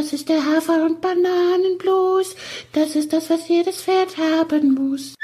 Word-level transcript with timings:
Das 0.00 0.14
ist 0.14 0.30
der 0.30 0.42
Hafer- 0.46 0.86
und 0.86 1.02
Bananenblues. 1.02 2.34
Das 2.72 2.96
ist 2.96 3.12
das, 3.12 3.28
was 3.28 3.46
jedes 3.48 3.82
Pferd 3.82 4.16
haben 4.16 4.72
muss. 4.72 5.14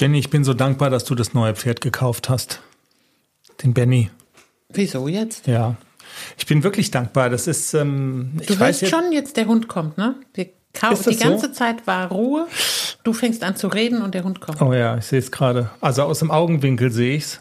Jenny, 0.00 0.18
ich 0.18 0.30
bin 0.30 0.42
so 0.42 0.52
dankbar, 0.52 0.90
dass 0.90 1.04
du 1.04 1.14
das 1.14 1.32
neue 1.32 1.54
Pferd 1.54 1.80
gekauft 1.80 2.28
hast. 2.28 2.60
Den 3.62 3.72
Benny. 3.72 4.10
Wieso 4.68 5.06
jetzt? 5.06 5.46
Ja. 5.46 5.76
Ich 6.36 6.46
bin 6.46 6.64
wirklich 6.64 6.90
dankbar. 6.90 7.30
Das 7.30 7.46
ist. 7.46 7.72
Ähm, 7.74 8.32
Du 8.34 8.42
ich 8.42 8.50
weiß 8.50 8.60
weißt 8.60 8.82
jetzt, 8.82 8.90
schon, 8.90 9.12
jetzt 9.12 9.36
der 9.36 9.46
Hund 9.46 9.68
kommt, 9.68 9.96
ne? 9.96 10.16
Wir 10.34 10.46
kau- 10.72 10.90
Ist 10.92 11.06
das 11.06 11.16
die 11.16 11.22
ganze 11.22 11.46
so? 11.46 11.52
Zeit 11.52 11.86
war 11.86 12.08
Ruhe. 12.10 12.48
Du 13.04 13.12
fängst 13.12 13.44
an 13.44 13.54
zu 13.54 13.68
reden 13.68 14.02
und 14.02 14.12
der 14.14 14.24
Hund 14.24 14.40
kommt. 14.40 14.60
Oh 14.60 14.72
ja, 14.72 14.98
ich 14.98 15.04
sehe 15.04 15.20
es 15.20 15.30
gerade. 15.30 15.70
Also 15.80 16.02
aus 16.02 16.18
dem 16.18 16.32
Augenwinkel 16.32 16.90
sehe 16.90 17.14
ich's. 17.16 17.40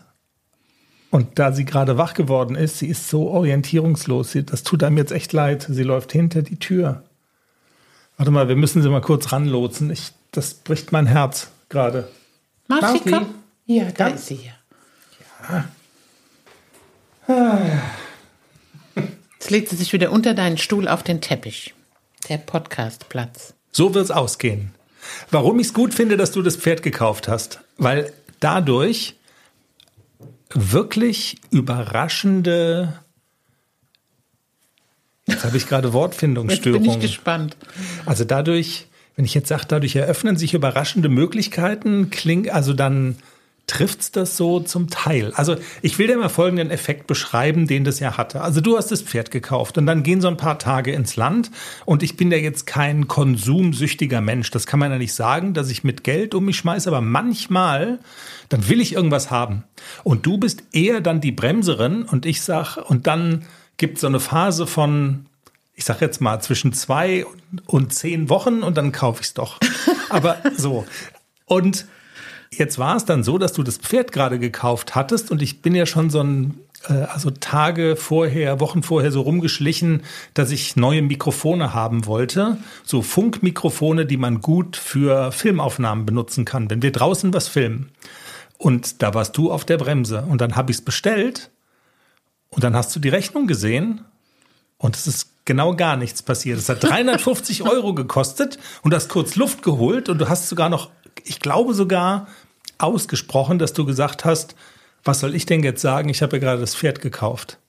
Und 1.16 1.39
da 1.39 1.54
sie 1.54 1.63
gerade 1.63 1.97
wach 1.97 2.13
geworden 2.13 2.57
ist, 2.57 2.79
sie 2.79 2.88
ist 2.88 3.07
so 3.07 3.29
orientierungslos. 3.29 4.34
Sie, 4.34 4.43
das 4.43 4.63
tut 4.63 4.84
einem 4.84 4.98
jetzt 4.98 5.13
echt 5.13 5.31
leid. 5.31 5.66
Sie 5.70 5.84
läuft 5.84 6.11
hinter 6.11 6.41
die 6.41 6.59
Tür. 6.59 7.03
Warte 8.17 8.31
mal, 8.31 8.49
wir 8.49 8.58
müssen 8.58 8.81
sie 8.81 8.89
mal 8.89 8.99
kurz 8.99 9.31
ranlotsen. 9.31 9.91
Ich, 9.91 10.12
das 10.31 10.55
bricht 10.55 10.91
mein 10.91 11.05
Herz 11.05 11.52
gerade. 11.70 12.09
Marci, 12.67 12.86
Marci. 12.86 13.09
komm. 13.09 13.27
Ja, 13.66 13.86
da 13.95 14.08
ist 14.08 14.27
sie 14.27 14.41
ja. 15.38 15.63
Jetzt 19.36 19.50
legt 19.50 19.70
sie 19.70 19.77
sich 19.77 19.94
wieder 19.94 20.11
unter 20.11 20.34
deinen 20.34 20.58
Stuhl 20.58 20.89
auf 20.89 21.02
den 21.02 21.22
Teppich. 21.22 21.73
Der 22.27 22.39
Podcastplatz. 22.39 23.53
So 23.72 23.94
wird's 23.94 24.11
ausgehen. 24.11 24.72
Warum 25.31 25.61
ich 25.61 25.67
es 25.67 25.73
gut 25.73 25.94
finde, 25.94 26.17
dass 26.17 26.34
du 26.34 26.41
das 26.41 26.58
Pferd 26.58 26.84
gekauft 26.84 27.30
hast, 27.30 27.61
weil 27.77 28.11
dadurch 28.41 29.16
wirklich 30.54 31.38
überraschende. 31.52 32.99
Jetzt 35.26 35.44
habe 35.44 35.58
ich 35.58 35.67
gerade 35.67 35.94
Jetzt 36.49 36.63
bin 36.84 36.91
ich 36.91 36.99
gespannt. 36.99 37.58
Also 38.05 38.26
dadurch, 38.26 38.88
wenn 39.16 39.25
ich 39.25 39.34
jetzt 39.34 39.47
sage, 39.47 39.66
dadurch 39.67 39.95
eröffnen 39.95 40.38
sich 40.38 40.53
überraschende 40.53 41.09
Möglichkeiten, 41.09 42.09
klingt, 42.11 42.50
also 42.50 42.73
dann 42.73 43.17
trifft's 43.67 44.11
das 44.11 44.38
so 44.38 44.59
zum 44.59 44.89
Teil. 44.89 45.31
Also 45.33 45.55
ich 45.81 45.97
will 45.97 46.08
dir 46.08 46.17
mal 46.17 46.30
folgenden 46.30 46.69
Effekt 46.69 47.08
beschreiben, 47.08 47.67
den 47.67 47.83
das 47.83 47.99
ja 47.99 48.17
hatte. 48.17 48.41
Also 48.41 48.61
du 48.61 48.77
hast 48.77 48.91
das 48.91 49.02
Pferd 49.02 49.31
gekauft 49.31 49.77
und 49.77 49.85
dann 49.85 50.03
gehen 50.03 50.22
so 50.22 50.27
ein 50.27 50.38
paar 50.38 50.59
Tage 50.59 50.91
ins 50.91 51.16
Land 51.16 51.52
und 51.85 52.03
ich 52.03 52.16
bin 52.16 52.31
ja 52.31 52.38
jetzt 52.38 52.67
kein 52.67 53.07
konsumsüchtiger 53.07 54.22
Mensch. 54.22 54.52
Das 54.52 54.67
kann 54.67 54.80
man 54.80 54.91
ja 54.91 54.97
nicht 54.97 55.13
sagen, 55.13 55.53
dass 55.53 55.69
ich 55.69 55.83
mit 55.83 56.03
Geld 56.03 56.35
um 56.35 56.45
mich 56.45 56.57
schmeiße, 56.57 56.89
aber 56.89 57.02
manchmal, 57.02 57.99
dann 58.49 58.69
will 58.69 58.81
ich 58.81 58.94
irgendwas 58.94 59.31
haben. 59.31 59.63
Und 60.03 60.25
du 60.25 60.38
bist 60.38 60.63
eher 60.72 61.02
dann 61.02 61.22
die 61.22 61.31
Bremserin 61.31 62.03
und 62.03 62.25
ich 62.25 62.41
sag, 62.41 62.77
und 62.77 63.07
dann 63.07 63.45
gibt 63.77 63.97
so 64.00 64.07
eine 64.07 64.19
Phase 64.19 64.67
von 64.67 65.25
ich 65.77 65.83
sag 65.83 66.00
jetzt 66.00 66.22
mal 66.22 66.39
zwischen 66.39 66.72
zwei 66.72 67.25
und 67.66 67.94
zehn 67.94 68.29
Wochen 68.29 68.63
und 68.63 68.77
dann 68.77 68.94
kaufe 68.94 69.22
ich 69.22 69.27
es 69.27 69.33
doch. 69.33 69.59
Aber 70.09 70.38
so. 70.55 70.85
Und 71.45 71.85
jetzt 72.58 72.78
war 72.80 72.95
es 72.95 73.06
dann 73.06 73.23
so, 73.23 73.38
dass 73.38 73.53
du 73.53 73.64
das 73.64 73.78
Pferd 73.78 74.11
gerade 74.11 74.39
gekauft 74.39 74.95
hattest 74.95 75.31
und 75.31 75.42
ich 75.42 75.61
bin 75.61 75.75
ja 75.75 75.86
schon 75.86 76.09
so 76.09 76.22
ein, 76.22 76.59
äh, 76.88 76.94
also 76.94 77.31
Tage 77.31 77.95
vorher, 77.95 78.59
Wochen 78.59 78.84
vorher 78.84 79.12
so 79.12 79.22
rumgeschlichen, 79.22 80.03
dass 80.34 80.52
ich 80.52 80.75
neue 80.75 81.02
Mikrofone 81.02 81.73
haben 81.73 82.06
wollte. 82.06 82.58
So 82.84 83.02
Funkmikrofone, 83.02 84.06
die 84.06 84.17
man 84.17 84.42
gut 84.42 84.78
für 84.78 85.31
Filmaufnahmen 85.31 86.06
benutzen 86.06 86.45
kann, 86.45 86.70
wenn 86.70 86.81
wir 86.81 86.92
draußen 86.92 87.34
was 87.34 87.47
filmen. 87.47 87.92
Und 88.58 89.02
da 89.02 89.14
warst 89.14 89.38
du 89.38 89.52
auf 89.52 89.66
der 89.66 89.78
Bremse 89.78 90.25
und 90.30 90.42
dann 90.42 90.56
habe 90.56 90.72
ich 90.72 90.78
es 90.78 90.86
bestellt 90.86 91.52
und 92.50 92.64
dann 92.64 92.75
hast 92.75 92.95
du 92.95 93.00
die 93.00 93.09
Rechnung 93.09 93.47
gesehen 93.47 94.02
und 94.78 94.95
es 94.95 95.08
ist 95.08 95.31
genau 95.45 95.75
gar 95.75 95.97
nichts 95.97 96.22
passiert. 96.22 96.58
Es 96.58 96.69
hat 96.69 96.84
350 96.84 97.64
Euro 97.69 97.94
gekostet 97.94 98.58
und 98.81 98.92
du 98.92 98.95
hast 98.95 99.09
kurz 99.09 99.36
Luft 99.36 99.62
geholt 99.62 100.09
und 100.09 100.19
du 100.19 100.30
hast 100.30 100.50
sogar 100.50 100.69
noch, 100.69 100.90
ich 101.23 101.40
glaube 101.40 101.73
sogar 101.73 102.28
ausgesprochen, 102.78 103.59
dass 103.59 103.74
du 103.74 103.86
gesagt 103.86 104.25
hast, 104.25 104.56
was 105.03 105.19
soll 105.19 105.36
ich 105.36 105.46
denn 105.46 105.63
jetzt 105.63 105.81
sagen? 105.81 106.09
Ich 106.09 106.22
habe 106.22 106.38
ja 106.38 106.40
gerade 106.41 106.62
das 106.62 106.75
Pferd 106.75 107.02
gekauft. 107.02 107.59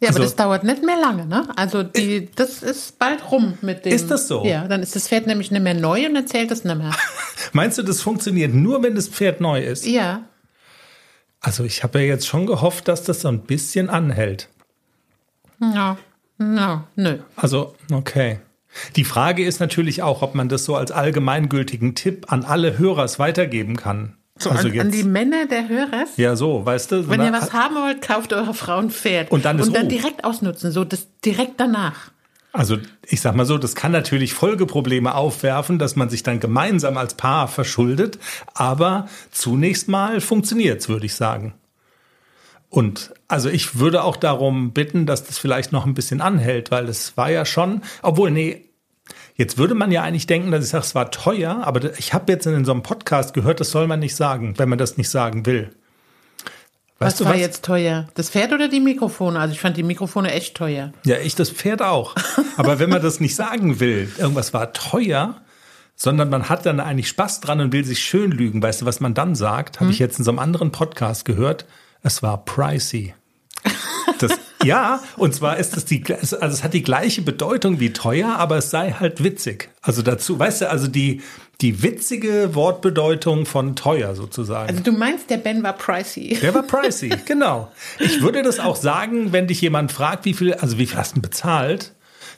Ja, 0.00 0.08
Also- 0.08 0.18
aber 0.20 0.24
das 0.26 0.36
dauert 0.36 0.64
nicht 0.64 0.84
mehr 0.84 0.98
lange, 1.00 1.26
ne? 1.26 1.48
Also 1.56 1.82
die, 1.82 2.30
das 2.36 2.62
ist 2.62 2.98
bald 3.00 3.30
rum 3.32 3.58
mit 3.62 3.84
dem. 3.84 3.92
Ist 3.92 4.10
das 4.10 4.28
so? 4.28 4.44
Ja, 4.44 4.68
dann 4.68 4.82
ist 4.82 4.94
das 4.94 5.08
Pferd 5.08 5.26
nämlich 5.26 5.50
nicht 5.50 5.62
mehr 5.62 5.74
neu 5.74 6.06
und 6.06 6.14
dann 6.14 6.26
zählt 6.28 6.50
es 6.52 6.62
nicht 6.64 6.76
mehr. 6.76 6.92
Meinst 7.52 7.78
du, 7.78 7.82
das 7.82 8.00
funktioniert 8.00 8.54
nur, 8.54 8.82
wenn 8.82 8.94
das 8.94 9.08
Pferd 9.08 9.40
neu 9.40 9.60
ist? 9.64 9.86
Ja. 9.86 10.22
Also 11.40 11.64
ich 11.64 11.82
habe 11.82 12.00
ja 12.00 12.04
jetzt 12.06 12.26
schon 12.26 12.46
gehofft, 12.46 12.86
dass 12.88 13.02
das 13.02 13.22
so 13.22 13.28
ein 13.28 13.40
bisschen 13.40 13.90
anhält. 13.90 14.48
Ja. 15.60 15.96
Ja, 16.40 16.86
nö. 16.94 17.18
Also, 17.34 17.74
okay. 17.90 18.38
Die 18.94 19.04
Frage 19.04 19.44
ist 19.44 19.58
natürlich 19.58 20.02
auch, 20.02 20.22
ob 20.22 20.34
man 20.36 20.48
das 20.48 20.64
so 20.64 20.76
als 20.76 20.92
allgemeingültigen 20.92 21.96
Tipp 21.96 22.32
an 22.32 22.44
alle 22.44 22.78
Hörers 22.78 23.18
weitergeben 23.18 23.76
kann. 23.76 24.16
So, 24.38 24.50
also 24.50 24.68
an, 24.68 24.80
an 24.80 24.90
die 24.90 25.02
Männer 25.02 25.46
der 25.46 25.68
Hörer. 25.68 26.06
ja, 26.16 26.36
so, 26.36 26.64
weißt 26.64 26.92
du? 26.92 27.02
so 27.02 27.10
Wenn 27.10 27.22
ihr 27.22 27.32
was 27.32 27.52
haben 27.52 27.74
wollt, 27.74 28.02
kauft 28.02 28.32
eurer 28.32 28.54
Frau 28.54 28.78
ein 28.78 28.90
Pferd. 28.90 29.30
Und 29.30 29.44
dann 29.44 29.60
Und 29.60 29.74
dann 29.74 29.88
direkt 29.88 30.24
ausnutzen, 30.24 30.72
so 30.72 30.84
das 30.84 31.08
direkt 31.24 31.58
danach. 31.58 32.10
Also 32.52 32.78
ich 33.06 33.20
sag 33.20 33.34
mal 33.34 33.44
so, 33.44 33.58
das 33.58 33.74
kann 33.74 33.92
natürlich 33.92 34.32
Folgeprobleme 34.32 35.14
aufwerfen, 35.14 35.78
dass 35.78 35.96
man 35.96 36.08
sich 36.08 36.22
dann 36.22 36.40
gemeinsam 36.40 36.96
als 36.96 37.14
Paar 37.14 37.46
verschuldet, 37.46 38.18
aber 38.54 39.08
zunächst 39.30 39.88
mal 39.88 40.20
funktioniert's, 40.20 40.88
würde 40.88 41.06
ich 41.06 41.14
sagen. 41.14 41.54
Und 42.70 43.12
also 43.28 43.48
ich 43.48 43.78
würde 43.78 44.02
auch 44.04 44.16
darum 44.16 44.72
bitten, 44.72 45.06
dass 45.06 45.24
das 45.24 45.38
vielleicht 45.38 45.72
noch 45.72 45.86
ein 45.86 45.94
bisschen 45.94 46.20
anhält, 46.20 46.70
weil 46.70 46.88
es 46.88 47.16
war 47.16 47.30
ja 47.30 47.44
schon, 47.44 47.82
obwohl 48.02 48.30
nee, 48.30 48.67
jetzt 49.38 49.56
würde 49.56 49.74
man 49.74 49.90
ja 49.90 50.02
eigentlich 50.02 50.26
denken, 50.26 50.50
dass 50.50 50.64
ich 50.64 50.70
sage, 50.70 50.84
es 50.84 50.94
war 50.94 51.10
teuer, 51.10 51.62
aber 51.62 51.98
ich 51.98 52.12
habe 52.12 52.30
jetzt 52.30 52.46
in 52.46 52.64
so 52.66 52.72
einem 52.72 52.82
Podcast 52.82 53.32
gehört, 53.32 53.60
das 53.60 53.70
soll 53.70 53.86
man 53.86 54.00
nicht 54.00 54.14
sagen, 54.14 54.54
wenn 54.58 54.68
man 54.68 54.78
das 54.78 54.98
nicht 54.98 55.08
sagen 55.08 55.46
will. 55.46 55.70
Weißt 57.00 57.12
was 57.12 57.18
du 57.18 57.24
war 57.26 57.34
was? 57.34 57.40
jetzt 57.40 57.64
teuer? 57.64 58.08
Das 58.14 58.30
Pferd 58.30 58.52
oder 58.52 58.68
die 58.68 58.80
Mikrofone? 58.80 59.38
Also 59.38 59.54
ich 59.54 59.60
fand 59.60 59.76
die 59.76 59.84
Mikrofone 59.84 60.32
echt 60.32 60.56
teuer. 60.56 60.92
Ja, 61.04 61.18
ich 61.18 61.36
das 61.36 61.50
Pferd 61.50 61.80
auch. 61.80 62.16
Aber 62.56 62.80
wenn 62.80 62.90
man 62.90 63.00
das 63.00 63.20
nicht 63.20 63.36
sagen 63.36 63.78
will, 63.78 64.12
irgendwas 64.18 64.52
war 64.52 64.72
teuer, 64.72 65.40
sondern 65.94 66.28
man 66.28 66.48
hat 66.48 66.66
dann 66.66 66.80
eigentlich 66.80 67.08
Spaß 67.08 67.40
dran 67.40 67.60
und 67.60 67.72
will 67.72 67.84
sich 67.84 68.00
schön 68.00 68.32
lügen, 68.32 68.60
weißt 68.60 68.82
du, 68.82 68.86
was 68.86 68.98
man 68.98 69.14
dann 69.14 69.36
sagt, 69.36 69.78
habe 69.78 69.90
ich 69.90 70.00
jetzt 70.00 70.18
in 70.18 70.24
so 70.24 70.32
einem 70.32 70.40
anderen 70.40 70.72
Podcast 70.72 71.24
gehört, 71.24 71.66
es 72.02 72.22
war 72.22 72.44
pricey. 72.44 73.14
Das, 74.18 74.32
ja, 74.64 75.02
und 75.16 75.34
zwar 75.34 75.56
ist 75.58 75.76
es 75.76 75.84
die, 75.84 76.02
also 76.08 76.36
es 76.36 76.64
hat 76.64 76.74
die 76.74 76.82
gleiche 76.82 77.22
Bedeutung 77.22 77.80
wie 77.80 77.92
teuer, 77.92 78.36
aber 78.36 78.56
es 78.56 78.70
sei 78.70 78.92
halt 78.92 79.22
witzig. 79.22 79.70
Also 79.82 80.02
dazu, 80.02 80.38
weißt 80.38 80.62
du, 80.62 80.70
also 80.70 80.86
die, 80.88 81.22
die 81.60 81.82
witzige 81.82 82.54
Wortbedeutung 82.54 83.46
von 83.46 83.74
teuer 83.76 84.14
sozusagen. 84.14 84.68
Also 84.68 84.82
du 84.82 84.92
meinst, 84.92 85.30
der 85.30 85.38
Ben 85.38 85.62
war 85.62 85.72
pricey. 85.72 86.38
Der 86.40 86.54
war 86.54 86.62
pricey, 86.62 87.10
genau. 87.24 87.70
Ich 87.98 88.20
würde 88.22 88.42
das 88.42 88.60
auch 88.60 88.76
sagen, 88.76 89.32
wenn 89.32 89.46
dich 89.46 89.60
jemand 89.60 89.90
fragt, 89.92 90.24
wie 90.24 90.34
viel, 90.34 90.54
also 90.54 90.78
wie 90.78 90.86
viel 90.86 90.98
hast 90.98 91.16
du 91.16 91.20
bezahlt? 91.20 91.92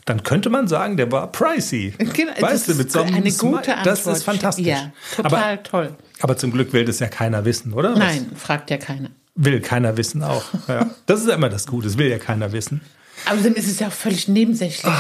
Dann 0.06 0.22
könnte 0.22 0.48
man 0.48 0.66
sagen, 0.66 0.96
der 0.96 1.12
war 1.12 1.30
pricey. 1.30 1.92
Genau, 1.98 2.32
das 2.32 2.42
weißt 2.42 2.68
du, 2.68 2.74
mit 2.76 2.90
so 2.90 3.00
einem 3.02 3.14
eine 3.16 3.30
Smile- 3.30 3.56
gute 3.56 3.76
Antwort. 3.76 3.86
Das 3.86 4.06
ist 4.06 4.22
fantastisch. 4.24 4.66
Ja, 4.66 4.92
total 5.14 5.32
Aber, 5.52 5.62
toll. 5.62 5.96
aber 6.20 6.36
zum 6.38 6.52
Glück 6.52 6.72
will 6.72 6.86
das 6.86 7.00
ja 7.00 7.08
keiner 7.08 7.44
wissen, 7.44 7.74
oder? 7.74 7.92
Was 7.92 7.98
Nein, 7.98 8.30
fragt 8.34 8.70
ja 8.70 8.78
keiner. 8.78 9.10
Will 9.34 9.60
keiner 9.60 9.96
wissen 9.96 10.22
auch. 10.22 10.44
Ja. 10.68 10.90
Das 11.06 11.20
ist 11.20 11.28
immer 11.28 11.48
das 11.48 11.66
Gute, 11.66 11.86
das 11.86 11.98
will 11.98 12.08
ja 12.08 12.18
keiner 12.18 12.52
wissen. 12.52 12.80
Außerdem 13.26 13.54
ist 13.54 13.68
es 13.68 13.78
ja 13.80 13.88
auch 13.88 13.92
völlig 13.92 14.28
nebensächlich. 14.28 14.92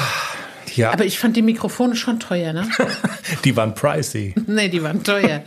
Ja, 0.76 0.92
Aber 0.92 1.04
ich 1.04 1.18
fand 1.18 1.36
die 1.36 1.42
Mikrofone 1.42 1.96
schon 1.96 2.20
teuer, 2.20 2.52
ne? 2.52 2.68
die 3.44 3.56
waren 3.56 3.74
pricey. 3.74 4.34
nee, 4.46 4.68
die 4.68 4.82
waren 4.82 5.02
teuer. 5.02 5.42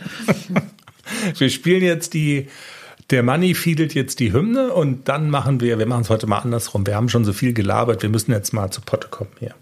Wir 1.38 1.50
spielen 1.50 1.82
jetzt 1.82 2.14
die, 2.14 2.48
der 3.10 3.22
Money 3.22 3.54
fiedelt 3.54 3.94
jetzt 3.94 4.20
die 4.20 4.32
Hymne 4.32 4.72
und 4.72 5.08
dann 5.08 5.30
machen 5.30 5.60
wir, 5.60 5.78
wir 5.78 5.86
machen 5.86 6.02
es 6.02 6.10
heute 6.10 6.26
mal 6.26 6.38
andersrum. 6.38 6.86
Wir 6.86 6.96
haben 6.96 7.08
schon 7.08 7.24
so 7.24 7.32
viel 7.32 7.52
gelabert, 7.52 8.02
wir 8.02 8.08
müssen 8.08 8.32
jetzt 8.32 8.52
mal 8.52 8.70
zu 8.70 8.80
Potte 8.80 9.08
kommen 9.08 9.30
hier. 9.38 9.54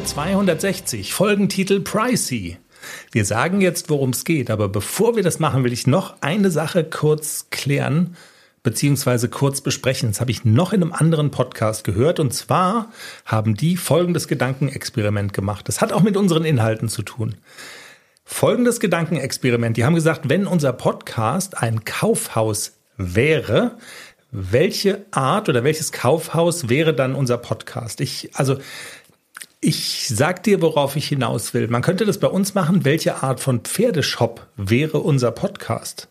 Folge 0.00 0.14
260, 0.14 1.12
Folgentitel 1.12 1.80
Pricey. 1.80 2.56
Wir 3.12 3.26
sagen 3.26 3.60
jetzt, 3.60 3.90
worum 3.90 4.10
es 4.10 4.24
geht, 4.24 4.50
aber 4.50 4.70
bevor 4.70 5.14
wir 5.14 5.22
das 5.22 5.40
machen, 5.40 5.62
will 5.62 5.74
ich 5.74 5.86
noch 5.86 6.14
eine 6.22 6.50
Sache 6.50 6.84
kurz 6.84 7.48
klären, 7.50 8.16
beziehungsweise 8.62 9.28
kurz 9.28 9.60
besprechen. 9.60 10.08
Das 10.08 10.22
habe 10.22 10.30
ich 10.30 10.42
noch 10.42 10.72
in 10.72 10.82
einem 10.82 10.94
anderen 10.94 11.30
Podcast 11.30 11.84
gehört 11.84 12.18
und 12.18 12.32
zwar 12.32 12.90
haben 13.26 13.56
die 13.56 13.76
folgendes 13.76 14.26
Gedankenexperiment 14.26 15.34
gemacht. 15.34 15.68
Das 15.68 15.82
hat 15.82 15.92
auch 15.92 16.02
mit 16.02 16.16
unseren 16.16 16.46
Inhalten 16.46 16.88
zu 16.88 17.02
tun. 17.02 17.34
Folgendes 18.24 18.80
Gedankenexperiment. 18.80 19.76
Die 19.76 19.84
haben 19.84 19.94
gesagt, 19.94 20.30
wenn 20.30 20.46
unser 20.46 20.72
Podcast 20.72 21.58
ein 21.58 21.84
Kaufhaus 21.84 22.78
wäre, 22.96 23.76
welche 24.32 25.04
Art 25.10 25.48
oder 25.48 25.64
welches 25.64 25.92
Kaufhaus 25.92 26.68
wäre 26.68 26.94
dann 26.94 27.14
unser 27.14 27.36
Podcast? 27.36 28.00
Ich, 28.00 28.30
also, 28.34 28.58
ich 29.60 30.08
sag 30.08 30.42
dir, 30.42 30.62
worauf 30.62 30.96
ich 30.96 31.08
hinaus 31.08 31.52
will. 31.54 31.68
Man 31.68 31.82
könnte 31.82 32.06
das 32.06 32.18
bei 32.18 32.28
uns 32.28 32.54
machen. 32.54 32.84
Welche 32.84 33.22
Art 33.22 33.40
von 33.40 33.60
Pferdeshop 33.60 34.46
wäre 34.56 34.98
unser 35.00 35.30
Podcast? 35.32 36.08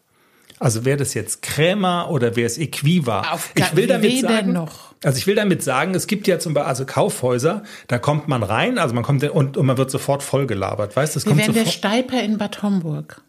Also 0.59 0.83
wäre 0.83 0.97
das 0.97 1.13
jetzt 1.13 1.41
Krämer 1.41 2.09
oder 2.11 2.35
wäre 2.35 2.45
es 2.45 2.57
Equiva? 2.57 3.31
Auf 3.31 3.51
ich 3.55 3.75
will 3.77 3.87
damit 3.87 4.19
sagen, 4.21 4.51
noch. 4.51 4.93
also 5.03 5.17
ich 5.17 5.25
will 5.25 5.35
damit 5.35 5.63
sagen, 5.63 5.95
es 5.95 6.05
gibt 6.05 6.27
ja 6.27 6.37
zum 6.37 6.53
Beispiel 6.53 6.67
also 6.67 6.85
Kaufhäuser, 6.85 7.63
da 7.87 7.97
kommt 7.97 8.27
man 8.27 8.43
rein, 8.43 8.77
also 8.77 8.93
man 8.93 9.03
kommt 9.05 9.23
und, 9.23 9.55
und 9.55 9.65
man 9.65 9.77
wird 9.77 9.89
sofort 9.89 10.21
vollgelabert, 10.21 10.97
weißt? 10.97 11.15
Das 11.15 11.25
Wir 11.25 11.37
wären 11.37 11.53
der. 11.53 11.65
Steiper 11.65 12.21
in 12.21 12.37
Bad 12.37 12.61
Homburg. 12.61 13.21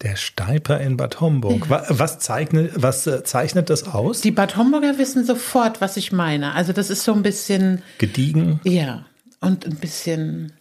Der 0.00 0.16
Steiper 0.16 0.80
in 0.80 0.96
Bad 0.96 1.20
Homburg. 1.20 1.68
Wa- 1.68 1.84
Was 1.90 2.18
zeichnet, 2.18 2.72
was 2.76 3.06
äh, 3.06 3.24
zeichnet 3.24 3.68
das 3.68 3.86
aus? 3.86 4.22
Die 4.22 4.30
Bad 4.30 4.56
Homburger 4.56 4.96
wissen 4.96 5.26
sofort, 5.26 5.82
was 5.82 5.98
ich 5.98 6.12
meine. 6.12 6.54
Also 6.54 6.72
das 6.72 6.88
ist 6.88 7.04
so 7.04 7.12
ein 7.12 7.22
bisschen, 7.22 7.82
Gediegen. 7.98 8.60
ja, 8.64 9.04
und 9.40 9.66
ein 9.66 9.76
bisschen, 9.76 10.52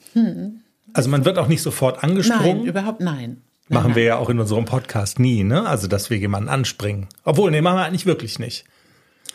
Also 0.94 1.10
man 1.10 1.26
wird 1.26 1.38
auch 1.38 1.48
nicht 1.48 1.62
sofort 1.62 2.04
angesprungen. 2.04 2.58
nein, 2.60 2.66
überhaupt 2.66 3.02
nein. 3.02 3.42
Machen 3.70 3.96
wir 3.96 4.04
ja 4.04 4.18
auch 4.18 4.30
in 4.30 4.40
unserem 4.40 4.64
Podcast 4.66 5.20
nie, 5.20 5.44
ne? 5.44 5.68
Also, 5.68 5.88
dass 5.88 6.10
wir 6.10 6.18
jemanden 6.18 6.48
anspringen. 6.48 7.08
Obwohl, 7.26 7.52
nee, 7.52 7.60
machen 7.60 7.78
wir 7.78 7.84
eigentlich 7.86 8.06
wirklich 8.06 8.40
nicht. 8.40 8.64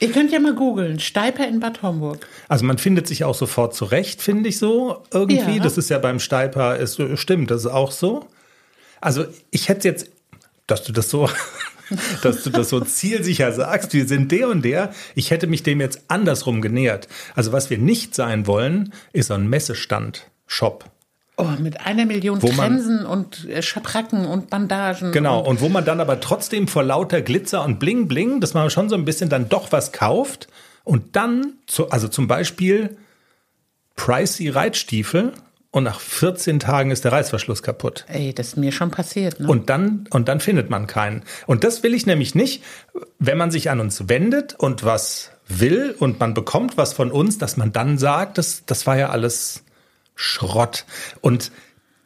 Ihr 0.01 0.11
könnt 0.11 0.33
ja 0.33 0.41
mal 0.41 0.55
googeln, 0.55 0.99
Steiper 1.01 1.47
in 1.47 1.61
Bad 1.61 1.83
Homburg. 1.83 2.27
Also, 2.49 2.65
man 2.65 2.79
findet 2.79 3.07
sich 3.07 3.25
auch 3.25 3.35
sofort 3.35 3.75
zurecht, 3.75 4.23
finde 4.23 4.49
ich 4.49 4.59
so 4.59 5.03
irgendwie. 5.13 5.57
Ja. 5.59 5.63
Das 5.63 5.77
ist 5.77 5.91
ja 5.91 5.99
beim 5.99 6.19
Steiper, 6.19 6.77
ist, 6.79 6.99
stimmt, 7.17 7.51
das 7.51 7.67
ist 7.67 7.71
auch 7.71 7.93
so. 7.93 8.27
Also, 9.03 9.27
ich 9.51 9.69
hätte 9.69 9.87
jetzt, 9.87 10.11
dass 10.67 10.83
du 10.83 10.93
das 10.93 11.11
so, 11.11 11.29
dass 12.23 12.43
du 12.43 12.51
das 12.51 12.69
so 12.69 12.81
zielsicher 12.81 13.53
sagst, 13.53 13.93
wir 13.93 14.07
sind 14.07 14.31
der 14.33 14.49
und 14.49 14.65
der. 14.65 14.93
Ich 15.15 15.31
hätte 15.31 15.47
mich 15.47 15.63
dem 15.63 15.81
jetzt 15.81 16.03
andersrum 16.09 16.61
genähert. 16.63 17.09
Also, 17.35 17.53
was 17.53 17.71
wir 17.71 17.79
nicht 17.79 18.15
sein 18.15 18.47
wollen, 18.47 18.93
ist 19.13 19.29
so 19.29 19.35
ein 19.35 19.49
Messestand, 19.49 20.27
Shop. 20.47 20.85
Oh, 21.39 21.45
mit 21.59 21.81
einer 21.87 22.05
Million 22.05 22.43
Wo 22.43 22.53
man- 22.53 22.77
Trensen 22.77 23.07
und 23.07 23.49
äh, 23.49 23.63
Schabracken 23.63 24.27
und 24.27 24.51
Bandagen. 24.51 25.13
Genau, 25.13 25.41
Und, 25.41 25.47
und 25.47 25.61
wo 25.63 25.69
man 25.71 25.85
dann 25.85 25.99
aber 26.01 26.21
trotzdem 26.21 26.69
vor 26.69 26.83
lauter 26.85 27.23
Glitzer 27.23 27.65
und 27.65 27.79
Bling 27.79 28.07
Bling, 28.07 28.41
dass 28.41 28.53
man 28.53 28.69
schon 28.69 28.89
so 28.91 28.97
ein 28.97 29.07
bisschen 29.07 29.31
dann 29.31 29.49
doch 29.49 29.73
was 29.73 29.93
kauft 29.93 30.49
und 30.85 31.17
dann, 31.17 31.55
zu, 31.67 31.89
also 31.91 32.07
zum 32.09 32.29
Beispiel 32.29 32.97
pricey 33.97 34.49
Reitstiefel 34.51 35.33
und 35.73 35.83
nach 35.85 35.99
14 35.99 36.61
Tagen 36.61 36.91
ist 36.93 37.05
der 37.05 37.11
Reißverschluss 37.13 37.63
kaputt. 37.65 38.05
ey, 38.09 38.33
das 38.33 38.49
ist 38.49 38.57
mir 38.57 38.71
schon 38.71 38.91
passiert. 38.93 39.41
Ne? 39.41 39.49
Und 39.49 39.69
dann, 39.71 40.07
und 40.11 40.29
dann 40.29 40.39
findet 40.39 40.71
man 40.71 40.87
keinen. 40.87 41.23
Und 41.49 41.65
das 41.65 41.83
will 41.83 41.95
ich 41.95 42.07
nämlich 42.07 42.35
nicht, 42.37 42.63
wenn 43.19 43.37
man 43.39 43.51
sich 43.51 43.69
an 43.71 43.81
uns 43.81 44.09
wendet 44.09 44.55
und 44.59 44.85
was 44.85 45.31
will 45.49 45.95
und 45.99 46.21
man 46.21 46.35
bekommt 46.35 46.77
was 46.77 46.93
von 46.93 47.11
uns, 47.11 47.39
dass 47.39 47.57
man 47.57 47.73
dann 47.73 47.99
sagt, 47.99 48.39
das, 48.39 48.63
das 48.67 48.87
war 48.87 48.97
ja 48.97 49.09
alles 49.11 49.65
Schrott. 50.15 50.85
Und 51.21 51.51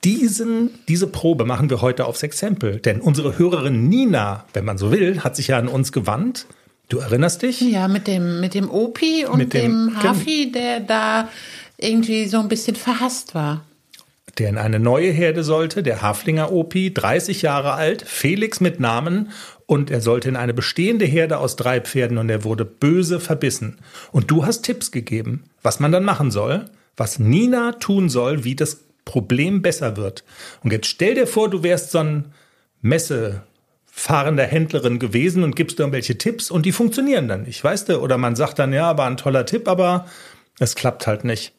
diesen, 0.04 0.70
diese 0.88 1.08
Probe 1.08 1.44
machen 1.44 1.68
wir 1.70 1.80
heute 1.80 2.04
aufs 2.06 2.22
Exempel. 2.22 2.78
Denn 2.78 3.00
unsere 3.00 3.38
Hörerin 3.38 3.88
Nina, 3.88 4.44
wenn 4.52 4.64
man 4.64 4.78
so 4.78 4.92
will, 4.92 5.24
hat 5.24 5.34
sich 5.36 5.48
ja 5.48 5.58
an 5.58 5.68
uns 5.68 5.90
gewandt. 5.92 6.46
Du 6.88 6.98
erinnerst 6.98 7.42
dich? 7.42 7.60
ja, 7.60 7.88
mit 7.88 8.06
dem, 8.06 8.38
mit 8.40 8.54
dem 8.54 8.70
Opi 8.70 9.26
und 9.26 9.38
Mit 9.38 9.54
dem- 9.54 9.88
dem, 9.90 10.02
Hafi, 10.02 10.52
der 10.52 10.78
da 10.80 11.28
irgendwie 11.78 12.26
so 12.26 12.38
ein 12.38 12.48
bisschen 12.48 12.76
verhasst 12.76 13.34
war. 13.34 13.64
der 14.38 14.50
in 14.50 14.58
eine 14.58 14.78
neue 14.78 15.10
Herde 15.10 15.42
sollte, 15.44 15.82
der 15.82 16.02
Haflinger 16.02 16.52
Opi, 16.52 16.92
30 16.92 17.42
Jahre 17.42 17.72
alt, 17.72 18.02
Felix 18.02 18.60
mit 18.60 18.80
Namen, 18.80 19.30
und 19.66 19.90
er 19.90 20.00
sollte 20.00 20.28
in 20.28 20.36
eine 20.36 20.54
bestehende 20.54 21.04
Herde 21.04 21.38
aus 21.38 21.56
drei 21.56 21.80
Pferden 21.80 22.18
und 22.18 22.30
er 22.30 22.44
wurde 22.44 22.64
böse 22.64 23.18
verbissen. 23.18 23.78
Und 24.12 24.30
du 24.30 24.46
hast 24.46 24.62
Tipps 24.62 24.92
gegeben, 24.92 25.44
was 25.62 25.80
man 25.80 25.90
dann 25.90 26.04
machen 26.04 26.30
soll, 26.30 26.66
was 26.96 27.18
Nina 27.18 27.72
tun 27.72 28.08
soll, 28.08 28.44
wie 28.44 28.54
das 28.54 28.84
Problem 29.04 29.62
besser 29.62 29.96
wird. 29.96 30.22
Und 30.62 30.72
jetzt 30.72 30.86
stell 30.86 31.14
dir 31.14 31.26
vor, 31.26 31.50
du 31.50 31.62
wärst 31.62 31.90
so 31.90 31.98
ein 31.98 32.26
Messefahrender 32.80 34.44
Händlerin 34.44 35.00
gewesen 35.00 35.42
und 35.42 35.56
gibst 35.56 35.80
irgendwelche 35.80 36.16
Tipps 36.16 36.50
und 36.50 36.64
die 36.64 36.72
funktionieren 36.72 37.26
dann 37.26 37.42
nicht, 37.42 37.62
weißt 37.62 37.88
du? 37.88 38.00
Oder 38.00 38.18
man 38.18 38.36
sagt 38.36 38.60
dann, 38.60 38.72
ja, 38.72 38.96
war 38.96 39.08
ein 39.08 39.16
toller 39.16 39.46
Tipp, 39.46 39.66
aber 39.66 40.06
es 40.60 40.76
klappt 40.76 41.08
halt 41.08 41.24
nicht. 41.24 41.55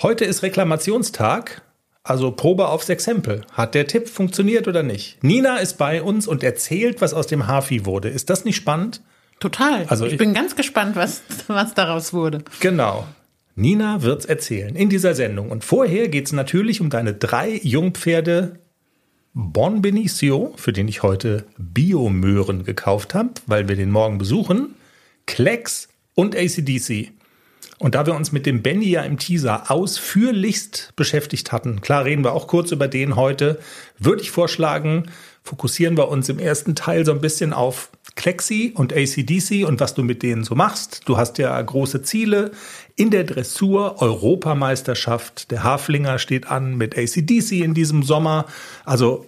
Heute 0.00 0.24
ist 0.24 0.42
Reklamationstag, 0.42 1.62
also 2.02 2.32
Probe 2.32 2.68
aufs 2.68 2.88
Exempel. 2.88 3.42
Hat 3.52 3.74
der 3.74 3.86
Tipp 3.86 4.08
funktioniert 4.08 4.66
oder 4.66 4.82
nicht? 4.82 5.22
Nina 5.22 5.58
ist 5.58 5.78
bei 5.78 6.02
uns 6.02 6.26
und 6.26 6.42
erzählt, 6.42 7.00
was 7.00 7.14
aus 7.14 7.26
dem 7.26 7.46
Hafi 7.46 7.84
wurde. 7.86 8.08
Ist 8.08 8.30
das 8.30 8.44
nicht 8.44 8.56
spannend? 8.56 9.02
Total. 9.38 9.84
Also 9.88 10.06
ich 10.06 10.12
ich- 10.12 10.18
bin 10.18 10.34
ganz 10.34 10.56
gespannt, 10.56 10.96
was, 10.96 11.22
was 11.46 11.74
daraus 11.74 12.12
wurde. 12.12 12.42
Genau. 12.60 13.06
Nina 13.54 14.02
wird's 14.02 14.24
erzählen 14.24 14.74
in 14.74 14.88
dieser 14.88 15.14
Sendung. 15.14 15.50
Und 15.50 15.62
vorher 15.62 16.08
geht's 16.08 16.32
natürlich 16.32 16.80
um 16.80 16.88
deine 16.90 17.12
drei 17.14 17.60
Jungpferde 17.62 18.58
Bon 19.34 19.82
Benicio, 19.82 20.52
für 20.56 20.72
den 20.72 20.88
ich 20.88 21.02
heute 21.02 21.44
Biomöhren 21.58 22.64
gekauft 22.64 23.14
habe, 23.14 23.30
weil 23.46 23.68
wir 23.68 23.76
den 23.76 23.90
morgen 23.90 24.18
besuchen, 24.18 24.74
Klecks 25.26 25.88
und 26.14 26.34
ACDC. 26.36 27.12
Und 27.82 27.96
da 27.96 28.06
wir 28.06 28.14
uns 28.14 28.30
mit 28.30 28.46
dem 28.46 28.62
Benny 28.62 28.90
ja 28.90 29.02
im 29.02 29.18
Teaser 29.18 29.68
ausführlichst 29.68 30.92
beschäftigt 30.94 31.50
hatten, 31.50 31.80
klar 31.80 32.04
reden 32.04 32.22
wir 32.22 32.32
auch 32.32 32.46
kurz 32.46 32.70
über 32.70 32.86
den 32.86 33.16
heute, 33.16 33.58
würde 33.98 34.22
ich 34.22 34.30
vorschlagen, 34.30 35.10
fokussieren 35.42 35.96
wir 35.96 36.06
uns 36.06 36.28
im 36.28 36.38
ersten 36.38 36.76
Teil 36.76 37.04
so 37.04 37.10
ein 37.10 37.20
bisschen 37.20 37.52
auf 37.52 37.90
Klexi 38.14 38.72
und 38.76 38.92
ACDC 38.92 39.66
und 39.66 39.80
was 39.80 39.94
du 39.94 40.04
mit 40.04 40.22
denen 40.22 40.44
so 40.44 40.54
machst. 40.54 41.00
Du 41.06 41.16
hast 41.16 41.38
ja 41.38 41.60
große 41.60 42.02
Ziele 42.02 42.52
in 42.94 43.10
der 43.10 43.24
Dressur, 43.24 44.00
Europameisterschaft, 44.00 45.50
der 45.50 45.64
Haflinger 45.64 46.20
steht 46.20 46.46
an 46.46 46.76
mit 46.76 46.96
ACDC 46.96 47.50
in 47.64 47.74
diesem 47.74 48.04
Sommer. 48.04 48.46
Also 48.84 49.26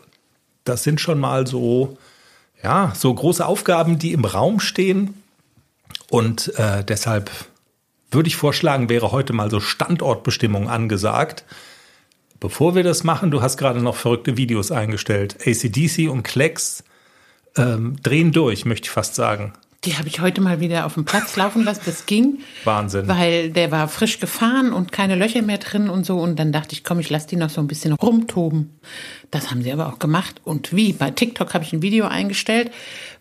das 0.63 0.85
sind 0.85 1.01
schon 1.01 1.19
mal 1.19 1.49
so, 1.49 1.99
ja, 2.63 2.93
so 2.95 3.13
große 3.13 3.45
Aufgaben, 3.45 3.99
die 3.99 4.13
im 4.13 4.25
Raum 4.25 4.61
stehen. 4.61 5.21
Und 6.09 6.57
äh, 6.57 6.85
deshalb 6.85 7.33
würde 8.15 8.29
ich 8.29 8.37
vorschlagen, 8.37 8.89
wäre 8.89 9.13
heute 9.13 9.33
mal 9.33 9.51
so 9.51 9.61
Standortbestimmung 9.61 10.69
angesagt. 10.69 11.45
Bevor 12.41 12.75
wir 12.75 12.83
das 12.83 13.05
machen, 13.05 13.31
du 13.31 13.43
hast 13.43 13.57
gerade 13.57 13.81
noch 13.81 13.97
verrückte 13.97 14.37
Videos 14.37 14.71
eingestellt. 14.71 15.39
ACDC 15.47 16.11
und 16.11 16.25
Klecks 16.25 16.85
ähm, 17.57 17.97
drehen 18.03 18.33
durch, 18.33 18.65
möchte 18.65 18.87
ich 18.87 18.91
fast 18.91 19.15
sagen. 19.15 19.53
Die 19.85 19.99
habe 19.99 20.09
ich 20.09 20.21
heute 20.21 20.41
mal 20.41 20.61
wieder 20.61 20.87
auf 20.87 20.95
dem 20.95 21.05
Platz 21.05 21.37
laufen 21.37 21.63
lassen. 21.63 21.83
Das 21.85 22.07
ging. 22.07 22.39
Wahnsinn. 22.65 23.07
Weil 23.07 23.51
der 23.51 23.71
war 23.71 23.87
frisch 23.89 24.19
gefahren 24.19 24.73
und 24.73 24.93
keine 24.93 25.15
Löcher 25.15 25.43
mehr 25.43 25.59
drin 25.59 25.91
und 25.91 26.07
so. 26.07 26.19
Und 26.19 26.39
dann 26.39 26.53
dachte 26.53 26.73
ich, 26.73 26.85
komm, 26.85 27.01
ich 27.01 27.11
lasse 27.11 27.29
die 27.29 27.37
noch 27.37 27.51
so 27.51 27.61
ein 27.61 27.67
bisschen 27.67 27.93
rumtoben. 27.93 28.79
Das 29.31 29.51
haben 29.51 29.63
sie 29.63 29.73
aber 29.73 29.89
auch 29.89 29.99
gemacht. 29.99 30.41
Und 30.45 30.75
wie? 30.75 30.95
Bei 30.95 31.11
TikTok 31.11 31.53
habe 31.53 31.65
ich 31.65 31.73
ein 31.75 31.83
Video 31.83 32.07
eingestellt. 32.07 32.71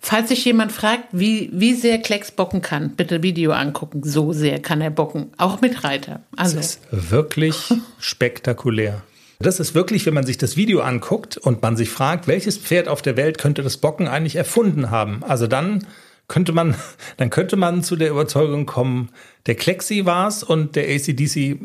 Falls 0.06 0.28
sich 0.28 0.44
jemand 0.44 0.74
fragt, 0.74 1.06
wie, 1.14 1.50
wie 1.54 1.74
sehr 1.76 1.98
Klecks 1.98 2.30
bocken 2.30 2.62
kann, 2.62 2.90
bitte 2.90 3.24
Video 3.24 3.54
angucken. 3.54 4.02
So 4.04 4.34
sehr 4.34 4.62
kann 4.62 4.82
er 4.82 4.90
bocken. 4.90 5.32
Auch 5.38 5.62
mit 5.62 5.86
Reiter. 5.86 6.22
Also, 6.36 6.58
Das 6.58 6.66
ist 6.92 7.12
wirklich 7.12 7.74
spektakulär. 8.00 9.02
Das 9.40 9.62
ist 9.62 9.76
wirklich, 9.76 10.06
wenn 10.06 10.14
man 10.14 10.26
sich 10.26 10.38
das 10.38 10.58
Video 10.58 10.82
anguckt 10.82 11.38
und 11.38 11.62
man 11.62 11.78
sich 11.78 11.90
fragt, 11.90 12.28
welches 12.28 12.58
Pferd 12.58 12.90
auf 12.90 13.02
der 13.02 13.16
Welt 13.16 13.38
könnte 13.38 13.64
das 13.64 13.78
Bocken 13.78 14.10
eigentlich 14.10 14.36
erfunden 14.36 14.92
haben? 14.92 15.24
Also 15.24 15.48
dann 15.48 15.88
könnte 16.28 16.52
man, 16.52 16.76
dann 17.18 17.30
könnte 17.30 17.56
man 17.56 17.82
zu 17.82 17.96
der 17.96 18.10
Überzeugung 18.10 18.66
kommen, 18.66 19.08
der 19.46 19.56
Klexi 19.56 20.06
war's 20.06 20.44
und 20.44 20.76
der 20.76 20.84
ACDC 20.84 21.60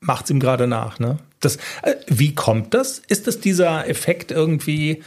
macht's 0.00 0.30
ihm 0.30 0.40
gerade 0.40 0.66
nach. 0.66 0.98
Ne? 0.98 1.18
Das, 1.38 1.58
äh, 1.82 1.94
wie 2.08 2.34
kommt 2.34 2.74
das? 2.74 2.98
Ist 3.06 3.28
das 3.28 3.38
dieser 3.38 3.88
Effekt 3.88 4.32
irgendwie? 4.32 5.04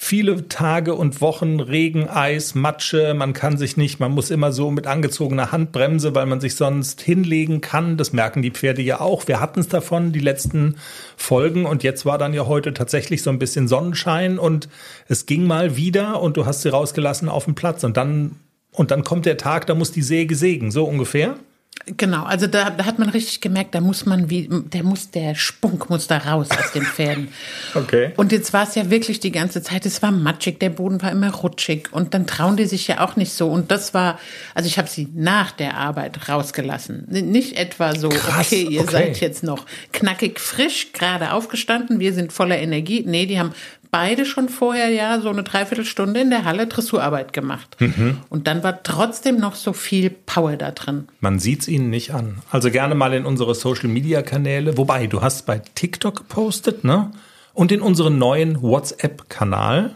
Viele 0.00 0.46
Tage 0.46 0.94
und 0.94 1.20
Wochen 1.20 1.58
Regen, 1.58 2.08
Eis, 2.08 2.54
Matsche, 2.54 3.14
man 3.14 3.32
kann 3.32 3.58
sich 3.58 3.76
nicht, 3.76 3.98
man 3.98 4.12
muss 4.12 4.30
immer 4.30 4.52
so 4.52 4.70
mit 4.70 4.86
angezogener 4.86 5.50
Handbremse, 5.50 6.14
weil 6.14 6.24
man 6.24 6.40
sich 6.40 6.54
sonst 6.54 7.00
hinlegen 7.00 7.60
kann. 7.60 7.96
Das 7.96 8.12
merken 8.12 8.40
die 8.40 8.52
Pferde 8.52 8.80
ja 8.80 9.00
auch. 9.00 9.26
Wir 9.26 9.40
hatten 9.40 9.58
es 9.58 9.66
davon, 9.66 10.12
die 10.12 10.20
letzten 10.20 10.76
Folgen 11.16 11.66
und 11.66 11.82
jetzt 11.82 12.06
war 12.06 12.16
dann 12.16 12.32
ja 12.32 12.46
heute 12.46 12.72
tatsächlich 12.72 13.22
so 13.22 13.30
ein 13.30 13.40
bisschen 13.40 13.66
Sonnenschein 13.66 14.38
und 14.38 14.68
es 15.08 15.26
ging 15.26 15.44
mal 15.44 15.76
wieder 15.76 16.22
und 16.22 16.36
du 16.36 16.46
hast 16.46 16.62
sie 16.62 16.68
rausgelassen 16.68 17.28
auf 17.28 17.46
den 17.46 17.56
Platz 17.56 17.82
und 17.82 17.96
dann 17.96 18.36
und 18.70 18.92
dann 18.92 19.02
kommt 19.02 19.26
der 19.26 19.36
Tag, 19.36 19.66
da 19.66 19.74
muss 19.74 19.90
die 19.90 20.02
Säge 20.02 20.36
sägen, 20.36 20.70
so 20.70 20.84
ungefähr. 20.84 21.34
Genau. 21.96 22.24
Also 22.24 22.46
da, 22.46 22.70
da 22.70 22.84
hat 22.84 22.98
man 22.98 23.08
richtig 23.08 23.40
gemerkt, 23.40 23.74
da 23.74 23.80
muss 23.80 24.06
man 24.06 24.30
wie, 24.30 24.48
der 24.50 24.82
muss, 24.82 25.10
der 25.10 25.34
Spunk 25.34 25.90
muss 25.90 26.06
da 26.06 26.18
raus 26.18 26.48
aus 26.50 26.72
den 26.72 26.84
Pferden. 26.84 27.28
Okay. 27.74 28.12
Und 28.16 28.32
jetzt 28.32 28.52
war 28.52 28.66
es 28.66 28.74
ja 28.74 28.90
wirklich 28.90 29.20
die 29.20 29.30
ganze 29.30 29.62
Zeit, 29.62 29.84
es 29.86 30.02
war 30.02 30.10
matschig, 30.10 30.58
der 30.58 30.70
Boden 30.70 31.00
war 31.02 31.12
immer 31.12 31.32
rutschig 31.32 31.88
und 31.92 32.14
dann 32.14 32.26
trauen 32.26 32.56
die 32.56 32.66
sich 32.66 32.88
ja 32.88 33.04
auch 33.06 33.16
nicht 33.16 33.32
so. 33.32 33.48
Und 33.48 33.70
das 33.70 33.94
war, 33.94 34.18
also 34.54 34.66
ich 34.66 34.78
habe 34.78 34.88
sie 34.88 35.08
nach 35.14 35.52
der 35.52 35.76
Arbeit 35.76 36.28
rausgelassen. 36.28 37.06
Nicht 37.08 37.58
etwa 37.58 37.94
so, 37.94 38.08
Krass, 38.08 38.46
okay, 38.46 38.62
ihr 38.62 38.82
okay. 38.82 38.92
seid 38.92 39.20
jetzt 39.20 39.42
noch 39.42 39.66
knackig 39.92 40.40
frisch, 40.40 40.92
gerade 40.92 41.32
aufgestanden, 41.32 42.00
wir 42.00 42.12
sind 42.12 42.32
voller 42.32 42.58
Energie. 42.58 43.04
Nee, 43.06 43.26
die 43.26 43.38
haben 43.38 43.52
beide 43.90 44.24
schon 44.24 44.48
vorher 44.48 44.88
ja 44.90 45.20
so 45.20 45.28
eine 45.28 45.42
Dreiviertelstunde 45.42 46.20
in 46.20 46.30
der 46.30 46.44
Halle 46.44 46.66
Dressurarbeit 46.66 47.32
gemacht. 47.32 47.76
Und 48.30 48.46
dann 48.46 48.62
war 48.62 48.82
trotzdem 48.82 49.38
noch 49.38 49.54
so 49.54 49.72
viel 49.72 50.10
Power 50.10 50.56
da 50.56 50.70
drin. 50.70 51.08
Man 51.20 51.38
sieht 51.38 51.62
es 51.62 51.68
ihnen 51.68 51.90
nicht 51.90 52.14
an. 52.14 52.38
Also 52.50 52.70
gerne 52.70 52.94
mal 52.94 53.14
in 53.14 53.26
unsere 53.26 53.54
Social-Media-Kanäle. 53.54 54.76
Wobei, 54.76 55.06
du 55.06 55.22
hast 55.22 55.46
bei 55.46 55.60
TikTok 55.74 56.16
gepostet, 56.16 56.84
ne? 56.84 57.10
Und 57.54 57.72
in 57.72 57.80
unseren 57.80 58.18
neuen 58.18 58.62
WhatsApp-Kanal. 58.62 59.94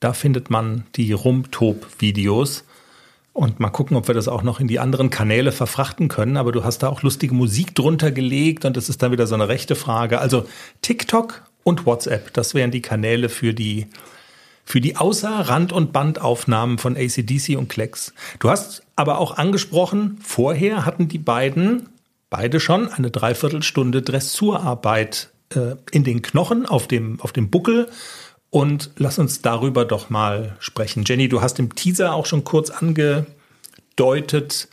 Da 0.00 0.12
findet 0.12 0.50
man 0.50 0.84
die 0.94 1.12
Rumtob-Videos. 1.12 2.64
Und 3.32 3.60
mal 3.60 3.68
gucken, 3.68 3.98
ob 3.98 4.08
wir 4.08 4.14
das 4.14 4.28
auch 4.28 4.42
noch 4.42 4.60
in 4.60 4.68
die 4.68 4.78
anderen 4.78 5.10
Kanäle 5.10 5.52
verfrachten 5.52 6.08
können. 6.08 6.38
Aber 6.38 6.52
du 6.52 6.64
hast 6.64 6.78
da 6.78 6.88
auch 6.88 7.02
lustige 7.02 7.34
Musik 7.34 7.74
drunter 7.74 8.10
gelegt 8.10 8.64
und 8.64 8.78
das 8.78 8.88
ist 8.88 9.02
dann 9.02 9.12
wieder 9.12 9.26
so 9.26 9.34
eine 9.34 9.48
rechte 9.48 9.74
Frage. 9.74 10.20
Also 10.20 10.46
TikTok 10.80 11.42
und 11.66 11.84
WhatsApp, 11.84 12.32
das 12.32 12.54
wären 12.54 12.70
die 12.70 12.80
Kanäle 12.80 13.28
für 13.28 13.52
die, 13.52 13.88
für 14.64 14.80
die 14.80 14.96
Außer-, 14.96 15.48
Rand- 15.48 15.72
und 15.72 15.92
Bandaufnahmen 15.92 16.78
von 16.78 16.96
ACDC 16.96 17.56
und 17.58 17.68
Klecks. 17.68 18.14
Du 18.38 18.48
hast 18.48 18.84
aber 18.94 19.18
auch 19.18 19.36
angesprochen, 19.36 20.18
vorher 20.22 20.86
hatten 20.86 21.08
die 21.08 21.18
beiden, 21.18 21.88
beide 22.30 22.60
schon, 22.60 22.88
eine 22.88 23.10
Dreiviertelstunde 23.10 24.02
Dressurarbeit 24.02 25.30
äh, 25.54 25.74
in 25.90 26.04
den 26.04 26.22
Knochen, 26.22 26.66
auf 26.66 26.86
dem, 26.86 27.20
auf 27.20 27.32
dem 27.32 27.50
Buckel. 27.50 27.88
Und 28.50 28.92
lass 28.96 29.18
uns 29.18 29.42
darüber 29.42 29.84
doch 29.84 30.08
mal 30.08 30.56
sprechen. 30.60 31.02
Jenny, 31.04 31.28
du 31.28 31.42
hast 31.42 31.58
im 31.58 31.74
Teaser 31.74 32.14
auch 32.14 32.26
schon 32.26 32.44
kurz 32.44 32.70
angedeutet, 32.70 34.68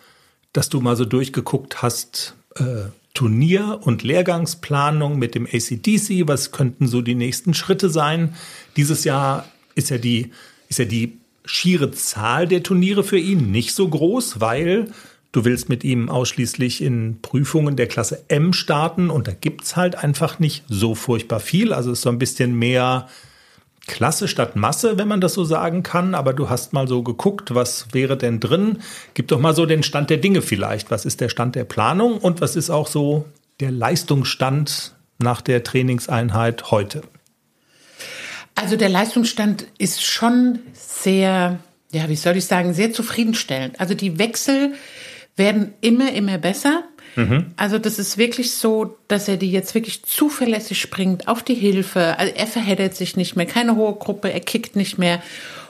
dass 0.54 0.70
du 0.70 0.80
mal 0.80 0.96
so 0.96 1.06
durchgeguckt 1.06 1.82
hast, 1.82 2.36
äh, 2.58 2.86
Turnier- 3.14 3.80
und 3.84 4.04
Lehrgangsplanung 4.04 5.20
mit 5.20 5.36
dem 5.36 5.46
ACDC. 5.46 6.28
Was 6.28 6.52
könnten 6.52 6.88
so 6.88 7.02
die 7.02 7.16
nächsten 7.16 7.54
Schritte 7.54 7.90
sein? 7.90 8.36
Dieses 8.76 9.04
Jahr 9.04 9.48
ist 9.76 9.90
ja 9.90 9.98
die, 9.98 10.32
ist 10.68 10.80
ja 10.80 10.86
die 10.86 11.20
schiere 11.46 11.92
Zahl 11.92 12.48
der 12.48 12.64
Turniere 12.64 13.04
für 13.04 13.20
ihn 13.20 13.52
nicht 13.52 13.74
so 13.74 13.88
groß, 13.88 14.40
weil 14.40 14.92
du 15.32 15.46
willst 15.46 15.70
mit 15.70 15.84
ihm 15.84 16.10
ausschließlich 16.10 16.82
in 16.82 17.20
Prüfungen 17.22 17.76
der 17.76 17.88
Klasse 17.88 18.24
M 18.30 18.54
starten 18.54 19.10
und 19.10 19.28
da 19.28 19.34
gibt's 19.34 19.76
halt 19.76 19.96
einfach 19.96 20.40
nicht 20.40 20.64
so 20.68 20.96
furchtbar 20.96 21.40
viel. 21.40 21.74
Also 21.74 21.92
ist 21.92 22.02
so 22.02 22.10
ein 22.10 22.20
bisschen 22.20 22.56
mehr 22.58 23.10
Klasse 23.86 24.28
statt 24.28 24.56
Masse, 24.56 24.98
wenn 24.98 25.08
man 25.08 25.20
das 25.20 25.34
so 25.34 25.44
sagen 25.44 25.84
kann. 25.84 26.16
Aber 26.16 26.34
du 26.34 26.50
hast 26.50 26.74
mal 26.74 26.88
so 26.88 27.04
geguckt, 27.04 27.54
was 27.54 27.88
wäre 27.92 28.18
denn 28.18 28.40
drin? 28.40 28.80
Gib 29.14 29.28
doch 29.28 29.40
mal 29.40 29.56
so 29.56 29.66
den 29.66 29.84
Stand 29.84 30.10
der 30.10 30.18
Dinge 30.18 30.42
vielleicht. 30.42 30.90
Was 30.92 31.06
ist 31.06 31.22
der 31.22 31.30
Stand 31.30 31.56
der 31.56 31.66
Planung 31.66 32.18
und 32.18 32.42
was 32.42 32.56
ist 32.56 32.70
auch 32.70 32.88
so 32.88 33.26
der 33.60 33.72
Leistungsstand 33.72 34.96
nach 35.20 35.42
der 35.42 35.64
Trainingseinheit 35.64 36.72
heute? 36.72 37.02
Also 38.56 38.78
der 38.78 38.90
Leistungsstand 38.90 39.68
ist 39.78 40.04
schon 40.04 40.60
sehr, 40.74 41.60
ja, 41.92 42.08
wie 42.08 42.16
soll 42.16 42.38
ich 42.38 42.46
sagen, 42.46 42.74
sehr 42.74 42.94
zufriedenstellend. 42.94 43.80
Also 43.80 43.96
die 43.96 44.20
Wechsel 44.20 44.74
werden 45.36 45.74
immer, 45.82 46.14
immer 46.14 46.38
besser. 46.38 46.84
Also 47.58 47.78
das 47.78 48.00
ist 48.00 48.18
wirklich 48.18 48.52
so, 48.52 48.98
dass 49.08 49.28
er 49.28 49.38
die 49.38 49.52
jetzt 49.52 49.76
wirklich 49.76 50.04
zuverlässig 50.04 50.80
springt 50.80 51.28
auf 51.28 51.44
die 51.44 51.56
Hilfe. 51.56 52.18
Also 52.18 52.34
er 52.36 52.48
verheddert 52.48 52.96
sich 52.96 53.16
nicht 53.16 53.36
mehr, 53.36 53.46
keine 53.46 53.76
hohe 53.76 53.94
Gruppe, 53.96 54.32
er 54.32 54.40
kickt 54.40 54.76
nicht 54.76 54.98
mehr. 54.98 55.22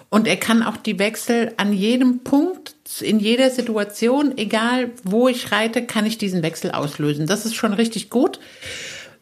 Und 0.10 0.28
er 0.28 0.38
kann 0.38 0.62
auch 0.62 0.78
die 0.78 1.00
Wechsel 1.00 1.54
an 1.58 1.74
jedem 1.74 2.20
Punkt, 2.20 2.76
in 3.02 3.20
jeder 3.20 3.50
Situation, 3.50 4.38
egal 4.38 4.92
wo 5.04 5.28
ich 5.28 5.52
reite, 5.52 5.86
kann 5.88 6.06
ich 6.06 6.20
diesen 6.20 6.44
Wechsel 6.44 6.72
auslösen. 6.72 7.26
Das 7.26 7.46
ist 7.48 7.56
schon 7.56 7.74
richtig 7.74 8.12
gut. 8.12 8.40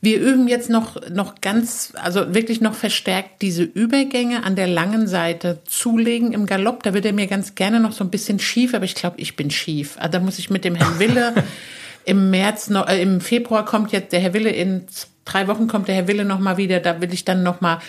Wir 0.01 0.19
üben 0.19 0.47
jetzt 0.47 0.69
noch, 0.69 1.09
noch 1.09 1.39
ganz, 1.41 1.93
also 1.95 2.33
wirklich 2.33 2.59
noch 2.59 2.73
verstärkt 2.73 3.41
diese 3.43 3.63
Übergänge 3.63 4.43
an 4.43 4.55
der 4.55 4.67
langen 4.67 5.07
Seite 5.07 5.59
zulegen 5.65 6.33
im 6.33 6.47
Galopp. 6.47 6.83
Da 6.83 6.93
wird 6.93 7.05
er 7.05 7.13
mir 7.13 7.27
ganz 7.27 7.55
gerne 7.55 7.79
noch 7.79 7.91
so 7.91 8.03
ein 8.03 8.09
bisschen 8.09 8.39
schief, 8.39 8.73
aber 8.73 8.83
ich 8.85 8.95
glaube, 8.95 9.21
ich 9.21 9.35
bin 9.35 9.51
schief. 9.51 9.95
Also 9.97 10.11
da 10.13 10.19
muss 10.19 10.39
ich 10.39 10.49
mit 10.49 10.65
dem 10.65 10.75
Herrn 10.75 10.99
Wille 10.99 11.35
im 12.05 12.29
März 12.29 12.69
noch, 12.69 12.87
äh, 12.87 13.01
im 13.01 13.21
Februar 13.21 13.65
kommt 13.65 13.91
jetzt 13.91 14.13
der 14.13 14.19
Herr 14.19 14.33
Wille, 14.33 14.49
in 14.49 14.85
drei 15.25 15.47
Wochen 15.47 15.67
kommt 15.67 15.87
der 15.87 15.95
Herr 15.95 16.07
Wille 16.07 16.25
noch 16.25 16.39
mal 16.39 16.57
wieder. 16.57 16.79
Da 16.79 17.01
will 17.01 17.13
ich 17.13 17.25
dann 17.25 17.43
noch 17.43 17.61
mal, 17.61 17.79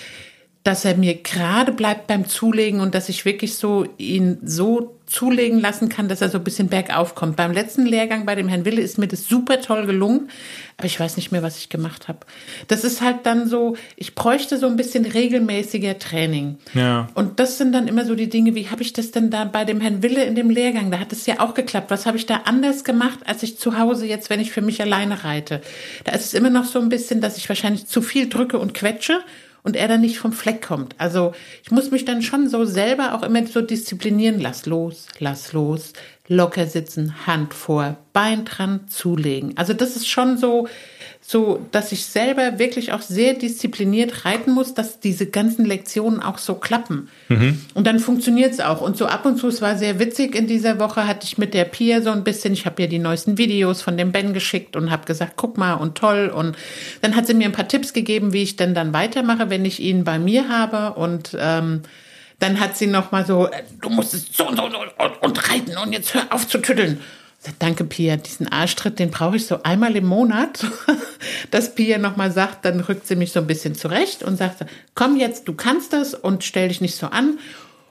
dass 0.65 0.85
er 0.85 0.97
mir 0.97 1.15
gerade 1.15 1.73
bleibt 1.73 2.07
beim 2.07 2.29
Zulegen 2.29 2.81
und 2.81 2.95
dass 2.95 3.09
ich 3.09 3.25
wirklich 3.25 3.57
so 3.57 3.87
ihn 3.99 4.39
so 4.45 4.97
zulegen 5.07 5.61
lassen 5.61 5.89
kann, 5.89 6.09
dass 6.09 6.23
er 6.23 6.31
so 6.31 6.39
ein 6.39 6.45
bisschen 6.45 6.69
bergauf 6.69 7.15
kommt. 7.15 7.37
Beim 7.37 7.53
letzten 7.53 7.85
Lehrgang 7.85 8.25
bei 8.25 8.35
dem 8.35 8.49
Herrn 8.49 8.65
Wille 8.65 8.81
ist 8.81 8.97
mir 8.97 9.09
das 9.09 9.29
super 9.29 9.61
toll 9.61 9.87
gelungen, 9.87 10.31
aber 10.79 10.87
ich 10.87 10.99
weiß 10.99 11.17
nicht 11.17 11.33
mehr, 11.33 11.43
was 11.43 11.59
ich 11.59 11.69
gemacht 11.69 12.09
habe. 12.09 12.21
Das 12.69 12.83
ist 12.83 13.03
halt 13.03 13.19
dann 13.25 13.47
so, 13.47 13.77
ich 13.97 14.15
bräuchte 14.15 14.57
so 14.57 14.67
ein 14.69 14.77
bisschen 14.77 15.05
regelmäßiger 15.05 15.99
Training. 15.99 16.57
Ja. 16.73 17.09
Und 17.15 17.41
das 17.41 17.59
sind 17.59 17.73
dann 17.73 17.89
immer 17.89 18.07
so 18.07 18.15
die 18.15 18.31
Dinge, 18.31 18.55
wie 18.55 18.69
habe 18.69 18.83
ich 18.83 18.93
das 18.93 19.11
denn 19.11 19.31
da 19.31 19.45
bei 19.45 19.65
dem 19.65 19.81
Herrn 19.81 20.03
Wille 20.03 20.25
in 20.25 20.35
dem 20.35 20.49
Lehrgang? 20.49 20.91
Da 20.91 20.99
hat 20.99 21.13
es 21.13 21.27
ja 21.27 21.41
auch 21.41 21.55
geklappt. 21.55 21.91
Was 21.91 22.07
habe 22.07 22.17
ich 22.17 22.25
da 22.25 22.43
anders 22.45 22.85
gemacht, 22.85 23.19
als 23.27 23.43
ich 23.43 23.59
zu 23.59 23.79
Hause 23.79 24.07
jetzt, 24.07 24.31
wenn 24.31 24.41
ich 24.41 24.53
für 24.53 24.63
mich 24.63 24.81
alleine 24.81 25.25
reite? 25.25 25.61
Da 26.05 26.13
ist 26.13 26.27
es 26.27 26.35
immer 26.35 26.51
noch 26.51 26.65
so 26.65 26.79
ein 26.79 26.89
bisschen, 26.89 27.21
dass 27.21 27.37
ich 27.37 27.49
wahrscheinlich 27.49 27.87
zu 27.87 28.01
viel 28.01 28.29
drücke 28.29 28.59
und 28.59 28.73
quetsche 28.73 29.21
und 29.63 29.77
er 29.77 29.89
dann 29.89 30.01
nicht 30.01 30.19
vom 30.19 30.33
Fleck 30.33 30.63
kommt. 30.63 30.95
Also 30.99 31.33
ich 31.63 31.71
muss 31.71 31.91
mich 31.91 32.05
dann 32.05 32.23
schon 32.23 32.49
so 32.49 32.65
selber 32.65 33.15
auch 33.15 33.23
immer 33.23 33.47
so 33.47 33.61
disziplinieren. 33.61 34.41
Lass 34.41 34.67
los, 34.67 35.07
lass 35.19 35.53
los, 35.53 35.93
locker 36.29 36.67
sitzen, 36.67 37.27
Hand 37.27 37.55
vor, 37.55 37.97
Bein 38.13 38.45
dran, 38.45 38.89
zulegen. 38.89 39.57
Also 39.57 39.73
das 39.73 39.97
ist 39.97 40.09
schon 40.09 40.37
so, 40.37 40.69
so, 41.25 41.65
dass 41.71 41.93
ich 41.93 42.05
selber 42.05 42.59
wirklich 42.59 42.93
auch 42.93 43.01
sehr 43.01 43.35
diszipliniert 43.35 44.25
reiten 44.25 44.51
muss, 44.51 44.75
dass 44.75 44.99
diese 44.99 45.27
ganzen 45.27 45.65
Lektionen 45.65 46.21
auch 46.21 46.37
so 46.37 46.57
klappen. 46.57 47.09
Und 47.75 47.87
dann 47.87 48.01
funktioniert 48.01 48.53
es 48.53 48.61
auch. 48.61 48.81
Und 48.81 48.97
so 48.97 49.07
ab 49.07 49.25
und 49.25 49.39
zu, 49.39 49.47
es 49.47 49.63
war 49.63 49.79
sehr 49.79 50.01
witzig 50.01 50.35
in 50.35 50.49
dieser 50.49 50.81
Woche, 50.81 51.07
hatte 51.07 51.25
ich 51.25 51.39
mit 51.39 51.55
der 51.55 51.65
Pia 51.65 52.03
so 52.03 52.11
ein 52.11 52.25
bisschen, 52.25 52.53
ich 52.53 52.67
habe 52.67 52.83
ihr 52.83 52.89
die 52.89 52.99
neuesten 52.99 53.39
Videos 53.39 53.83
von 53.83 53.97
dem 53.97 54.11
Ben 54.11 54.35
geschickt 54.35 54.75
und 54.75 54.91
habe 54.91 55.07
gesagt, 55.07 55.35
guck 55.37 55.57
mal 55.57 55.75
und 55.75 55.97
toll. 55.97 56.31
Und 56.35 56.57
dann 57.03 57.15
hat 57.15 57.29
sie 57.29 57.35
mir 57.35 57.47
ein 57.47 57.53
paar 57.53 57.69
Tipps 57.69 57.93
gegeben, 57.93 58.33
wie 58.33 58.43
ich 58.43 58.57
denn 58.57 58.75
dann 58.75 58.93
weitermache, 58.93 59.49
wenn 59.49 59.65
ich 59.65 59.79
ihn 59.79 60.03
bei 60.03 60.19
mir 60.19 60.49
habe. 60.49 60.99
Und 60.99 61.37
ähm, 61.39 61.83
dann 62.41 62.59
hat 62.59 62.77
sie 62.77 62.89
noch 62.89 63.13
mal 63.13 63.25
so, 63.25 63.47
äh, 63.47 63.63
du 63.81 63.91
musst 63.91 64.13
es 64.13 64.27
so 64.33 64.49
und 64.49 64.57
so 64.57 64.65
und, 64.65 64.75
und, 64.75 65.23
und 65.23 65.51
reiten 65.51 65.77
und 65.79 65.93
jetzt 65.93 66.15
hör 66.15 66.23
auf 66.31 66.49
zu 66.49 66.59
tütteln. 66.59 67.01
Danke, 67.59 67.85
Pia. 67.85 68.17
Diesen 68.17 68.47
Arschtritt, 68.49 68.99
den 68.99 69.11
brauche 69.11 69.37
ich 69.37 69.47
so 69.47 69.63
einmal 69.65 69.97
im 69.97 70.07
Monat, 70.07 70.65
dass 71.51 71.75
Pia 71.75 71.99
nochmal 71.99 72.31
sagt, 72.31 72.65
dann 72.65 72.81
rückt 72.81 73.07
sie 73.07 73.17
mich 73.17 73.33
so 73.33 73.41
ein 73.41 73.47
bisschen 73.47 73.75
zurecht 73.75 74.23
und 74.23 74.37
sagt, 74.37 74.65
komm 74.95 75.17
jetzt, 75.17 75.49
du 75.49 75.55
kannst 75.55 75.93
das 75.93 76.15
und 76.15 76.45
stell 76.45 76.69
dich 76.69 76.81
nicht 76.81 76.95
so 76.95 77.09
an. 77.09 77.39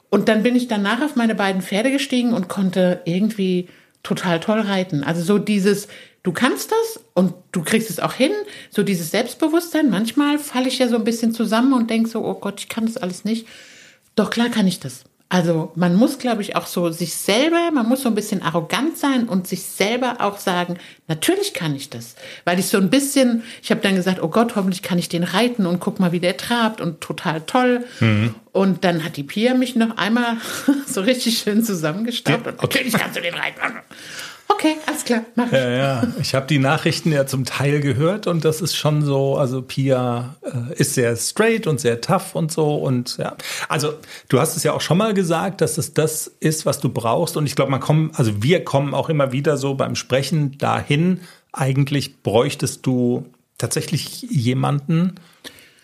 Und 0.09 0.29
dann 0.29 0.43
bin 0.43 0.55
ich 0.55 0.67
danach 0.67 1.01
auf 1.01 1.15
meine 1.15 1.35
beiden 1.35 1.61
Pferde 1.61 1.91
gestiegen 1.91 2.33
und 2.33 2.47
konnte 2.47 3.01
irgendwie 3.05 3.67
total 4.03 4.39
toll 4.39 4.61
reiten. 4.61 5.03
Also 5.03 5.21
so 5.21 5.37
dieses, 5.37 5.87
du 6.23 6.31
kannst 6.31 6.71
das 6.71 7.03
und 7.13 7.33
du 7.51 7.61
kriegst 7.61 7.89
es 7.89 7.99
auch 7.99 8.13
hin, 8.13 8.31
so 8.69 8.83
dieses 8.83 9.11
Selbstbewusstsein. 9.11 9.89
Manchmal 9.89 10.39
falle 10.39 10.69
ich 10.69 10.79
ja 10.79 10.87
so 10.87 10.95
ein 10.95 11.03
bisschen 11.03 11.33
zusammen 11.33 11.73
und 11.73 11.89
denke 11.89 12.09
so, 12.09 12.25
oh 12.25 12.35
Gott, 12.35 12.61
ich 12.61 12.69
kann 12.69 12.85
das 12.85 12.97
alles 12.97 13.25
nicht. 13.25 13.47
Doch 14.15 14.29
klar 14.29 14.49
kann 14.49 14.67
ich 14.67 14.79
das. 14.79 15.03
Also 15.31 15.71
man 15.75 15.95
muss, 15.95 16.19
glaube 16.19 16.41
ich, 16.41 16.57
auch 16.57 16.67
so 16.67 16.89
sich 16.89 17.15
selber, 17.15 17.71
man 17.71 17.87
muss 17.87 18.01
so 18.01 18.09
ein 18.09 18.15
bisschen 18.15 18.41
arrogant 18.41 18.97
sein 18.97 19.29
und 19.29 19.47
sich 19.47 19.63
selber 19.63 20.17
auch 20.19 20.37
sagen, 20.37 20.77
natürlich 21.07 21.53
kann 21.53 21.73
ich 21.73 21.89
das. 21.89 22.15
Weil 22.43 22.59
ich 22.59 22.65
so 22.67 22.77
ein 22.77 22.89
bisschen, 22.89 23.41
ich 23.63 23.71
habe 23.71 23.79
dann 23.79 23.95
gesagt, 23.95 24.21
oh 24.21 24.27
Gott, 24.27 24.57
hoffentlich 24.57 24.81
kann 24.81 24.99
ich 24.99 25.07
den 25.07 25.23
reiten 25.23 25.65
und 25.65 25.79
guck 25.79 26.01
mal, 26.01 26.11
wie 26.11 26.19
der 26.19 26.35
trabt 26.35 26.81
und 26.81 26.99
total 26.99 27.39
toll. 27.39 27.85
Und 28.51 28.83
dann 28.83 29.05
hat 29.05 29.15
die 29.15 29.23
Pia 29.23 29.53
mich 29.53 29.77
noch 29.77 29.95
einmal 29.95 30.35
so 30.85 30.99
richtig 30.99 31.37
schön 31.37 31.63
zusammengestaubt 31.63 32.45
und 32.47 32.61
natürlich 32.61 32.91
kannst 32.91 33.15
du 33.15 33.21
den 33.21 33.33
reiten. 33.33 33.61
Okay, 34.53 34.75
alles 34.85 35.05
klar, 35.05 35.21
mach 35.35 35.47
ich. 35.47 35.53
Ja, 35.53 35.69
ja. 35.69 36.03
Ich 36.19 36.35
habe 36.35 36.45
die 36.47 36.59
Nachrichten 36.59 37.11
ja 37.11 37.25
zum 37.25 37.45
Teil 37.45 37.79
gehört 37.79 38.27
und 38.27 38.43
das 38.43 38.61
ist 38.61 38.75
schon 38.75 39.01
so, 39.03 39.37
also 39.37 39.61
Pia 39.61 40.35
äh, 40.43 40.73
ist 40.75 40.93
sehr 40.93 41.15
straight 41.15 41.67
und 41.67 41.79
sehr 41.79 42.01
tough 42.01 42.35
und 42.35 42.51
so 42.51 42.75
und 42.75 43.17
ja. 43.17 43.35
Also 43.69 43.93
du 44.29 44.39
hast 44.39 44.57
es 44.57 44.63
ja 44.63 44.73
auch 44.73 44.81
schon 44.81 44.97
mal 44.97 45.13
gesagt, 45.13 45.61
dass 45.61 45.77
es 45.77 45.93
das 45.93 46.27
ist, 46.39 46.65
was 46.65 46.79
du 46.79 46.89
brauchst 46.89 47.37
und 47.37 47.45
ich 47.45 47.55
glaube, 47.55 47.71
man 47.71 47.79
kommt, 47.79 48.17
also 48.19 48.43
wir 48.43 48.63
kommen 48.63 48.93
auch 48.93 49.09
immer 49.09 49.31
wieder 49.31 49.57
so 49.57 49.75
beim 49.75 49.95
Sprechen 49.95 50.57
dahin, 50.57 51.21
eigentlich 51.53 52.21
bräuchtest 52.21 52.85
du 52.85 53.25
tatsächlich 53.57 54.23
jemanden 54.23 55.15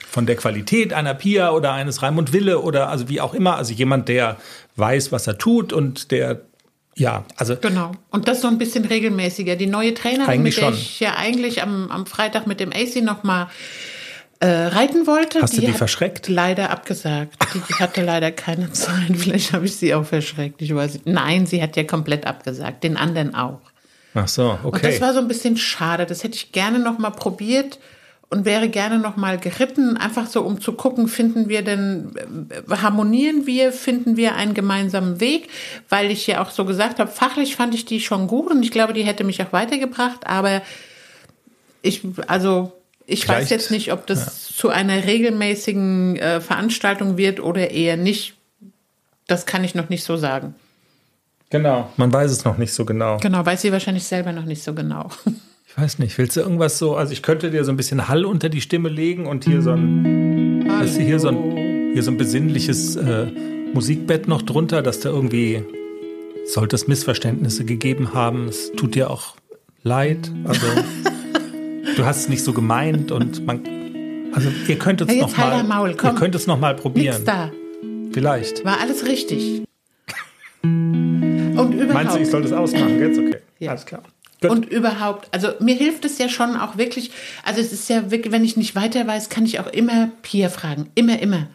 von 0.10 0.26
der 0.26 0.36
Qualität 0.36 0.94
einer 0.94 1.14
Pia 1.14 1.52
oder 1.52 1.74
eines 1.74 2.02
Raimund 2.02 2.34
Wille 2.34 2.60
oder 2.60 2.90
also 2.90 3.10
wie 3.10 3.22
auch 3.22 3.34
immer, 3.34 3.56
also 3.58 3.74
jemand, 3.74 4.10
der 4.10 4.38
weiß, 4.76 5.12
was 5.12 5.28
er 5.28 5.38
tut 5.38 5.74
und 5.74 6.12
der 6.12 6.42
ja, 6.98 7.25
also 7.38 7.56
Genau. 7.56 7.92
Und 8.10 8.27
das 8.27 8.42
so 8.42 8.48
ein 8.48 8.58
bisschen 8.58 8.84
regelmäßiger. 8.86 9.56
Die 9.56 9.68
neue 9.68 9.94
Trainerin, 9.94 10.42
mit 10.42 10.58
der 10.58 10.62
schon. 10.62 10.74
ich 10.74 11.00
ja 11.00 11.16
eigentlich 11.16 11.62
am, 11.62 11.92
am 11.92 12.06
Freitag 12.06 12.48
mit 12.48 12.60
dem 12.60 12.72
AC 12.74 13.04
noch 13.04 13.24
mal 13.24 13.48
äh, 14.39 14.48
reiten 14.48 15.08
wollte, 15.08 15.42
Hast 15.42 15.58
du 15.58 15.62
die 15.62 15.70
hat 15.70 15.77
verschreckt? 15.77 16.27
leider 16.27 16.70
abgesagt. 16.70 17.38
Die 17.70 17.74
hatte 17.75 18.04
leider 18.04 18.32
keine 18.32 18.72
Zeit. 18.74 19.16
Vielleicht 19.16 19.54
habe 19.54 19.66
ich 19.66 19.75
sie 19.75 19.94
auch 19.96 20.06
verschreckt. 20.06 20.62
Ich 20.62 20.74
weiß 20.74 20.94
nicht. 20.94 21.06
Nein, 21.08 21.46
sie 21.46 21.62
hat 21.62 21.75
ja 21.75 21.84
komplett 21.84 22.27
abgesagt. 22.27 22.84
Den 22.84 22.98
anderen 22.98 23.34
auch. 23.36 23.62
ach 24.13 24.27
so, 24.27 24.51
Und 24.63 24.66
okay. 24.75 24.92
das 24.92 25.01
war 25.01 25.13
so 25.13 25.20
ein 25.20 25.27
bisschen 25.27 25.58
schade. 25.58 26.06
Das 26.06 26.24
hätte 26.24 26.36
ich 26.36 26.51
gerne 26.51 26.80
noch 26.80 26.98
mal 27.00 27.10
probiert. 27.12 27.80
Und 28.30 28.46
wäre 28.46 28.68
gerne 28.70 29.00
noch 29.00 29.16
mal 29.16 29.38
geritten, 29.38 29.96
einfach 29.96 30.28
so 30.28 30.42
um 30.42 30.60
zu 30.60 30.74
gucken, 30.74 31.08
finden 31.08 31.48
wir 31.48 31.62
denn 31.62 32.12
äh, 32.50 32.76
harmonieren 32.76 33.46
wir, 33.46 33.72
finden 33.72 34.18
wir 34.18 34.36
einen 34.36 34.54
gemeinsamen 34.54 35.20
Weg, 35.20 35.50
weil 35.90 36.12
ich 36.12 36.28
ja 36.28 36.42
auch 36.42 36.52
so 36.52 36.66
gesagt 36.66 37.00
habe, 37.00 37.10
fachlich 37.10 37.56
fand 37.56 37.74
ich 37.74 37.86
die 37.86 38.02
schon 38.02 38.28
gut 38.28 38.52
und 38.52 38.64
ich 38.64 38.72
glaube, 38.72 38.94
die 38.94 39.04
hätte 39.04 39.24
mich 39.24 39.42
auch 39.42 39.54
weitergebracht, 39.54 40.28
aber 40.28 40.62
ich 41.82 42.02
also 42.28 42.74
ich 43.10 43.24
Vielleicht, 43.24 43.44
weiß 43.44 43.50
jetzt 43.52 43.72
nicht, 43.72 43.94
ob 43.94 44.06
das 44.06 44.50
ja. 44.50 44.56
zu 44.58 44.70
einer 44.70 45.06
regelmäßigen 45.06 46.18
äh, 46.18 46.42
Veranstaltung 46.42 47.16
wird 47.16 47.40
oder 47.40 47.72
eher 47.72 47.96
nicht. 47.96 48.36
Das 49.28 49.46
kann 49.46 49.64
ich 49.64 49.76
noch 49.76 49.88
nicht 49.88 50.04
so 50.04 50.18
sagen. 50.18 50.56
Genau. 51.50 51.90
Man 51.96 52.12
weiß 52.12 52.30
es 52.32 52.44
noch 52.44 52.58
nicht 52.58 52.74
so 52.74 52.84
genau. 52.84 53.18
Genau, 53.18 53.46
weiß 53.46 53.62
sie 53.62 53.72
wahrscheinlich 53.72 54.04
selber 54.04 54.34
noch 54.34 54.44
nicht 54.44 54.62
so 54.62 54.74
genau. 54.74 55.10
Ich 55.78 55.84
weiß 55.84 56.00
nicht, 56.00 56.18
willst 56.18 56.36
du 56.36 56.40
irgendwas 56.40 56.80
so, 56.80 56.96
also 56.96 57.14
ich 57.14 57.22
könnte 57.22 57.52
dir 57.52 57.64
so 57.64 57.72
ein 57.72 57.78
bisschen 57.78 58.08
Hall 58.08 58.26
unter 58.26 58.50
die 58.50 58.62
Stimme 58.62 58.90
legen 58.90 59.28
und 59.28 59.46
hier 59.46 59.62
so 59.62 59.74
ein, 59.74 60.66
du 60.66 60.88
hier 60.88 61.20
so 61.20 61.28
ein, 61.28 61.92
hier 61.94 62.02
so 62.02 62.10
ein 62.10 62.18
besinnliches 62.18 62.96
äh, 62.96 63.28
Musikbett 63.76 64.28
noch 64.28 64.42
drunter, 64.42 64.82
dass 64.82 65.02
da 65.02 65.10
irgendwie, 65.10 65.64
sollte 66.48 66.76
es 66.76 66.88
Missverständnisse 66.88 67.64
gegeben 67.64 68.16
haben, 68.16 68.48
es 68.48 68.72
tut 68.72 68.96
dir 68.96 69.12
auch 69.12 69.36
leid, 69.84 70.32
also 70.46 70.66
du 71.96 72.06
hast 72.06 72.22
es 72.22 72.30
nicht 72.30 72.44
so 72.44 72.54
gemeint 72.54 73.12
und 73.12 73.46
man, 73.46 73.62
also 74.34 74.50
ihr 74.68 74.80
könnt 74.80 75.02
es 75.02 75.16
noch 75.16 75.38
halt 75.38 75.68
mal, 75.68 75.92
ihr 75.92 75.96
könnt 75.96 76.34
es 76.34 76.48
noch 76.48 76.60
mal 76.60 76.76
probieren. 76.76 77.18
Nix 77.18 77.26
da. 77.26 77.52
Vielleicht. 78.14 78.66
War 78.66 78.80
alles 78.82 79.06
richtig. 79.06 79.62
Und 80.64 81.74
überhaupt. 81.74 81.94
Meinst 81.94 82.16
du, 82.16 82.20
ich 82.20 82.30
soll 82.30 82.42
das 82.42 82.52
ausmachen 82.52 83.00
jetzt? 83.00 83.20
Okay, 83.20 83.38
ja. 83.60 83.72
alles 83.72 83.86
klar. 83.86 84.02
Gut. 84.41 84.51
Und 84.51 84.65
überhaupt, 84.65 85.34
also 85.34 85.50
mir 85.60 85.75
hilft 85.75 86.06
es 86.06 86.20
ja 86.20 86.29
schon 86.29 86.56
auch 86.56 86.77
wirklich, 86.77 87.12
also 87.44 87.60
es 87.60 87.74
ist 87.74 87.89
ja 87.89 88.12
wirklich, 88.12 88.32
wenn 88.32 88.46
ich 88.46 88.56
nicht 88.56 88.75
weiter 88.75 89.08
weiß, 89.08 89.29
kann 89.29 89.46
ich 89.46 89.60
auch 89.60 89.67
immer 89.67 90.12
Pia 90.22 90.50
fragen. 90.50 90.91
Immer, 90.94 91.20
immer. 91.20 91.48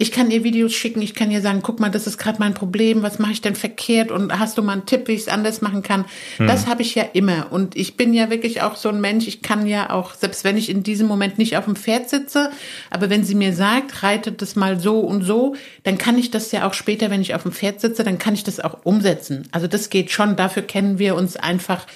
Ich 0.00 0.12
kann 0.12 0.30
ihr 0.30 0.44
Videos 0.44 0.72
schicken, 0.72 1.02
ich 1.02 1.14
kann 1.14 1.30
ihr 1.30 1.42
sagen, 1.42 1.60
guck 1.62 1.78
mal, 1.78 1.90
das 1.90 2.06
ist 2.06 2.16
gerade 2.16 2.38
mein 2.38 2.54
Problem, 2.54 3.02
was 3.02 3.18
mache 3.18 3.32
ich 3.32 3.42
denn 3.42 3.54
verkehrt 3.54 4.10
und 4.10 4.38
hast 4.38 4.56
du 4.56 4.62
mal 4.62 4.72
einen 4.72 4.86
Tipp, 4.86 5.08
wie 5.08 5.12
ich 5.12 5.20
es 5.20 5.28
anders 5.28 5.60
machen 5.60 5.82
kann? 5.82 6.06
Hm. 6.38 6.46
Das 6.46 6.66
habe 6.66 6.80
ich 6.80 6.94
ja 6.94 7.04
immer 7.12 7.48
und 7.50 7.76
ich 7.76 7.98
bin 7.98 8.14
ja 8.14 8.30
wirklich 8.30 8.62
auch 8.62 8.76
so 8.76 8.88
ein 8.88 9.02
Mensch, 9.02 9.28
ich 9.28 9.42
kann 9.42 9.66
ja 9.66 9.90
auch, 9.90 10.14
selbst 10.14 10.42
wenn 10.42 10.56
ich 10.56 10.70
in 10.70 10.82
diesem 10.82 11.06
Moment 11.06 11.36
nicht 11.36 11.58
auf 11.58 11.66
dem 11.66 11.76
Pferd 11.76 12.08
sitze, 12.08 12.50
aber 12.88 13.10
wenn 13.10 13.24
sie 13.24 13.34
mir 13.34 13.52
sagt, 13.52 14.02
reitet 14.02 14.40
das 14.40 14.56
mal 14.56 14.80
so 14.80 15.00
und 15.00 15.22
so, 15.22 15.54
dann 15.82 15.98
kann 15.98 16.16
ich 16.16 16.30
das 16.30 16.50
ja 16.50 16.66
auch 16.66 16.72
später, 16.72 17.10
wenn 17.10 17.20
ich 17.20 17.34
auf 17.34 17.42
dem 17.42 17.52
Pferd 17.52 17.82
sitze, 17.82 18.02
dann 18.02 18.16
kann 18.16 18.32
ich 18.32 18.42
das 18.42 18.58
auch 18.58 18.78
umsetzen. 18.84 19.48
Also 19.52 19.66
das 19.66 19.90
geht 19.90 20.10
schon, 20.10 20.34
dafür 20.34 20.62
kennen 20.62 20.98
wir 20.98 21.14
uns 21.14 21.36
einfach 21.36 21.86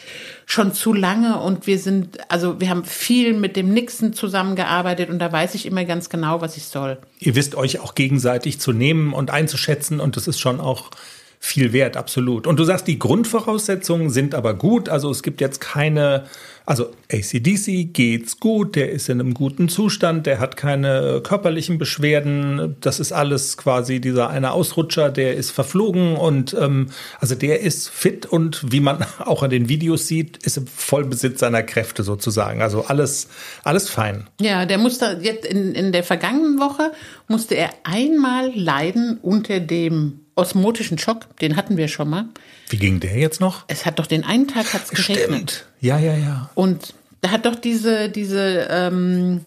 schon 0.47 0.73
zu 0.73 0.93
lange 0.93 1.41
und 1.41 1.67
wir 1.67 1.79
sind, 1.79 2.19
also 2.31 2.61
wir 2.61 2.69
haben 2.69 2.85
viel 2.85 3.35
mit 3.35 3.57
dem 3.57 3.73
Nixon 3.73 4.13
zusammengearbeitet 4.13 5.11
und 5.11 5.19
da 5.19 5.33
weiß 5.33 5.55
ich 5.55 5.67
immer 5.67 5.85
ganz 5.85 6.09
genau, 6.09 6.41
was 6.41 6.57
ich 6.57 6.65
soll. 6.65 6.99
Ihr 7.19 7.35
wisst 7.35 7.55
euch 7.55 7.81
auch 7.81 7.95
gegenseitig 7.95 8.61
zu 8.61 8.73
nehmen 8.73 9.13
und 9.13 9.31
einzuschätzen 9.31 10.01
und 10.01 10.17
das 10.17 10.29
ist 10.29 10.41
schon 10.41 10.61
auch 10.61 10.91
viel 11.45 11.75
wert, 11.75 11.99
absolut. 11.99 12.47
Und 12.47 12.59
du 12.59 12.65
sagst, 12.65 12.87
die 12.87 12.99
Grundvoraussetzungen 12.99 14.09
sind 14.09 14.35
aber 14.35 14.55
gut. 14.55 14.89
Also 14.89 15.11
es 15.11 15.23
gibt 15.23 15.43
jetzt 15.43 15.61
keine, 15.61 16.25
also 16.65 16.87
ACDC 17.13 17.93
geht's 17.93 18.41
gut, 18.41 18.77
der 18.77 18.91
ist 18.91 19.11
in 19.11 19.21
einem 19.21 19.35
guten 19.35 19.69
Zustand, 19.69 20.25
der 20.25 20.41
hat 20.41 20.57
keine 20.57 21.21
körperlichen 21.23 21.77
Beschwerden. 21.77 22.77
Das 22.81 22.99
ist 22.99 23.13
alles 23.13 23.59
quasi 23.59 24.01
dieser 24.01 24.31
eine 24.31 24.53
Ausrutscher, 24.53 25.11
der 25.11 25.35
ist 25.35 25.51
verflogen 25.51 26.17
und 26.17 26.57
ähm, 26.59 26.89
also 27.21 27.35
der 27.35 27.61
ist 27.61 27.91
fit 27.91 28.25
und 28.25 28.73
wie 28.73 28.81
man 28.81 29.05
auch 29.19 29.43
an 29.43 29.51
den 29.51 29.69
Videos 29.69 30.09
sieht, 30.09 30.39
ist 30.47 30.57
im 30.57 30.67
Vollbesitz 30.67 31.41
seiner 31.41 31.63
Kräfte 31.63 32.05
sozusagen. 32.05 32.63
Also 32.63 32.87
alles, 32.87 33.29
alles 33.65 33.91
fein. 33.91 34.29
Ja, 34.41 34.65
der 34.65 34.79
musste 34.79 35.19
jetzt 35.21 35.45
in, 35.45 35.75
in 35.75 35.93
der 35.93 36.05
vergangenen 36.05 36.59
Woche 36.59 36.91
musste 37.29 37.55
er 37.55 37.69
einmal 37.85 38.51
leiden 38.55 39.19
unter 39.21 39.61
dem 39.61 40.24
osmotischen 40.35 40.99
Schock, 40.99 41.37
den 41.39 41.57
hatten 41.57 41.77
wir 41.77 41.89
schon 41.89 42.09
mal. 42.11 42.27
Wie 42.69 42.79
ging 42.79 43.01
der 43.01 43.17
jetzt 43.17 43.41
noch? 43.41 43.65
Es 43.69 43.87
hat 43.87 43.99
doch 43.99 44.07
den 44.07 44.25
einen 44.25 44.49
Tag 44.49 44.73
hat's 44.75 44.91
geregnet. 44.91 45.29
Stimmt. 45.29 45.67
Ja, 45.81 45.99
ja, 45.99 46.17
ja. 46.17 46.51
Und 46.55 46.95
da 47.21 47.31
hat 47.31 47.47
doch 47.47 47.55
diese, 47.55 48.09
diese 48.09 48.69
ähm, 48.71 49.43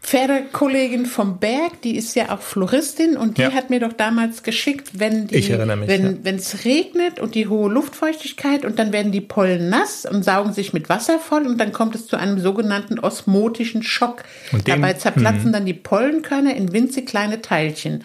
Pferdekollegin 0.00 1.04
vom 1.04 1.38
Berg, 1.38 1.82
die 1.82 1.96
ist 1.96 2.14
ja 2.14 2.34
auch 2.34 2.40
Floristin 2.40 3.18
und 3.18 3.36
die 3.36 3.42
ja. 3.42 3.52
hat 3.52 3.68
mir 3.68 3.80
doch 3.80 3.92
damals 3.92 4.42
geschickt, 4.42 4.98
wenn 4.98 5.26
die, 5.26 5.36
ich 5.36 5.50
erinnere 5.50 5.76
mich, 5.76 5.88
wenn 5.88 6.22
ja. 6.24 6.32
es 6.32 6.64
regnet 6.64 7.20
und 7.20 7.34
die 7.34 7.48
hohe 7.48 7.70
Luftfeuchtigkeit 7.70 8.64
und 8.64 8.78
dann 8.78 8.92
werden 8.92 9.12
die 9.12 9.20
Pollen 9.20 9.68
nass 9.68 10.06
und 10.06 10.24
saugen 10.24 10.54
sich 10.54 10.72
mit 10.72 10.88
Wasser 10.88 11.18
voll 11.18 11.46
und 11.46 11.58
dann 11.58 11.72
kommt 11.72 11.94
es 11.94 12.06
zu 12.06 12.16
einem 12.16 12.38
sogenannten 12.38 12.98
osmotischen 12.98 13.82
Schock. 13.82 14.24
Und 14.52 14.66
den, 14.66 14.80
Dabei 14.80 14.94
zerplatzen 14.94 15.50
mh. 15.50 15.52
dann 15.52 15.66
die 15.66 15.74
Pollenkörner 15.74 16.56
in 16.56 16.72
winzig 16.72 17.06
kleine 17.06 17.42
Teilchen. 17.42 18.04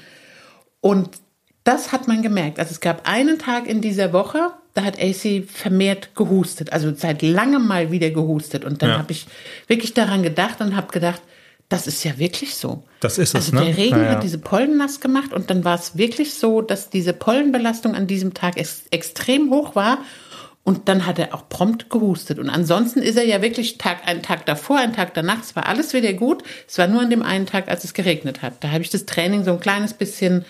Und 0.82 1.12
das 1.64 1.92
hat 1.92 2.08
man 2.08 2.22
gemerkt. 2.22 2.60
Also 2.60 2.72
es 2.72 2.80
gab 2.82 3.08
einen 3.08 3.40
Tag 3.40 3.68
in 3.68 3.82
dieser 3.82 4.12
Woche, 4.14 4.52
da 4.74 4.84
hat 4.84 5.00
AC 5.00 5.44
vermehrt 5.48 6.16
gehustet, 6.16 6.74
also 6.74 6.94
seit 6.96 7.22
langem 7.22 7.68
mal 7.68 7.92
wieder 7.92 8.10
gehustet. 8.10 8.66
Und 8.66 8.82
dann 8.82 8.90
ja. 8.90 8.98
habe 8.98 9.12
ich 9.12 9.28
wirklich 9.68 9.94
daran 9.94 10.24
gedacht 10.24 10.62
und 10.62 10.76
habe 10.76 10.92
gedacht, 10.92 11.22
das 11.70 11.88
ist 11.88 12.04
ja 12.04 12.18
wirklich 12.20 12.56
so. 12.56 12.84
Das 13.00 13.18
ist 13.18 13.30
es, 13.30 13.36
also 13.36 13.56
ne? 13.56 13.66
Der 13.66 13.78
Regen 13.78 13.98
ja, 13.98 14.04
ja. 14.04 14.10
hat 14.12 14.24
diese 14.24 14.38
Pollen 14.38 14.78
nass 14.78 15.00
gemacht 15.00 15.34
und 15.34 15.50
dann 15.50 15.64
war 15.64 15.76
es 15.76 15.98
wirklich 15.98 16.34
so, 16.34 16.62
dass 16.62 16.90
diese 16.90 17.14
Pollenbelastung 17.14 17.96
an 17.96 18.08
diesem 18.08 18.34
Tag 18.34 18.58
ex 18.58 18.84
extrem 18.92 19.50
hoch 19.50 19.76
war. 19.76 20.00
Und 20.66 20.88
dann 20.88 21.06
hat 21.06 21.20
er 21.20 21.34
auch 21.34 21.50
prompt 21.50 21.90
gehustet. 21.90 22.40
Und 22.40 22.50
ansonsten 22.50 23.00
ist 23.00 23.18
er 23.18 23.26
ja 23.26 23.42
wirklich 23.42 23.78
Tag, 23.78 24.08
einen 24.08 24.22
Tag 24.22 24.46
davor, 24.46 24.78
einen 24.78 24.94
Tag 24.94 25.14
danach, 25.14 25.42
es 25.42 25.58
war 25.58 25.66
alles 25.68 25.94
wieder 25.94 26.14
gut. 26.14 26.42
Es 26.70 26.78
war 26.78 26.88
nur 26.88 27.02
an 27.02 27.10
dem 27.10 27.22
einen 27.22 27.46
Tag, 27.46 27.68
als 27.68 27.84
es 27.84 27.94
geregnet 27.94 28.42
hat. 28.42 28.64
Da 28.64 28.72
habe 28.72 28.82
ich 28.82 28.90
das 28.90 29.06
Training 29.06 29.44
so 29.44 29.52
ein 29.52 29.60
kleines 29.60 29.94
bisschen 29.94 30.46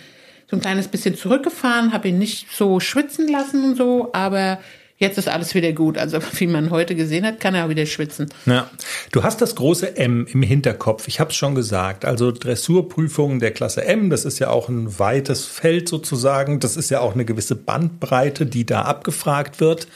so 0.54 0.58
ein 0.58 0.62
kleines 0.62 0.88
bisschen 0.88 1.16
zurückgefahren, 1.16 1.94
habe 1.94 2.10
ihn 2.10 2.20
nicht 2.20 2.46
so 2.56 2.80
schwitzen 2.80 3.28
lassen 3.28 3.64
und 3.64 3.76
so, 3.76 4.10
aber 4.14 4.60
jetzt 4.98 5.18
ist 5.18 5.28
alles 5.28 5.56
wieder 5.56 5.74
gut. 5.74 5.98
Also 5.98 6.20
wie 6.34 6.46
man 6.46 6.70
heute 6.70 6.94
gesehen 6.94 7.26
hat, 7.26 7.40
kann 7.40 7.56
er 7.56 7.66
auch 7.66 7.70
wieder 7.70 7.88
schwitzen. 7.88 8.30
Ja, 8.46 8.70
du 9.12 9.24
hast 9.24 9.42
das 9.42 9.56
große 9.56 9.98
M 9.98 10.28
im 10.32 10.44
Hinterkopf. 10.44 11.08
Ich 11.08 11.20
habe 11.20 11.32
es 11.32 11.36
schon 11.36 11.56
gesagt. 11.56 12.06
Also 12.06 12.32
Dressurprüfungen 12.32 13.40
der 13.40 13.50
Klasse 13.50 13.84
M, 13.84 14.12
das 14.12 14.26
ist 14.26 14.38
ja 14.38 14.52
auch 14.52 14.70
ein 14.70 15.00
weites 15.00 15.46
Feld 15.46 15.90
sozusagen. 15.90 16.60
Das 16.60 16.78
ist 16.78 16.92
ja 16.92 17.00
auch 17.00 17.16
eine 17.16 17.26
gewisse 17.26 17.56
Bandbreite, 17.56 18.46
die 18.46 18.68
da 18.68 18.84
abgefragt 18.84 19.60
wird. 19.60 19.88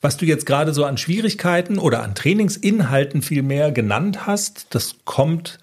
Was 0.00 0.16
du 0.16 0.24
jetzt 0.24 0.46
gerade 0.46 0.72
so 0.72 0.86
an 0.86 0.96
Schwierigkeiten 0.96 1.78
oder 1.78 2.02
an 2.02 2.14
Trainingsinhalten 2.14 3.20
vielmehr 3.20 3.70
genannt 3.70 4.26
hast, 4.26 4.68
das 4.70 4.94
kommt 5.04 5.58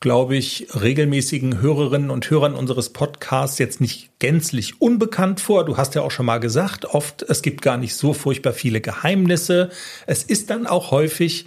glaube 0.00 0.36
ich, 0.36 0.68
regelmäßigen 0.80 1.60
Hörerinnen 1.60 2.10
und 2.10 2.30
Hörern 2.30 2.54
unseres 2.54 2.90
Podcasts 2.90 3.58
jetzt 3.58 3.80
nicht 3.80 4.10
gänzlich 4.20 4.80
unbekannt 4.80 5.40
vor. 5.40 5.64
Du 5.64 5.76
hast 5.76 5.94
ja 5.96 6.02
auch 6.02 6.12
schon 6.12 6.26
mal 6.26 6.38
gesagt, 6.38 6.84
oft, 6.84 7.22
es 7.22 7.42
gibt 7.42 7.62
gar 7.62 7.76
nicht 7.76 7.94
so 7.96 8.12
furchtbar 8.12 8.52
viele 8.52 8.80
Geheimnisse. 8.80 9.70
Es 10.06 10.22
ist 10.22 10.50
dann 10.50 10.66
auch 10.66 10.92
häufig 10.92 11.46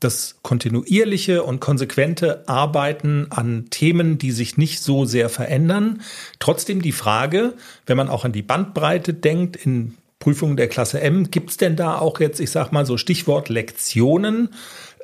das 0.00 0.36
kontinuierliche 0.42 1.42
und 1.42 1.58
konsequente 1.58 2.48
Arbeiten 2.48 3.26
an 3.30 3.66
Themen, 3.70 4.16
die 4.16 4.30
sich 4.30 4.56
nicht 4.56 4.80
so 4.80 5.04
sehr 5.04 5.28
verändern. 5.28 6.02
Trotzdem 6.38 6.82
die 6.82 6.92
Frage, 6.92 7.54
wenn 7.86 7.96
man 7.96 8.08
auch 8.08 8.24
an 8.24 8.30
die 8.30 8.42
Bandbreite 8.42 9.12
denkt, 9.12 9.56
in 9.56 9.96
Prüfungen 10.20 10.56
der 10.56 10.68
Klasse 10.68 11.00
M, 11.00 11.30
gibt 11.30 11.50
es 11.50 11.56
denn 11.56 11.74
da 11.74 11.98
auch 11.98 12.20
jetzt, 12.20 12.40
ich 12.40 12.50
sag 12.50 12.70
mal 12.70 12.86
so 12.86 12.96
Stichwort 12.96 13.48
Lektionen, 13.48 14.50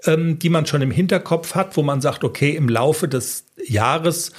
ähm, 0.07 0.38
die 0.38 0.49
man 0.49 0.67
schon 0.67 0.83
im 0.83 0.90
Hinterkopf 0.90 1.55
hat, 1.55 1.77
wo 1.77 1.83
man 1.83 2.01
sagt, 2.01 2.25
okay, 2.25 2.57
im 2.57 2.69
Laufe 2.69 3.09
des 3.09 3.45
Jahres 3.67 4.33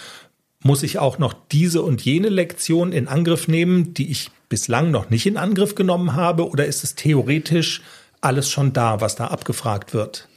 muss 0.61 0.83
ich 0.83 0.97
auch 0.97 1.19
noch 1.19 1.33
diese 1.51 1.83
und 1.83 2.01
jene 2.01 2.29
Lektion 2.29 2.91
in 2.91 3.07
Angriff 3.07 3.47
nehmen, 3.47 3.93
die 3.93 4.09
ich 4.09 4.31
bislang 4.49 4.89
noch 4.91 5.09
nicht 5.09 5.25
in 5.27 5.37
Angriff 5.37 5.75
genommen 5.75 6.15
habe? 6.15 6.49
Oder 6.49 6.65
ist 6.65 6.83
es 6.83 6.95
theoretisch 6.95 7.81
alles 8.21 8.49
schon 8.49 8.73
da, 8.73 8.99
was 9.01 9.15
da 9.15 9.27
abgefragt 9.27 9.93
wird? 9.93 10.27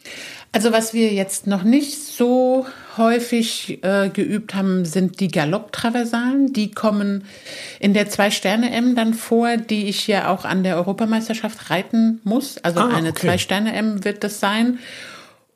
Also 0.51 0.73
was 0.73 0.95
wir 0.95 1.12
jetzt 1.12 1.47
noch 1.47 1.62
nicht 1.62 2.03
so 2.03 2.67
häufig 2.97 3.83
äh, 3.83 4.09
geübt 4.09 4.55
haben, 4.55 4.87
sind 4.87 5.21
die 5.21 5.29
Galopptraversalen. 5.29 6.53
Die 6.55 6.71
kommen 6.71 7.25
in 7.81 7.93
der 7.93 8.09
Zwei-Sterne-M 8.09 8.97
dann 8.97 9.12
vor, 9.12 9.59
die 9.59 9.88
ich 9.88 10.07
ja 10.07 10.31
auch 10.31 10.45
an 10.45 10.62
der 10.62 10.77
Europameisterschaft 10.77 11.71
reiten 11.71 12.21
muss. 12.25 12.57
Also 12.59 12.81
ah, 12.81 12.88
eine 12.88 13.11
okay. 13.11 13.27
Zwei-Sterne-M 13.27 14.05
wird 14.05 14.25
das 14.25 14.41
sein. 14.41 14.79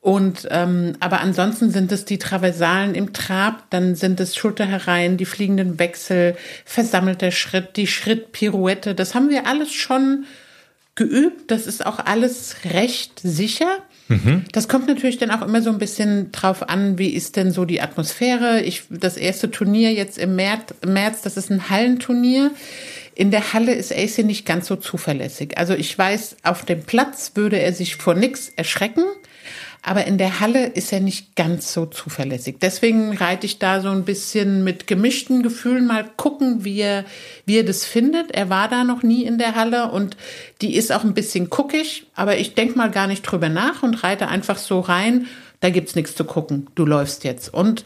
Und 0.03 0.49
ähm, 0.51 0.97
aber 0.99 1.21
ansonsten 1.21 1.71
sind 1.71 1.89
es 1.93 2.03
die 2.03 2.17
Traversalen 2.17 2.93
im 2.93 3.13
Trab, 3.13 3.69
dann 3.69 3.95
sind 3.95 4.19
es 4.19 4.35
Schulterhereien, 4.35 5.15
die 5.15 5.23
fliegenden 5.23 5.79
Wechsel, 5.79 6.35
versammelter 6.65 7.31
Schritt, 7.31 7.77
die 7.77 7.87
Schrittpirouette. 7.87 8.95
Das 8.95 9.15
haben 9.15 9.29
wir 9.29 9.47
alles 9.47 9.71
schon 9.71 10.25
geübt. 10.95 11.49
Das 11.51 11.67
ist 11.67 11.85
auch 11.85 11.99
alles 11.99 12.57
recht 12.65 13.21
sicher. 13.23 13.77
Mhm. 14.09 14.43
Das 14.51 14.67
kommt 14.67 14.87
natürlich 14.87 15.19
dann 15.19 15.31
auch 15.31 15.41
immer 15.41 15.61
so 15.61 15.69
ein 15.69 15.77
bisschen 15.77 16.33
drauf 16.33 16.67
an, 16.67 16.97
wie 16.97 17.13
ist 17.13 17.37
denn 17.37 17.53
so 17.53 17.63
die 17.63 17.79
Atmosphäre. 17.79 18.59
Ich, 18.59 18.83
das 18.89 19.15
erste 19.15 19.51
Turnier 19.51 19.93
jetzt 19.93 20.17
im 20.17 20.35
März, 20.35 20.73
März, 20.85 21.21
das 21.21 21.37
ist 21.37 21.49
ein 21.49 21.69
Hallenturnier. 21.69 22.51
In 23.15 23.31
der 23.31 23.53
Halle 23.53 23.73
ist 23.73 23.93
AC 23.93 24.25
nicht 24.25 24.45
ganz 24.45 24.67
so 24.67 24.75
zuverlässig. 24.75 25.57
Also 25.57 25.75
ich 25.75 25.97
weiß, 25.97 26.35
auf 26.43 26.65
dem 26.65 26.83
Platz 26.83 27.31
würde 27.35 27.57
er 27.57 27.71
sich 27.71 27.95
vor 27.95 28.15
nichts 28.15 28.51
erschrecken. 28.57 29.05
Aber 29.85 30.07
in 30.07 30.17
der 30.17 30.39
Halle 30.39 30.65
ist 30.67 30.93
er 30.93 31.01
nicht 31.01 31.35
ganz 31.35 31.73
so 31.73 31.85
zuverlässig. 31.85 32.55
Deswegen 32.61 33.17
reite 33.17 33.45
ich 33.45 33.59
da 33.59 33.81
so 33.81 33.89
ein 33.89 34.05
bisschen 34.05 34.63
mit 34.63 34.87
gemischten 34.87 35.43
Gefühlen 35.43 35.85
mal 35.85 36.05
gucken, 36.15 36.63
wie 36.63 36.79
er, 36.79 37.03
wie 37.45 37.57
er 37.57 37.65
das 37.65 37.83
findet. 37.83 38.31
Er 38.31 38.49
war 38.49 38.69
da 38.69 38.85
noch 38.85 39.03
nie 39.03 39.25
in 39.25 39.37
der 39.37 39.55
Halle 39.55 39.91
und 39.91 40.15
die 40.61 40.75
ist 40.75 40.93
auch 40.93 41.03
ein 41.03 41.13
bisschen 41.13 41.49
guckig, 41.49 42.07
aber 42.15 42.37
ich 42.37 42.55
denke 42.55 42.77
mal 42.77 42.91
gar 42.91 43.07
nicht 43.07 43.23
drüber 43.23 43.49
nach 43.49 43.83
und 43.83 44.03
reite 44.03 44.29
einfach 44.29 44.57
so 44.57 44.79
rein. 44.79 45.27
Da 45.59 45.69
gibt's 45.69 45.95
nichts 45.95 46.15
zu 46.15 46.23
gucken. 46.23 46.67
Du 46.75 46.85
läufst 46.85 47.25
jetzt. 47.25 47.53
Und 47.53 47.83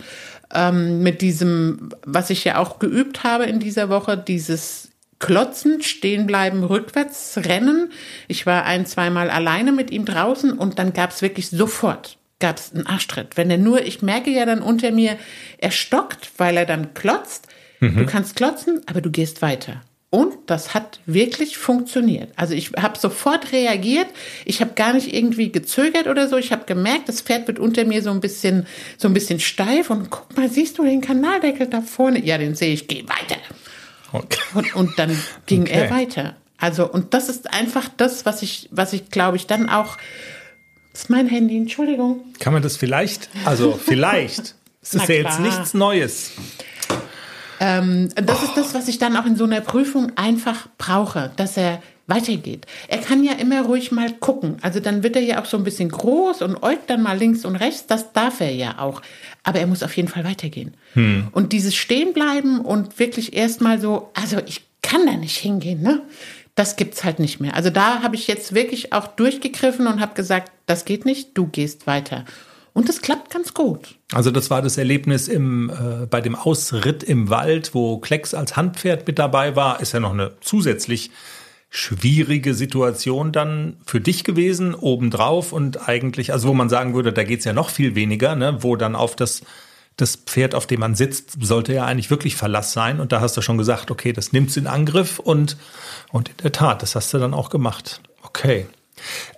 ähm, 0.54 1.02
mit 1.02 1.22
diesem, 1.22 1.90
was 2.06 2.30
ich 2.30 2.44
ja 2.44 2.60
auch 2.60 2.78
geübt 2.78 3.24
habe 3.24 3.46
in 3.46 3.60
dieser 3.60 3.90
Woche, 3.90 4.18
dieses 4.18 4.90
Klotzen, 5.20 5.82
stehen 5.82 6.28
bleiben, 6.28 6.64
rückwärts 6.64 7.38
rennen. 7.38 7.92
Ich 8.28 8.46
war 8.46 8.66
ein, 8.66 8.86
zweimal 8.86 9.30
alleine 9.30 9.72
mit 9.72 9.92
ihm 9.92 10.06
draußen 10.06 10.54
und 10.54 10.80
dann 10.80 10.94
gab's 10.94 11.22
wirklich 11.22 11.50
sofort 11.50 12.18
gab's 12.40 12.72
einen 12.74 12.86
Arschtritt. 12.86 13.36
Wenn 13.36 13.50
er 13.50 13.58
nur, 13.58 13.82
ich 13.84 14.02
merke 14.02 14.30
ja 14.30 14.46
dann 14.46 14.62
unter 14.62 14.92
mir, 14.92 15.18
er 15.58 15.72
stockt, 15.72 16.32
weil 16.38 16.58
er 16.58 16.66
dann 16.66 16.94
klotzt. 16.94 17.48
Mhm. 17.80 17.98
Du 17.98 18.06
kannst 18.06 18.36
klotzen, 18.36 18.82
aber 18.86 19.02
du 19.02 19.10
gehst 19.10 19.42
weiter. 19.42 19.82
Und 20.10 20.36
das 20.46 20.74
hat 20.74 21.02
wirklich 21.06 21.58
funktioniert. 21.58 22.32
Also 22.38 22.54
ich 22.54 22.72
habe 22.78 22.98
sofort 22.98 23.52
reagiert. 23.52 24.08
Ich 24.46 24.62
habe 24.62 24.72
gar 24.74 24.94
nicht 24.94 25.14
irgendwie 25.14 25.52
gezögert 25.52 26.08
oder 26.08 26.30
so. 26.30 26.38
Ich 26.38 26.54
habe 26.54 26.64
gemerkt, 26.66 27.10
das 27.10 27.20
Pferd 27.20 27.48
wird 27.48 27.60
unter 27.60 27.84
mir 27.84 28.02
so 28.02 28.12
ein 28.12 28.22
bisschen 28.22 28.68
so 28.98 29.10
ein 29.10 29.14
bisschen 29.14 29.42
steif 29.42 29.90
und 29.90 30.10
guck 30.10 30.38
mal, 30.38 30.50
siehst 30.50 30.78
du 30.78 30.84
den 30.84 31.02
Kanaldeckel 31.02 31.68
da 31.68 31.82
vorne? 31.82 32.24
Ja, 32.24 32.38
den 32.38 32.56
sehe 32.56 32.74
ich. 32.74 32.88
Geh 32.88 33.04
weiter. 33.04 33.42
Okay. 34.18 34.40
Und, 34.54 34.76
und 34.76 35.00
dann 35.00 35.18
ging 35.46 35.64
okay. 35.64 35.72
er 35.72 35.90
weiter. 35.90 36.36
Also, 36.58 36.90
und 36.90 37.14
das 37.14 37.30
ist 37.30 37.54
einfach 37.54 37.90
das, 37.98 38.26
was 38.26 38.42
ich, 38.42 38.68
was 38.72 38.94
ich 38.94 39.10
glaube 39.10 39.38
ich 39.38 39.48
dann 39.48 39.70
auch. 39.70 39.98
Das 40.92 41.04
ist 41.04 41.10
mein 41.10 41.28
Handy, 41.28 41.58
Entschuldigung. 41.58 42.22
Kann 42.40 42.54
man 42.54 42.64
das 42.64 42.78
vielleicht, 42.78 43.30
also 43.46 43.80
vielleicht, 43.86 44.56
es 44.82 44.96
ist 44.96 45.08
ja 45.08 45.16
jetzt 45.16 45.40
nichts 45.40 45.74
Neues. 45.74 46.32
Ähm, 47.60 48.10
das 48.16 48.42
oh. 48.42 48.46
ist 48.46 48.58
das, 48.58 48.74
was 48.74 48.88
ich 48.88 48.98
dann 48.98 49.16
auch 49.16 49.26
in 49.26 49.36
so 49.36 49.44
einer 49.44 49.62
Prüfung 49.62 50.12
einfach 50.16 50.68
brauche, 50.78 51.32
dass 51.36 51.58
er 51.58 51.82
weitergeht. 52.08 52.66
Er 52.88 53.00
kann 53.00 53.24
ja 53.24 53.34
immer 53.34 53.62
ruhig 53.64 53.92
mal 53.92 54.12
gucken. 54.12 54.58
Also 54.62 54.80
dann 54.80 55.04
wird 55.04 55.16
er 55.16 55.22
ja 55.22 55.42
auch 55.42 55.46
so 55.46 55.58
ein 55.58 55.64
bisschen 55.64 55.90
groß 55.90 56.42
und 56.42 56.64
äugt 56.64 56.90
dann 56.90 57.04
mal 57.04 57.18
links 57.18 57.46
und 57.46 57.58
rechts. 57.58 57.86
Das 57.86 58.14
darf 58.14 58.40
er 58.40 58.52
ja 58.52 58.80
auch. 58.80 59.02
Aber 59.44 59.60
er 59.60 59.68
muss 59.68 59.84
auf 59.84 59.96
jeden 59.96 60.08
Fall 60.08 60.24
weitergehen. 60.24 60.76
Hm. 60.94 61.28
Und 61.32 61.52
dieses 61.52 61.76
Stehenbleiben 61.76 62.62
und 62.62 62.98
wirklich 62.98 63.36
erstmal 63.36 63.80
so, 63.80 64.10
also 64.14 64.38
ich 64.46 64.64
kann 64.82 65.06
da 65.06 65.14
nicht 65.14 65.38
hingehen, 65.38 65.82
ne? 65.82 66.02
Das 66.56 66.76
gibt's 66.76 67.04
halt 67.04 67.20
nicht 67.20 67.40
mehr. 67.40 67.56
Also 67.56 67.70
da 67.70 68.02
habe 68.02 68.16
ich 68.16 68.26
jetzt 68.26 68.56
wirklich 68.56 68.92
auch 68.92 69.08
durchgegriffen 69.08 69.86
und 69.86 70.02
habe 70.02 70.16
gesagt, 70.16 70.52
das 70.66 70.86
geht 70.86 71.06
nicht, 71.06 71.38
du 71.38 71.46
gehst 71.46 71.86
weiter. 71.86 72.26
Und 72.74 72.90
das 72.90 73.02
klappt 73.02 73.32
ganz 73.32 73.54
gut. 73.54 73.96
Also 74.14 74.32
das 74.32 74.50
war 74.50 74.62
das 74.62 74.78
Erlebnis 74.78 75.28
im, 75.28 75.70
äh, 75.70 76.06
bei 76.06 76.22
dem 76.22 76.36
Ausritt 76.36 77.04
im 77.04 77.30
Wald, 77.30 77.76
wo 77.76 77.98
Klecks 78.00 78.34
als 78.34 78.56
Handpferd 78.56 79.06
mit 79.08 79.20
dabei 79.20 79.56
war. 79.56 79.82
Ist 79.82 79.94
ja 79.94 80.00
noch 80.00 80.14
eine 80.14 80.34
zusätzlich 80.42 81.12
schwierige 81.70 82.54
Situation 82.54 83.32
dann 83.32 83.78
für 83.86 84.00
dich 84.00 84.24
gewesen, 84.24 84.74
obendrauf 84.74 85.52
und 85.52 85.88
eigentlich, 85.88 86.32
also 86.32 86.48
wo 86.50 86.54
man 86.54 86.70
sagen 86.70 86.94
würde, 86.94 87.12
da 87.12 87.24
geht's 87.24 87.46
ja 87.46 87.54
noch 87.54 87.70
viel 87.70 87.96
weniger, 87.96 88.36
ne, 88.36 88.64
wo 88.64 88.76
dann 88.76 88.96
auf 88.96 89.16
das, 89.16 89.42
das 89.98 90.16
Pferd, 90.16 90.56
auf 90.56 90.66
dem 90.66 90.80
man 90.80 90.96
sitzt, 90.96 91.38
sollte 91.42 91.74
ja 91.74 91.86
eigentlich 91.86 92.10
wirklich 92.10 92.36
Verlass 92.36 92.72
sein. 92.72 93.00
Und 93.00 93.12
da 93.12 93.20
hast 93.20 93.36
du 93.36 93.42
schon 93.42 93.58
gesagt, 93.58 93.92
okay, 93.92 94.14
das 94.14 94.32
nimmt's 94.32 94.56
in 94.56 94.68
Angriff 94.68 95.20
und, 95.20 95.58
und 96.12 96.30
in 96.30 96.38
der 96.44 96.52
Tat, 96.52 96.82
das 96.82 96.96
hast 96.96 97.14
du 97.14 97.18
dann 97.18 97.34
auch 97.34 97.50
gemacht. 97.50 98.02
Okay. 98.24 98.68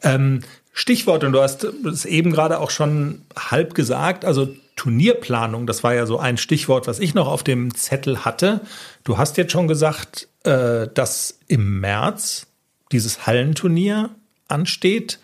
Ähm, 0.03 0.41
Stichwort, 0.71 1.23
und 1.23 1.33
du 1.33 1.41
hast 1.41 1.63
es 1.63 2.05
eben 2.05 2.31
gerade 2.31 2.59
auch 2.59 2.69
schon 2.69 3.23
halb 3.35 3.73
gesagt, 3.73 4.23
also 4.23 4.47
Turnierplanung, 4.79 5.67
das 5.67 5.83
war 5.83 5.93
ja 5.93 6.05
so 6.05 6.19
ein 6.19 6.37
Stichwort, 6.37 6.87
was 6.87 6.99
ich 6.99 7.13
noch 7.13 7.27
auf 7.27 7.43
dem 7.43 7.75
Zettel 7.75 8.23
hatte. 8.23 8.61
Du 9.03 9.17
hast 9.17 9.35
jetzt 9.35 9.51
schon 9.51 9.67
gesagt, 9.67 10.29
äh, 10.45 10.87
dass 10.93 11.37
im 11.49 11.81
März 11.81 12.47
dieses 12.93 13.27
Hallenturnier 13.27 14.09
ansteht. 14.47 15.19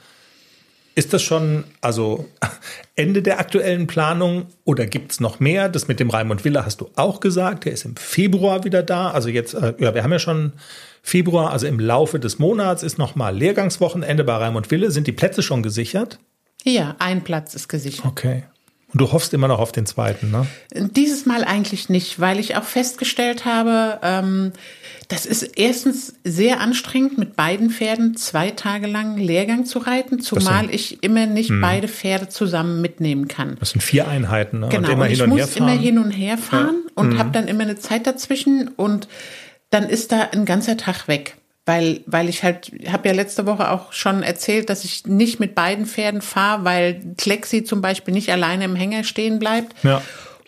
Ist 0.94 1.14
das 1.14 1.24
schon 1.24 1.64
also 1.80 2.28
Ende 2.98 3.22
der 3.22 3.40
aktuellen 3.40 3.88
Planung 3.88 4.48
oder 4.66 4.86
gibt 4.86 5.14
es 5.14 5.22
noch 5.22 5.40
mehr? 5.40 5.70
Das 5.70 5.88
mit 5.88 6.02
dem 6.02 6.10
Raimund 6.10 6.44
Villa 6.44 6.66
hast 6.66 6.82
du 6.82 6.90
auch 6.98 7.22
gesagt. 7.22 7.64
Der 7.64 7.72
ist 7.72 7.86
im 7.86 7.96
Februar 7.96 8.66
wieder 8.66 8.84
da. 8.84 9.12
Also 9.12 9.30
jetzt, 9.30 9.54
äh, 9.54 9.74
ja, 9.80 9.96
wir 9.96 10.04
haben 10.04 10.12
ja 10.12 10.20
schon 10.20 10.52
Februar, 11.02 11.52
also 11.52 11.66
im 11.66 11.80
Laufe 11.80 12.20
des 12.20 12.40
Monats 12.40 12.84
ist 12.84 12.98
nochmal 12.98 13.38
Lehrgangswochenende 13.38 14.26
bei 14.26 14.36
Raimund 14.36 14.70
Wille. 14.70 14.92
Sind 14.92 15.08
die 15.08 15.14
Plätze 15.14 15.42
schon 15.44 15.64
gesichert? 15.64 16.20
Ja, 16.66 16.98
ein 17.00 17.24
Platz 17.24 17.56
ist 17.56 17.70
gesichert. 17.70 18.06
Okay. 18.06 18.44
Und 18.94 19.02
du 19.02 19.12
hoffst 19.12 19.34
immer 19.34 19.48
noch 19.48 19.60
auf 19.60 19.72
den 19.72 19.86
zweiten, 19.86 20.32
ne? 20.32 20.48
Dieses 20.74 21.26
Mal 21.26 21.44
eigentlich 21.44 21.90
nicht, 21.90 22.20
weil 22.20 22.40
ich 22.40 22.56
auch 22.56 22.64
festgestellt 22.64 23.44
habe, 23.44 24.00
ähm, 24.04 24.54
das 25.08 25.26
ist 25.26 25.44
erstens 25.58 26.14
sehr 26.24 26.60
anstrengend, 26.60 27.18
mit 27.18 27.36
beiden 27.36 27.70
Pferden 27.70 28.16
zwei 28.16 28.52
Tage 28.52 28.88
lang 28.88 29.18
Lehrgang 29.18 29.66
zu 29.66 29.80
reiten, 29.80 30.20
zumal 30.20 30.74
ich 30.74 31.04
immer 31.04 31.26
nicht 31.26 31.50
mh. 31.50 31.68
beide 31.68 31.88
Pferde 31.88 32.30
zusammen 32.30 32.82
mitnehmen 32.82 33.28
kann. 33.28 33.58
Das 33.60 33.72
sind 33.72 33.82
vier 33.82 34.08
Einheiten, 34.08 34.60
ne? 34.60 34.70
Genau, 34.70 34.94
und, 34.94 35.02
und 35.02 35.12
ich 35.12 35.26
muss 35.26 35.56
immer 35.56 35.72
hin 35.72 36.00
und 36.00 36.12
her 36.12 36.38
fahren 36.38 36.84
ja. 36.86 36.92
und 36.96 37.14
mhm. 37.14 37.18
habe 37.20 37.32
dann 37.32 37.48
immer 37.48 37.64
eine 37.64 37.78
Zeit 37.78 38.08
dazwischen 38.08 38.70
und 38.70 39.08
dann 39.70 39.90
ist 39.90 40.12
da 40.12 40.30
ein 40.32 40.46
ganzer 40.46 40.78
Tag 40.78 41.08
weg 41.08 41.38
weil 41.66 42.02
weil 42.06 42.30
ich 42.30 42.44
halt 42.44 42.72
habe 42.92 43.08
ja 43.08 43.14
letzte 43.14 43.46
Woche 43.46 43.72
auch 43.72 43.92
schon 43.92 44.24
erzählt, 44.24 44.70
dass 44.70 44.84
ich 44.84 45.06
nicht 45.06 45.40
mit 45.40 45.56
beiden 45.56 45.86
Pferden 45.86 46.22
fahre, 46.22 46.64
weil 46.64 47.02
Klexi 47.18 47.64
zum 47.64 47.82
Beispiel 47.82 48.14
nicht 48.14 48.32
alleine 48.32 48.66
im 48.66 48.76
Hänger 48.76 49.04
stehen 49.04 49.40
bleibt. 49.40 49.76
Ja. 49.84 50.02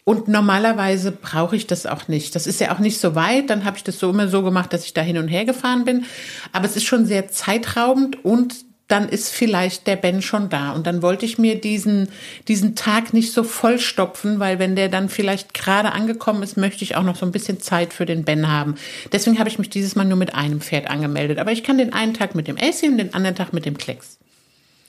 Und 0.04 0.30
normalerweise 0.30 1.12
brauche 1.12 1.58
ich 1.58 1.68
das 1.68 1.86
auch 1.86 2.08
nicht. 2.08 2.34
Das 2.34 2.48
ist 2.48 2.62
ja 2.62 2.74
auch 2.74 2.80
nicht 2.80 3.02
so 3.02 3.14
weit. 3.14 3.50
Dann 3.50 3.66
habe 3.66 3.76
ich 3.76 3.84
das 3.84 4.00
so 4.00 4.10
immer 4.10 4.30
so 4.30 4.42
gemacht, 4.42 4.72
dass 4.72 4.86
ich 4.86 4.94
da 4.94 5.02
hin 5.02 5.18
und 5.18 5.28
her 5.28 5.44
gefahren 5.44 5.84
bin. 5.84 6.06
Aber 6.54 6.66
es 6.66 6.78
ist 6.78 6.86
schon 6.86 7.06
sehr 7.06 7.28
zeitraubend 7.28 8.24
und 8.24 8.56
dann 8.88 9.10
ist 9.10 9.30
vielleicht 9.30 9.86
der 9.86 9.98
Ben 9.98 10.22
schon 10.22 10.50
da. 10.50 10.72
Und 10.72 10.88
dann 10.88 11.02
wollte 11.02 11.26
ich 11.26 11.38
mir 11.38 11.60
diesen, 11.60 12.10
diesen 12.48 12.76
Tag 12.76 13.14
nicht 13.14 13.34
so 13.34 13.44
vollstopfen, 13.44 14.40
weil 14.40 14.60
wenn 14.60 14.76
der 14.76 14.88
dann 14.88 15.10
vielleicht 15.10 15.54
gerade 15.54 15.92
angekommen 15.92 16.42
ist, 16.42 16.56
möchte 16.56 16.84
ich 16.84 16.96
auch 16.96 17.04
noch 17.04 17.18
so 17.18 17.26
ein 17.26 17.34
bisschen 17.34 17.60
Zeit 17.60 17.92
für 17.92 18.06
den 18.06 18.24
Ben 18.24 18.48
haben. 18.48 18.76
Deswegen 19.12 19.40
habe 19.40 19.50
ich 19.50 19.60
mich 19.60 19.70
dieses 19.70 19.96
Mal 19.96 20.06
nur 20.06 20.18
mit 20.18 20.36
einem 20.36 20.62
Pferd 20.62 20.90
angemeldet. 20.90 21.38
Aber 21.40 21.52
ich 21.52 21.64
kann 21.64 21.78
den 21.78 21.92
einen 21.92 22.14
Tag 22.14 22.34
mit 22.34 22.48
dem 22.48 22.58
AC 22.58 22.84
und 22.84 22.98
den 22.98 23.14
anderen 23.14 23.36
Tag 23.36 23.52
mit 23.52 23.66
dem 23.66 23.78
Klecks. 23.78 24.18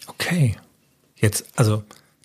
Okay. 0.07 0.57
Jetzt, 1.17 1.47
also 1.57 1.83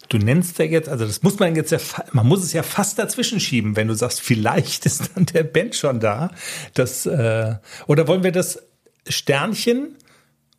du 0.09 0.19
nennst 0.19 0.59
ja 0.59 0.65
jetzt, 0.65 0.89
also 0.89 1.05
das 1.05 1.23
muss 1.23 1.39
man 1.39 1.55
jetzt 1.55 1.71
ja, 1.71 1.79
man 2.12 2.27
muss 2.27 2.43
es 2.43 2.53
ja 2.53 2.62
fast 2.62 2.99
dazwischen 2.99 3.39
schieben, 3.39 3.75
wenn 3.75 3.88
du 3.88 3.95
sagst, 3.95 4.21
vielleicht 4.21 4.86
ist 4.86 5.09
dann 5.15 5.25
der 5.25 5.43
Ben 5.43 5.73
schon 5.73 5.99
da. 5.99 6.29
Das, 6.75 7.07
äh, 7.07 7.55
oder 7.88 8.07
wollen 8.07 8.23
wir 8.23 8.31
das 8.31 8.62
Sternchen 9.07 9.95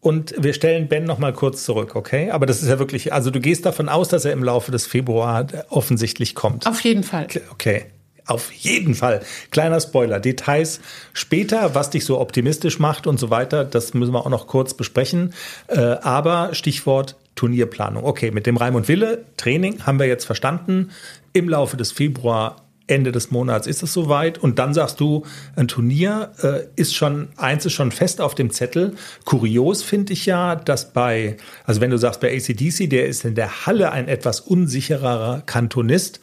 und 0.05 0.35
wir 0.37 0.53
stellen 0.53 0.87
Ben 0.89 1.05
noch 1.05 1.19
mal 1.19 1.33
kurz 1.33 1.65
zurück, 1.65 1.97
okay? 1.97 2.31
Aber 2.31 2.45
das 2.45 2.61
ist 2.61 2.69
ja 2.69 2.79
wirklich, 2.79 3.15
also 3.15 3.31
du 3.31 3.41
gehst 3.41 3.65
davon 3.65 3.89
aus, 3.89 4.09
dass 4.09 4.27
er 4.27 4.35
im 4.35 4.45
Laufe 4.45 4.71
des 4.71 4.87
Februar 4.87 5.47
offensichtlich 5.71 6.35
kommt. 6.35 6.67
Auf 6.67 6.81
jeden 6.81 7.03
Fall. 7.03 7.27
Okay. 7.51 7.87
Auf 8.27 8.53
jeden 8.53 8.95
Fall. 8.95 9.23
Kleiner 9.51 9.81
Spoiler. 9.81 10.21
Details 10.21 10.81
später, 11.15 11.75
was 11.75 11.89
dich 11.89 12.05
so 12.05 12.21
optimistisch 12.21 12.79
macht 12.79 13.07
und 13.07 13.19
so 13.19 13.31
weiter, 13.31 13.65
das 13.65 13.95
müssen 13.95 14.13
wir 14.13 14.21
auch 14.21 14.31
noch 14.31 14.47
kurz 14.47 14.75
besprechen. 14.75 15.33
Äh, 15.69 15.81
aber 15.81 16.53
Stichwort 16.53 17.17
Turnierplanung. 17.35 18.05
Okay, 18.05 18.31
mit 18.31 18.45
dem 18.45 18.59
Reim 18.59 18.75
und 18.75 18.89
Wille 18.89 19.25
Training 19.39 19.87
haben 19.87 19.99
wir 19.99 20.07
jetzt 20.07 20.27
verstanden. 20.27 20.91
Im 21.33 21.49
Laufe 21.49 21.79
des 21.79 21.93
Februar 21.93 22.64
Ende 22.87 23.13
des 23.13 23.31
Monats 23.31 23.67
ist 23.67 23.83
es 23.83 23.93
soweit 23.93 24.39
und 24.39 24.59
dann 24.59 24.75
sagst 24.75 25.01
du, 25.01 25.25
ein 25.57 25.69
Turnier 25.69 26.33
äh, 26.43 26.67
ist 26.77 26.95
schon, 26.95 27.29
eins 27.37 27.65
ist 27.65 27.73
schon 27.73 27.93
fest 27.93 28.21
auf 28.21 28.35
dem 28.35 28.51
Zettel. 28.51 28.95
Kurios 29.25 29.83
finde 29.83 30.13
ich 30.13 30.27
ja, 30.27 30.55
dass 30.55 30.93
bei, 30.93 31.39
also 31.65 31.81
wenn 31.81 31.91
du 31.91 31.97
sagst, 31.97 32.21
bei 32.21 32.35
ACDC, 32.37 32.91
der 32.91 33.07
ist 33.07 33.25
in 33.25 33.35
der 33.35 33.67
Halle 33.67 33.91
ein 33.93 34.09
etwas 34.09 34.41
unsicherer 34.41 35.43
Kantonist, 35.47 36.21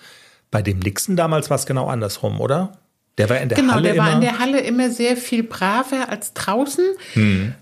bei 0.52 0.62
dem 0.62 0.80
Nixon 0.80 1.16
damals 1.16 1.50
war 1.50 1.56
es 1.56 1.66
genau 1.66 1.88
andersrum, 1.88 2.40
oder? 2.40 2.78
Der 3.18 3.30
war 3.30 3.40
in 3.40 3.50
der 3.50 3.58
genau, 3.58 3.74
Halle 3.74 3.94
der 3.94 3.98
war 3.98 4.14
in 4.14 4.22
der 4.22 4.40
Halle 4.40 4.60
immer 4.62 4.90
sehr 4.90 5.18
viel 5.18 5.44
braver 5.44 6.10
als 6.10 6.34
draußen. 6.34 6.86
Hm. 7.14 7.54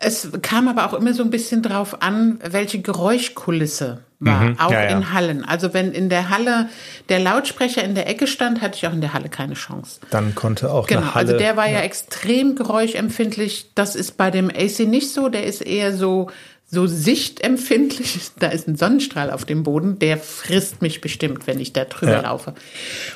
Es 0.00 0.28
kam 0.42 0.68
aber 0.68 0.86
auch 0.86 0.94
immer 0.94 1.12
so 1.12 1.24
ein 1.24 1.30
bisschen 1.30 1.62
drauf 1.62 2.02
an, 2.02 2.38
welche 2.48 2.80
Geräuschkulisse 2.80 4.04
war, 4.20 4.42
mhm, 4.42 4.58
auch 4.58 4.70
ja, 4.70 4.84
ja. 4.84 4.96
in 4.96 5.12
Hallen. 5.12 5.44
Also 5.44 5.74
wenn 5.74 5.92
in 5.92 6.08
der 6.08 6.30
Halle 6.30 6.68
der 7.08 7.18
Lautsprecher 7.18 7.82
in 7.82 7.96
der 7.96 8.08
Ecke 8.08 8.28
stand, 8.28 8.60
hatte 8.60 8.76
ich 8.76 8.86
auch 8.86 8.92
in 8.92 9.00
der 9.00 9.12
Halle 9.12 9.28
keine 9.28 9.54
Chance. 9.54 10.00
Dann 10.10 10.36
konnte 10.36 10.72
auch 10.72 10.86
genau, 10.86 11.00
eine 11.00 11.14
Halle. 11.14 11.26
Also 11.32 11.38
der 11.38 11.56
war 11.56 11.66
ja, 11.66 11.78
ja 11.78 11.80
extrem 11.80 12.54
geräuschempfindlich. 12.54 13.72
Das 13.74 13.96
ist 13.96 14.16
bei 14.16 14.30
dem 14.30 14.50
AC 14.50 14.80
nicht 14.80 15.12
so. 15.12 15.28
Der 15.28 15.44
ist 15.44 15.62
eher 15.62 15.96
so 15.96 16.30
so 16.70 16.86
sichtempfindlich. 16.86 18.30
Da 18.38 18.48
ist 18.48 18.68
ein 18.68 18.76
Sonnenstrahl 18.76 19.30
auf 19.32 19.44
dem 19.44 19.64
Boden, 19.64 19.98
der 19.98 20.16
frisst 20.16 20.80
mich 20.80 21.00
bestimmt, 21.00 21.46
wenn 21.46 21.58
ich 21.58 21.72
da 21.72 21.84
drüber 21.84 22.22
laufe. 22.22 22.54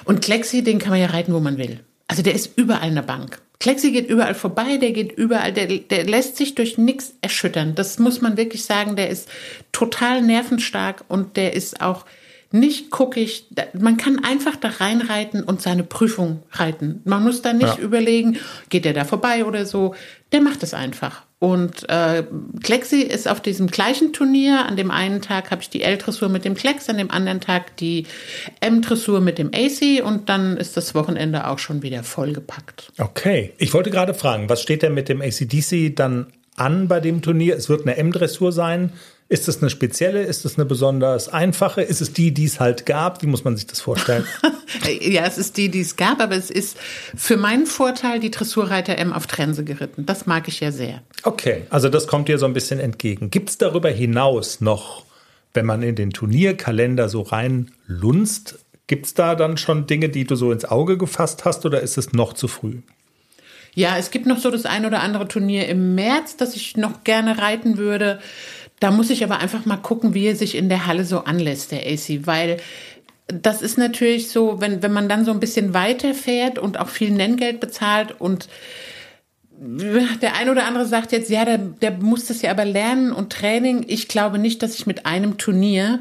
Und 0.05 0.23
Klexi, 0.23 0.65
den 0.65 0.79
kann 0.79 0.91
man 0.91 1.01
ja 1.01 1.07
reiten, 1.07 1.33
wo 1.33 1.39
man 1.39 1.59
will. 1.59 1.81
Also 2.13 2.23
der 2.23 2.35
ist 2.35 2.59
überall 2.59 2.83
eine 2.83 3.03
Bank. 3.03 3.41
Klexi 3.59 3.91
geht 3.91 4.11
überall 4.11 4.35
vorbei, 4.35 4.77
der 4.77 4.91
geht 4.91 5.13
überall, 5.13 5.51
der, 5.51 5.67
der 5.67 6.05
lässt 6.05 6.37
sich 6.37 6.55
durch 6.55 6.77
nichts 6.77 7.15
erschüttern. 7.23 7.75
Das 7.75 7.99
muss 7.99 8.21
man 8.21 8.37
wirklich 8.37 8.65
sagen, 8.65 8.97
der 8.97 9.09
ist 9.09 9.31
total 9.73 10.21
nervenstark 10.21 11.05
und 11.09 11.39
der 11.39 11.55
ist 11.55 11.81
auch 11.81 12.05
nicht 12.51 12.91
guckig. 12.91 13.47
Man 13.73 13.97
kann 13.97 14.23
einfach 14.23 14.57
da 14.57 14.69
reinreiten 14.69 15.43
und 15.43 15.63
seine 15.63 15.85
Prüfung 15.85 16.43
reiten. 16.51 17.01
Man 17.05 17.23
muss 17.23 17.41
da 17.41 17.55
nicht 17.55 17.79
ja. 17.79 17.83
überlegen, 17.83 18.37
geht 18.69 18.85
der 18.85 18.93
da 18.93 19.07
vorbei 19.07 19.47
oder 19.47 19.65
so. 19.65 19.95
Der 20.33 20.43
macht 20.43 20.63
es 20.63 20.75
einfach. 20.75 21.23
Und 21.43 21.89
äh, 21.89 22.23
Klexi 22.63 23.01
ist 23.01 23.27
auf 23.27 23.41
diesem 23.41 23.67
gleichen 23.67 24.13
Turnier. 24.13 24.65
An 24.65 24.77
dem 24.77 24.93
einen 24.93 25.23
Tag 25.23 25.51
habe 25.51 25.61
ich 25.61 25.69
die 25.69 25.83
L-Dressur 25.83 26.29
mit 26.29 26.45
dem 26.45 26.55
Klex, 26.55 26.89
an 26.89 26.99
dem 26.99 27.11
anderen 27.11 27.41
Tag 27.41 27.77
die 27.79 28.07
M-Dressur 28.61 29.21
mit 29.21 29.39
dem 29.39 29.51
AC 29.53 30.07
und 30.07 30.29
dann 30.29 30.57
ist 30.57 30.77
das 30.77 30.95
Wochenende 30.95 31.49
auch 31.49 31.59
schon 31.59 31.83
wieder 31.83 32.05
vollgepackt. 32.05 32.93
Okay. 32.97 33.55
Ich 33.59 33.75
wollte 33.75 33.91
gerade 33.91 34.15
fragen, 34.15 34.49
was 34.49 34.63
steht 34.63 34.85
denn 34.85 34.95
mit 34.95 35.09
dem 35.09 35.21
ACDC 35.21 35.97
dann 35.97 36.29
an 36.55 36.87
bei 36.87 37.01
dem 37.01 37.23
Turnier? 37.23 37.57
Es 37.57 37.69
wird 37.69 37.89
eine 37.89 37.97
M-Dressur 37.97 38.53
sein. 38.53 38.93
Ist 39.33 39.49
es 39.49 39.63
eine 39.63 39.71
spezielle? 39.71 40.25
Ist 40.25 40.45
es 40.45 40.59
eine 40.59 40.67
besonders 40.67 41.31
einfache? 41.31 41.81
Ist 41.81 42.03
es 42.03 42.13
die, 42.13 42.35
die 42.35 42.45
es 42.45 42.61
halt 42.61 42.85
gab? 42.85 43.23
Wie 43.23 43.27
muss 43.27 43.45
man 43.45 43.57
sich 43.57 43.67
das 43.67 43.81
vorstellen? 43.81 44.27
ja, 45.01 45.25
es 45.25 45.39
ist 45.39 45.57
die, 45.57 45.71
die 45.71 45.81
es 45.81 45.97
gab, 45.97 46.21
aber 46.21 46.37
es 46.37 46.51
ist 46.51 46.77
für 47.17 47.39
meinen 47.39 47.65
Vorteil 47.65 48.21
die 48.21 48.31
Dressurreiter 48.31 48.99
M 48.99 49.11
auf 49.11 49.27
Trense 49.27 49.65
geritten. 49.65 50.05
Das 50.05 50.27
mag 50.27 50.49
ich 50.49 50.61
ja 50.61 50.71
sehr. 50.71 51.01
Okay, 51.23 51.63
also 51.71 51.89
das 51.89 52.07
kommt 52.07 52.29
dir 52.29 52.37
so 52.37 52.45
ein 52.45 52.53
bisschen 52.53 52.79
entgegen. 52.79 53.31
Gibt 53.31 53.49
es 53.49 53.57
darüber 53.57 53.89
hinaus 53.89 54.61
noch, 54.61 55.07
wenn 55.55 55.65
man 55.65 55.83
in 55.83 55.95
den 55.95 56.11
Turnierkalender 56.11 57.09
so 57.09 57.23
rein 57.23 57.71
lunzt, 57.87 58.59
gibt 58.87 59.07
es 59.07 59.15
da 59.15 59.35
dann 59.35 59.57
schon 59.57 59.87
Dinge, 59.87 60.11
die 60.11 60.27
du 60.27 60.37
so 60.37 60.53
ins 60.53 60.67
Auge 60.67 60.99
gefasst 60.99 61.47
hast 61.47 61.65
oder 61.65 61.81
ist 61.81 61.97
es 61.97 62.13
noch 62.13 62.35
zu 62.35 62.49
früh? 62.49 62.81
Ja, 63.75 63.97
es 63.97 64.11
gibt 64.11 64.27
noch 64.27 64.39
so 64.39 64.51
das 64.51 64.67
ein 64.67 64.85
oder 64.85 65.01
andere 65.01 65.27
Turnier 65.27 65.67
im 65.69 65.95
März, 65.95 66.37
das 66.37 66.55
ich 66.55 66.77
noch 66.77 67.05
gerne 67.05 67.39
reiten 67.39 67.79
würde. 67.79 68.21
Da 68.83 68.91
muss 68.91 69.11
ich 69.11 69.23
aber 69.23 69.39
einfach 69.39 69.65
mal 69.65 69.77
gucken, 69.77 70.13
wie 70.13 70.27
er 70.27 70.35
sich 70.35 70.57
in 70.57 70.69
der 70.69 70.87
Halle 70.87 71.05
so 71.05 71.21
anlässt, 71.21 71.71
der 71.71 71.87
AC, 71.87 72.27
weil 72.27 72.57
das 73.29 73.63
ist 73.63 73.79
natürlich 73.79 74.29
so, 74.29 74.61
wenn, 74.61 74.83
wenn 74.83 74.93
man 74.93 75.09
dann 75.09 75.25
so 75.25 75.31
ein 75.31 75.39
bisschen 75.39 75.73
weiterfährt 75.73 76.59
und 76.59 76.81
auch 76.81 76.89
viel 76.89 77.13
Nenngeld 77.13 77.61
bezahlt 77.61 78.21
und 78.21 78.49
der 79.53 80.35
ein 80.35 80.49
oder 80.49 80.65
andere 80.67 80.85
sagt 80.87 81.13
jetzt, 81.13 81.31
ja, 81.31 81.45
der, 81.45 81.59
der 81.59 81.93
muss 81.93 82.27
das 82.27 82.43
ja 82.43 82.51
aber 82.51 82.65
lernen 82.65 83.13
und 83.13 83.33
Training. 83.33 83.85
Ich 83.87 84.09
glaube 84.09 84.41
nicht, 84.41 84.65
dass 84.65 84.75
ich 84.75 84.85
mit 84.85 85.07
einem 85.07 85.39
Turnier 85.39 86.01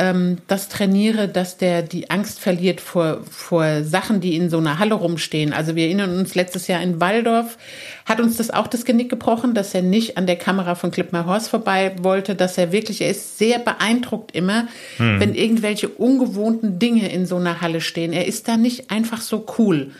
ähm, 0.00 0.38
das 0.46 0.70
trainiere, 0.70 1.28
dass 1.28 1.58
der 1.58 1.82
die 1.82 2.10
Angst 2.10 2.40
verliert 2.40 2.80
vor, 2.80 3.20
vor 3.30 3.84
Sachen, 3.84 4.22
die 4.22 4.34
in 4.34 4.48
so 4.48 4.56
einer 4.56 4.78
Halle 4.78 4.94
rumstehen. 4.94 5.52
Also 5.52 5.76
wir 5.76 5.84
erinnern 5.84 6.18
uns 6.18 6.34
letztes 6.34 6.68
Jahr 6.68 6.80
in 6.80 7.00
Waldorf, 7.00 7.58
hat 8.06 8.18
uns 8.18 8.38
das 8.38 8.50
auch 8.50 8.66
das 8.66 8.86
Genick 8.86 9.10
gebrochen, 9.10 9.52
dass 9.52 9.74
er 9.74 9.82
nicht 9.82 10.16
an 10.16 10.26
der 10.26 10.36
Kamera 10.36 10.74
von 10.74 10.90
Clip 10.90 11.12
My 11.12 11.24
Horse 11.26 11.50
vorbei 11.50 11.94
wollte, 12.00 12.34
dass 12.34 12.56
er 12.56 12.72
wirklich, 12.72 13.02
er 13.02 13.10
ist 13.10 13.36
sehr 13.36 13.58
beeindruckt 13.58 14.34
immer, 14.34 14.68
hm. 14.96 15.20
wenn 15.20 15.34
irgendwelche 15.34 15.88
ungewohnten 15.88 16.78
Dinge 16.78 17.12
in 17.12 17.26
so 17.26 17.36
einer 17.36 17.60
Halle 17.60 17.82
stehen. 17.82 18.14
Er 18.14 18.26
ist 18.26 18.48
da 18.48 18.56
nicht 18.56 18.90
einfach 18.90 19.20
so 19.20 19.44
cool. 19.58 19.90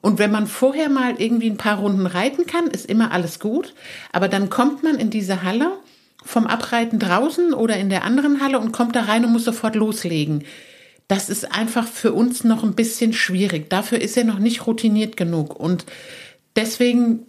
Und 0.00 0.18
wenn 0.18 0.32
man 0.32 0.46
vorher 0.46 0.88
mal 0.88 1.14
irgendwie 1.18 1.48
ein 1.48 1.58
paar 1.58 1.78
Runden 1.78 2.06
reiten 2.06 2.46
kann, 2.46 2.66
ist 2.66 2.86
immer 2.86 3.12
alles 3.12 3.38
gut. 3.38 3.74
Aber 4.12 4.28
dann 4.28 4.50
kommt 4.50 4.82
man 4.82 4.96
in 4.96 5.10
diese 5.10 5.42
Halle 5.42 5.72
vom 6.24 6.46
Abreiten 6.46 6.98
draußen 6.98 7.54
oder 7.54 7.76
in 7.76 7.90
der 7.90 8.04
anderen 8.04 8.40
Halle 8.40 8.58
und 8.58 8.72
kommt 8.72 8.96
da 8.96 9.02
rein 9.02 9.24
und 9.24 9.32
muss 9.32 9.44
sofort 9.44 9.74
loslegen. 9.74 10.44
Das 11.08 11.28
ist 11.28 11.52
einfach 11.52 11.86
für 11.86 12.12
uns 12.12 12.44
noch 12.44 12.62
ein 12.62 12.74
bisschen 12.74 13.12
schwierig. 13.12 13.68
Dafür 13.68 14.00
ist 14.00 14.16
er 14.16 14.24
noch 14.24 14.38
nicht 14.38 14.66
routiniert 14.66 15.16
genug. 15.16 15.58
Und 15.58 15.84
deswegen 16.56 17.26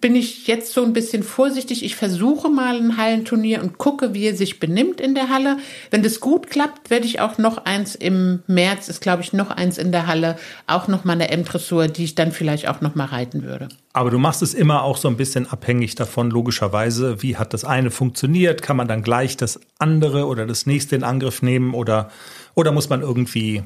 bin 0.00 0.14
ich 0.14 0.46
jetzt 0.46 0.72
so 0.72 0.84
ein 0.84 0.92
bisschen 0.92 1.22
vorsichtig. 1.22 1.84
Ich 1.84 1.96
versuche 1.96 2.48
mal 2.48 2.76
ein 2.76 2.96
Hallenturnier 2.96 3.62
und 3.62 3.78
gucke, 3.78 4.14
wie 4.14 4.26
er 4.26 4.36
sich 4.36 4.60
benimmt 4.60 5.00
in 5.00 5.14
der 5.14 5.28
Halle. 5.28 5.58
Wenn 5.90 6.02
das 6.02 6.20
gut 6.20 6.48
klappt, 6.48 6.90
werde 6.90 7.06
ich 7.06 7.20
auch 7.20 7.38
noch 7.38 7.64
eins 7.64 7.94
im 7.94 8.40
März, 8.46 8.88
ist 8.88 9.00
glaube 9.00 9.22
ich 9.22 9.32
noch 9.32 9.50
eins 9.50 9.78
in 9.78 9.92
der 9.92 10.06
Halle, 10.06 10.36
auch 10.66 10.88
noch 10.88 11.04
mal 11.04 11.14
eine 11.14 11.30
M-Dressur, 11.30 11.88
die 11.88 12.04
ich 12.04 12.14
dann 12.14 12.32
vielleicht 12.32 12.68
auch 12.68 12.80
noch 12.80 12.94
mal 12.94 13.06
reiten 13.06 13.42
würde. 13.42 13.68
Aber 13.92 14.10
du 14.10 14.18
machst 14.18 14.42
es 14.42 14.54
immer 14.54 14.82
auch 14.82 14.96
so 14.96 15.08
ein 15.08 15.16
bisschen 15.16 15.50
abhängig 15.50 15.94
davon, 15.94 16.30
logischerweise, 16.30 17.22
wie 17.22 17.36
hat 17.36 17.54
das 17.54 17.64
eine 17.64 17.90
funktioniert? 17.90 18.62
Kann 18.62 18.76
man 18.76 18.88
dann 18.88 19.02
gleich 19.02 19.36
das 19.36 19.60
andere 19.78 20.26
oder 20.26 20.46
das 20.46 20.66
nächste 20.66 20.96
in 20.96 21.04
Angriff 21.04 21.42
nehmen 21.42 21.74
oder, 21.74 22.10
oder 22.54 22.72
muss 22.72 22.88
man 22.88 23.02
irgendwie, 23.02 23.62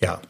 ja, 0.00 0.20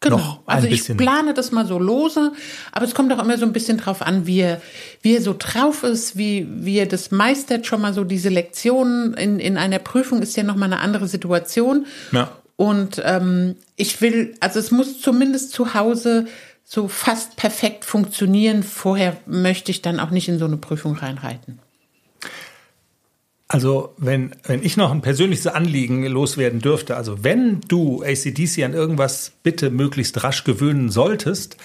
Genau. 0.00 0.42
also 0.46 0.68
ich 0.68 0.96
plane 0.96 1.34
das 1.34 1.50
mal 1.50 1.66
so 1.66 1.76
lose, 1.76 2.32
aber 2.70 2.84
es 2.84 2.94
kommt 2.94 3.12
auch 3.12 3.18
immer 3.20 3.36
so 3.36 3.44
ein 3.44 3.52
bisschen 3.52 3.78
drauf 3.78 4.00
an, 4.00 4.26
wie 4.26 4.40
er, 4.40 4.60
wie 5.02 5.16
er 5.16 5.22
so 5.22 5.34
drauf 5.36 5.82
ist, 5.82 6.16
wie, 6.16 6.46
wie 6.48 6.78
er 6.78 6.86
das 6.86 7.10
meistert. 7.10 7.66
Schon 7.66 7.80
mal 7.80 7.92
so 7.92 8.04
diese 8.04 8.28
Lektionen 8.28 9.14
in, 9.14 9.40
in 9.40 9.56
einer 9.56 9.80
Prüfung 9.80 10.22
ist 10.22 10.36
ja 10.36 10.44
nochmal 10.44 10.72
eine 10.72 10.80
andere 10.80 11.08
Situation. 11.08 11.86
Ja. 12.12 12.30
Und 12.54 13.02
ähm, 13.04 13.56
ich 13.74 14.00
will, 14.00 14.36
also 14.38 14.60
es 14.60 14.70
muss 14.70 15.00
zumindest 15.00 15.52
zu 15.52 15.74
Hause 15.74 16.26
so 16.64 16.86
fast 16.86 17.36
perfekt 17.36 17.84
funktionieren. 17.84 18.62
Vorher 18.62 19.16
möchte 19.26 19.72
ich 19.72 19.82
dann 19.82 19.98
auch 19.98 20.10
nicht 20.10 20.28
in 20.28 20.38
so 20.38 20.44
eine 20.44 20.58
Prüfung 20.58 20.94
reinreiten. 20.94 21.58
Also, 23.50 23.94
wenn, 23.96 24.36
wenn 24.44 24.62
ich 24.62 24.76
noch 24.76 24.90
ein 24.90 25.00
persönliches 25.00 25.46
Anliegen 25.46 26.04
loswerden 26.04 26.60
dürfte, 26.60 26.96
also 26.96 27.24
wenn 27.24 27.60
du 27.62 28.02
ACDC 28.02 28.62
an 28.62 28.74
irgendwas 28.74 29.32
bitte 29.42 29.70
möglichst 29.70 30.22
rasch 30.22 30.44
gewöhnen 30.44 30.90
solltest, 30.90 31.56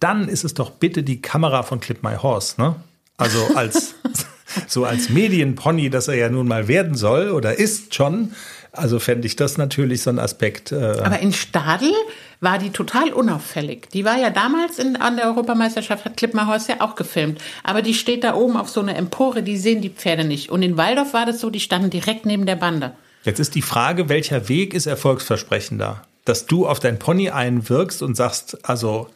dann 0.00 0.28
ist 0.28 0.44
es 0.44 0.54
doch 0.54 0.70
bitte 0.70 1.02
die 1.02 1.20
Kamera 1.20 1.62
von 1.64 1.80
Clip 1.80 2.02
My 2.02 2.16
Horse, 2.16 2.58
ne? 2.58 2.76
Also 3.18 3.46
als, 3.54 3.94
so 4.68 4.86
als 4.86 5.10
Medienpony, 5.10 5.90
das 5.90 6.08
er 6.08 6.14
ja 6.14 6.30
nun 6.30 6.48
mal 6.48 6.66
werden 6.66 6.94
soll 6.94 7.30
oder 7.30 7.58
ist 7.58 7.94
schon. 7.94 8.32
Also 8.72 8.98
fände 8.98 9.26
ich 9.26 9.36
das 9.36 9.58
natürlich 9.58 10.02
so 10.02 10.10
ein 10.10 10.18
Aspekt. 10.18 10.72
Äh 10.72 10.76
Aber 10.76 11.18
in 11.18 11.32
Stadel 11.32 11.92
war 12.40 12.58
die 12.58 12.70
total 12.70 13.12
unauffällig. 13.12 13.88
Die 13.90 14.04
war 14.04 14.16
ja 14.16 14.30
damals 14.30 14.78
in, 14.78 14.96
an 14.96 15.16
der 15.16 15.26
Europameisterschaft, 15.26 16.04
hat 16.04 16.16
Klippmerhorst 16.16 16.68
ja 16.68 16.80
auch 16.80 16.94
gefilmt. 16.94 17.40
Aber 17.64 17.82
die 17.82 17.94
steht 17.94 18.24
da 18.24 18.34
oben 18.34 18.56
auf 18.56 18.68
so 18.68 18.80
einer 18.80 18.96
Empore, 18.96 19.42
die 19.42 19.56
sehen 19.56 19.82
die 19.82 19.90
Pferde 19.90 20.24
nicht. 20.24 20.50
Und 20.50 20.62
in 20.62 20.76
Waldorf 20.76 21.14
war 21.14 21.26
das 21.26 21.40
so, 21.40 21.50
die 21.50 21.60
standen 21.60 21.90
direkt 21.90 22.26
neben 22.26 22.46
der 22.46 22.56
Bande. 22.56 22.92
Jetzt 23.24 23.40
ist 23.40 23.54
die 23.54 23.62
Frage, 23.62 24.08
welcher 24.08 24.48
Weg 24.48 24.72
ist 24.74 24.86
erfolgsversprechender? 24.86 26.02
Dass 26.24 26.46
du 26.46 26.66
auf 26.66 26.78
dein 26.78 26.98
Pony 26.98 27.30
einwirkst 27.30 28.02
und 28.02 28.16
sagst, 28.16 28.58
also 28.68 29.08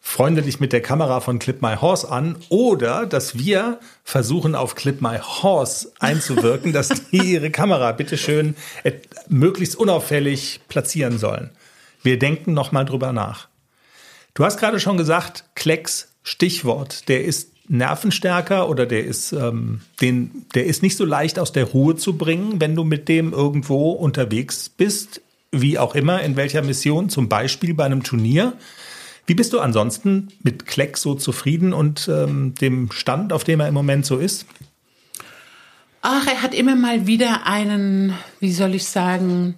freunde 0.00 0.42
dich 0.42 0.60
mit 0.60 0.72
der 0.72 0.82
Kamera 0.82 1.20
von 1.20 1.38
Clip 1.38 1.60
My 1.62 1.76
Horse 1.76 2.10
an 2.10 2.36
oder 2.50 3.06
dass 3.06 3.38
wir 3.38 3.78
versuchen 4.04 4.54
auf 4.54 4.74
Clip 4.74 5.00
My 5.00 5.18
Horse 5.18 5.92
einzuwirken, 5.98 6.72
dass 6.72 7.08
die 7.10 7.16
ihre 7.32 7.50
Kamera 7.50 7.92
bitteschön 7.92 8.54
möglichst 9.28 9.76
unauffällig 9.76 10.60
platzieren 10.68 11.18
sollen. 11.18 11.50
Wir 12.04 12.18
denken 12.18 12.52
nochmal 12.52 12.84
drüber 12.84 13.12
nach. 13.12 13.48
Du 14.34 14.44
hast 14.44 14.58
gerade 14.58 14.78
schon 14.78 14.96
gesagt, 14.96 15.44
Klecks, 15.54 16.12
Stichwort, 16.22 17.08
der 17.08 17.24
ist 17.24 17.50
nervenstärker 17.66 18.68
oder 18.68 18.84
der 18.84 19.04
ist, 19.04 19.32
ähm, 19.32 19.80
den, 20.00 20.44
der 20.54 20.66
ist 20.66 20.82
nicht 20.82 20.96
so 20.96 21.04
leicht 21.04 21.38
aus 21.38 21.52
der 21.52 21.64
Ruhe 21.64 21.96
zu 21.96 22.18
bringen, 22.18 22.60
wenn 22.60 22.74
du 22.74 22.84
mit 22.84 23.08
dem 23.08 23.32
irgendwo 23.32 23.92
unterwegs 23.92 24.68
bist, 24.68 25.22
wie 25.50 25.78
auch 25.78 25.94
immer, 25.94 26.22
in 26.22 26.36
welcher 26.36 26.62
Mission, 26.62 27.08
zum 27.08 27.28
Beispiel 27.28 27.72
bei 27.74 27.84
einem 27.84 28.02
Turnier. 28.02 28.52
Wie 29.26 29.34
bist 29.34 29.54
du 29.54 29.60
ansonsten 29.60 30.28
mit 30.42 30.66
Kleck 30.66 30.98
so 30.98 31.14
zufrieden 31.14 31.72
und 31.72 32.10
ähm, 32.12 32.54
dem 32.54 32.90
Stand, 32.92 33.32
auf 33.32 33.44
dem 33.44 33.60
er 33.60 33.68
im 33.68 33.74
Moment 33.74 34.04
so 34.04 34.18
ist? 34.18 34.44
Ach, 36.06 36.26
er 36.26 36.42
hat 36.42 36.52
immer 36.52 36.76
mal 36.76 37.06
wieder 37.06 37.46
einen, 37.46 38.12
wie 38.38 38.52
soll 38.52 38.74
ich 38.74 38.84
sagen, 38.84 39.54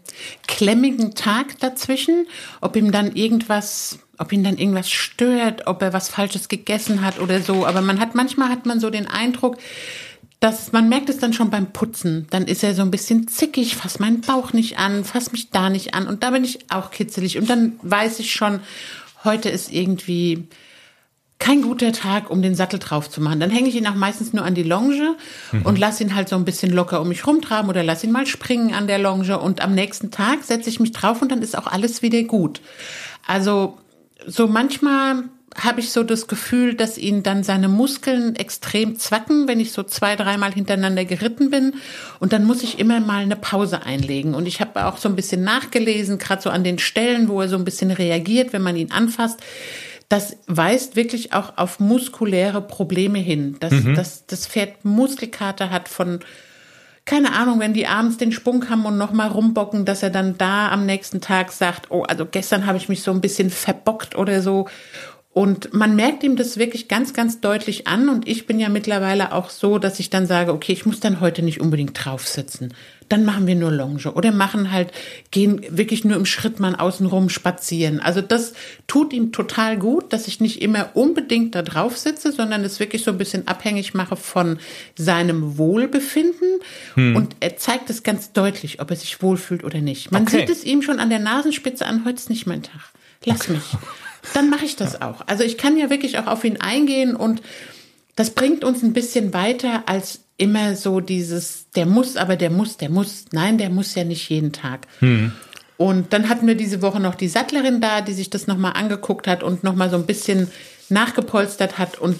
klemmigen 0.47 1.17
Tag 1.17 1.59
dazwischen. 1.59 2.29
Ob 2.61 2.77
ihm 2.77 2.93
dann 2.93 3.17
irgendwas, 3.17 3.99
ob 4.17 4.33
ihn 4.33 4.45
dann 4.45 4.57
irgendwas 4.57 4.89
stört, 4.89 5.67
ob 5.67 5.83
er 5.83 5.93
was 5.93 6.09
Falsches 6.09 6.47
gegessen 6.47 7.05
hat 7.05 7.19
oder 7.19 7.41
so. 7.41 7.67
Aber 7.67 7.81
man 7.81 7.99
hat, 7.99 8.15
manchmal 8.15 8.49
hat 8.49 8.65
man 8.65 8.79
so 8.79 8.91
den 8.91 9.09
Eindruck, 9.09 9.57
dass 10.39 10.71
man 10.71 10.89
merkt 10.89 11.09
es 11.09 11.19
dann 11.19 11.33
schon 11.33 11.51
beim 11.51 11.73
Putzen. 11.73 12.29
Dann 12.31 12.45
ist 12.45 12.63
er 12.63 12.75
so 12.75 12.83
ein 12.83 12.93
bisschen 12.93 13.27
zickig, 13.27 13.75
fass 13.75 13.99
meinen 13.99 14.21
Bauch 14.21 14.53
nicht 14.53 14.79
an, 14.79 15.03
fass 15.03 15.33
mich 15.33 15.51
da 15.51 15.69
nicht 15.69 15.95
an. 15.95 16.07
Und 16.07 16.23
da 16.23 16.31
bin 16.31 16.45
ich 16.45 16.71
auch 16.71 16.93
kitzelig. 16.93 17.39
Und 17.39 17.51
dann 17.51 17.73
weiß 17.83 18.21
ich 18.21 18.31
schon, 18.31 18.61
heute 19.25 19.49
ist 19.49 19.73
irgendwie 19.73 20.47
kein 21.39 21.63
guter 21.63 21.93
Tag, 21.93 22.31
um 22.31 22.41
den 22.41 22.55
Sattel 22.55 22.79
drauf 22.79 23.11
zu 23.11 23.21
machen. 23.21 23.41
Dann 23.41 23.51
hänge 23.51 23.69
ich 23.69 23.77
ihn 23.77 23.87
auch 23.87 23.95
meistens 23.95 24.33
nur 24.33 24.45
an 24.45 24.55
die 24.55 24.63
Longe 24.63 25.17
mhm. 25.53 25.63
und 25.63 25.79
lasse 25.79 26.03
ihn 26.03 26.15
halt 26.15 26.29
so 26.29 26.37
ein 26.37 26.45
bisschen 26.45 26.73
locker 26.73 27.01
um 27.01 27.09
mich 27.09 27.27
rumtraben 27.27 27.69
oder 27.69 27.83
lasse 27.83 28.07
ihn 28.07 28.13
mal 28.13 28.27
springen 28.27 28.75
an 28.75 28.87
der 28.87 28.99
Longe 28.99 29.39
und 29.39 29.63
am 29.63 29.75
nächsten 29.75 30.11
Tag 30.11 30.45
setze 30.45 30.71
ich 30.71 30.81
mich 30.81 30.93
drauf 30.93 31.21
und 31.21 31.31
dann 31.31 31.43
ist 31.43 31.57
auch 31.57 31.67
alles 31.67 32.03
wieder 32.03 32.23
gut. 32.23 32.61
Also 33.27 33.77
so 34.27 34.47
manchmal 34.47 35.25
habe 35.59 35.81
ich 35.81 35.91
so 35.91 36.03
das 36.03 36.27
Gefühl, 36.27 36.75
dass 36.75 36.99
ihn 36.99 37.23
dann 37.23 37.43
seine 37.43 37.69
Muskeln 37.69 38.37
extrem 38.37 38.99
zwacken, 38.99 39.49
wenn 39.49 39.61
ich 39.61 39.73
so 39.73 39.83
zwei, 39.83 40.17
dreimal 40.17 40.53
hintereinander 40.53 41.05
geritten 41.05 41.51
bin. 41.51 41.75
Und 42.21 42.33
dann 42.33 42.45
muss 42.45 42.63
ich 42.63 42.79
immer 42.79 43.01
mal 43.01 43.23
eine 43.23 43.37
Pause 43.37 43.83
einlegen. 43.85 44.35
Und 44.35 44.47
ich 44.47 44.61
habe 44.61 44.87
auch 44.87 44.99
so 44.99 45.09
ein 45.09 45.17
bisschen 45.17 45.43
nachgelesen, 45.45 46.19
gerade 46.19 46.43
so 46.43 46.51
an 46.51 46.65
den 46.65 46.79
Stellen, 46.79 47.29
wo 47.29 47.41
er 47.41 47.49
so 47.49 47.57
ein 47.57 47.65
bisschen 47.65 47.91
reagiert, 47.91 48.53
wenn 48.53 48.63
man 48.63 48.77
ihn 48.77 48.91
anfasst. 48.91 49.41
Das 50.09 50.37
weist 50.47 50.97
wirklich 50.97 51.33
auch 51.33 51.57
auf 51.57 51.81
muskuläre 51.81 52.61
Probleme 52.61 53.19
hin. 53.19 53.57
Dass, 53.61 53.73
mhm. 53.73 53.95
dass 53.95 54.27
das 54.27 54.47
Pferd 54.47 54.85
Muskelkater 54.85 55.71
hat 55.71 55.89
von 55.89 56.21
keine 57.07 57.35
Ahnung, 57.35 57.61
wenn 57.61 57.73
die 57.73 57.87
abends 57.87 58.17
den 58.17 58.33
Sprung 58.33 58.69
haben 58.69 58.85
und 58.85 58.99
nochmal 58.99 59.29
rumbocken, 59.29 59.85
dass 59.85 60.03
er 60.03 60.11
dann 60.11 60.37
da 60.37 60.73
am 60.73 60.87
nächsten 60.87 61.21
Tag 61.21 61.53
sagt, 61.53 61.93
oh, 61.93 62.03
also 62.03 62.27
gestern 62.27 62.67
habe 62.67 62.79
ich 62.79 62.89
mich 62.89 63.03
so 63.03 63.13
ein 63.13 63.21
bisschen 63.21 63.49
verbockt 63.49 64.17
oder 64.17 64.43
so. 64.43 64.69
Und 65.37 65.75
man 65.75 65.97
merkt 65.97 66.23
ihm 66.23 66.37
das 66.37 66.57
wirklich 66.57 66.89
ganz, 66.89 67.13
ganz 67.13 67.43
deutlich 67.43 67.87
an. 67.87 68.09
Und 68.09 68.27
ich 68.27 68.47
bin 68.47 68.59
ja 68.59 68.71
mittlerweile 68.71 69.35
auch 69.35 69.51
so, 69.51 69.79
dass 69.79 70.01
ich 70.01 70.09
dann 70.09 70.25
sage, 70.27 70.51
okay, 70.51 70.73
ich 70.73 70.87
muss 70.87 70.99
dann 70.99 71.21
heute 71.21 71.43
nicht 71.43 71.61
unbedingt 71.61 71.93
drauf 72.03 72.27
sitzen. 72.27 72.73
Dann 73.11 73.27
machen 73.27 73.47
wir 73.47 73.55
nur 73.55 73.71
Longe 73.71 74.11
oder 74.15 74.33
machen 74.33 74.73
halt, 74.73 74.93
gehen 75.33 75.61
wirklich 75.69 76.07
nur 76.07 76.17
im 76.17 76.25
Schritt 76.25 76.59
mal 76.59 76.75
außenrum 76.75 77.29
spazieren. 77.29 78.01
Also 78.01 78.23
das 78.23 78.55
tut 78.87 79.13
ihm 79.13 79.31
total 79.31 79.77
gut, 79.77 80.11
dass 80.15 80.27
ich 80.27 80.41
nicht 80.41 80.63
immer 80.63 80.89
unbedingt 80.95 81.55
da 81.55 81.61
drauf 81.61 81.99
sitze, 81.99 82.33
sondern 82.33 82.65
es 82.65 82.81
wirklich 82.81 83.05
so 83.05 83.11
ein 83.11 83.19
bisschen 83.19 83.47
abhängig 83.47 83.93
mache 83.93 84.17
von 84.17 84.59
seinem 84.97 85.59
Wohlbefinden. 85.59 86.61
Hm. 86.95 87.15
Und 87.15 87.37
er 87.41 87.59
zeigt 87.59 87.91
es 87.91 88.03
ganz 88.03 88.33
deutlich, 88.33 88.81
ob 88.81 88.91
er 88.91 88.97
sich 88.97 89.21
wohlfühlt 89.21 89.65
oder 89.65 89.83
nicht. 89.83 90.13
Man 90.13 90.23
okay. 90.23 90.39
sieht 90.39 90.49
es 90.49 90.65
ihm 90.65 90.81
schon 90.81 90.99
an 90.99 91.11
der 91.11 91.19
Nasenspitze 91.19 91.85
an, 91.85 92.07
heute 92.07 92.17
ist 92.17 92.31
nicht 92.31 92.47
mein 92.47 92.63
Tag. 92.63 92.81
Lass 93.27 93.49
mich 93.49 93.63
dann 94.35 94.51
mache 94.51 94.65
ich 94.65 94.77
das 94.77 95.01
auch. 95.01 95.23
Also 95.27 95.45
ich 95.45 95.59
kann 95.59 95.77
ja 95.77 95.91
wirklich 95.91 96.19
auch 96.19 96.27
auf 96.27 96.45
ihn 96.45 96.61
eingehen 96.61 97.17
und 97.17 97.43
das 98.15 98.31
bringt 98.31 98.65
uns 98.65 98.83
ein 98.83 98.93
bisschen 98.93 99.35
weiter 99.35 99.85
als 99.87 100.21
immer 100.39 100.75
so 100.75 101.01
dieses, 101.01 101.71
der 101.75 101.87
muss, 101.87 102.17
aber 102.17 102.37
der 102.37 102.51
muss, 102.51 102.77
der 102.77 102.91
muss. 102.91 103.27
Nein, 103.33 103.59
der 103.59 103.71
muss 103.71 103.95
ja 103.95 104.05
nicht 104.05 104.29
jeden 104.29 104.53
Tag. 104.53 104.87
Hm. 105.01 105.33
Und 105.77 106.13
dann 106.13 106.29
hatten 106.29 106.47
wir 106.47 106.55
diese 106.55 106.81
Woche 106.81 107.01
noch 107.01 107.15
die 107.15 107.29
Sattlerin 107.29 107.81
da, 107.81 108.01
die 108.01 108.15
sich 108.15 108.31
das 108.31 108.47
nochmal 108.47 108.73
angeguckt 108.75 109.27
hat 109.27 109.43
und 109.43 109.63
nochmal 109.63 109.91
so 109.91 109.97
ein 109.97 110.07
bisschen 110.07 110.51
nachgepolstert 110.89 111.79
hat. 111.79 111.99
Und 111.99 112.19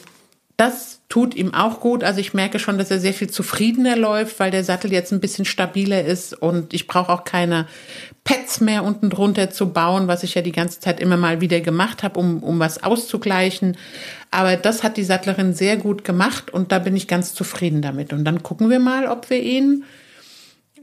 das 0.57 1.01
tut 1.09 1.35
ihm 1.35 1.53
auch 1.53 1.81
gut. 1.81 2.03
Also 2.03 2.21
ich 2.21 2.33
merke 2.33 2.59
schon, 2.59 2.79
dass 2.79 2.91
er 2.91 2.99
sehr 2.99 3.13
viel 3.13 3.29
zufriedener 3.29 3.95
läuft, 3.97 4.41
weil 4.41 4.51
der 4.51 4.65
Sattel 4.65 4.91
jetzt 4.93 5.13
ein 5.13 5.21
bisschen 5.21 5.45
stabiler 5.45 6.05
ist 6.05 6.33
und 6.33 6.73
ich 6.73 6.87
brauche 6.87 7.13
auch 7.13 7.25
keine 7.25 7.67
Pads 8.25 8.61
mehr 8.61 8.83
unten 8.83 9.11
drunter 9.11 9.51
zu 9.51 9.73
bauen, 9.73 10.09
was 10.09 10.23
ich 10.23 10.35
ja 10.35 10.43
die 10.43 10.53
ganze 10.53 10.81
Zeit 10.81 10.99
immer 10.99 11.17
mal 11.17 11.41
wieder 11.41 11.61
gemacht 11.61 12.03
habe, 12.03 12.19
um, 12.19 12.43
um 12.43 12.59
was 12.59 12.83
auszugleichen. 12.83 13.77
Aber 14.31 14.57
das 14.57 14.83
hat 14.83 14.97
die 14.97 15.05
Sattlerin 15.05 15.53
sehr 15.53 15.77
gut 15.77 16.05
gemacht 16.05 16.53
und 16.53 16.73
da 16.73 16.79
bin 16.79 16.97
ich 16.97 17.07
ganz 17.07 17.35
zufrieden 17.35 17.83
damit. 17.83 18.13
Und 18.13 18.25
dann 18.25 18.43
gucken 18.43 18.71
wir 18.71 18.81
mal, 18.81 19.07
ob 19.07 19.29
wir 19.31 19.41
ihn 19.41 19.85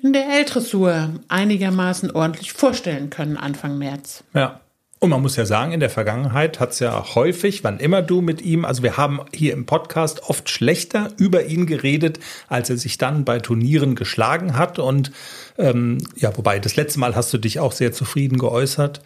in 0.01 0.13
der 0.13 0.29
L-Dressur 0.37 1.09
einigermaßen 1.29 2.11
ordentlich 2.11 2.53
vorstellen 2.53 3.09
können 3.09 3.37
Anfang 3.37 3.77
März. 3.77 4.23
Ja. 4.33 4.59
Und 5.03 5.09
man 5.09 5.21
muss 5.21 5.35
ja 5.35 5.45
sagen, 5.45 5.73
in 5.73 5.81
der 5.81 5.89
Vergangenheit 5.89 6.61
hat 6.61 6.71
es 6.71 6.79
ja 6.79 7.13
häufig, 7.13 7.65
wann 7.65 7.77
immer 7.79 8.01
du 8.01 8.21
mit 8.21 8.41
ihm, 8.41 8.63
also 8.63 8.83
wir 8.83 8.95
haben 8.95 9.19
hier 9.33 9.51
im 9.51 9.65
Podcast 9.65 10.29
oft 10.29 10.49
schlechter 10.49 11.09
über 11.17 11.43
ihn 11.43 11.65
geredet, 11.65 12.21
als 12.47 12.69
er 12.69 12.77
sich 12.77 12.99
dann 12.99 13.25
bei 13.25 13.39
Turnieren 13.39 13.95
geschlagen 13.95 14.55
hat. 14.55 14.79
Und 14.79 15.11
ähm, 15.57 15.97
ja, 16.15 16.31
wobei 16.37 16.57
das 16.59 16.77
letzte 16.77 17.01
Mal 17.01 17.17
hast 17.17 17.33
du 17.33 17.37
dich 17.37 17.59
auch 17.59 17.73
sehr 17.73 17.91
zufrieden 17.91 18.37
geäußert. 18.37 19.01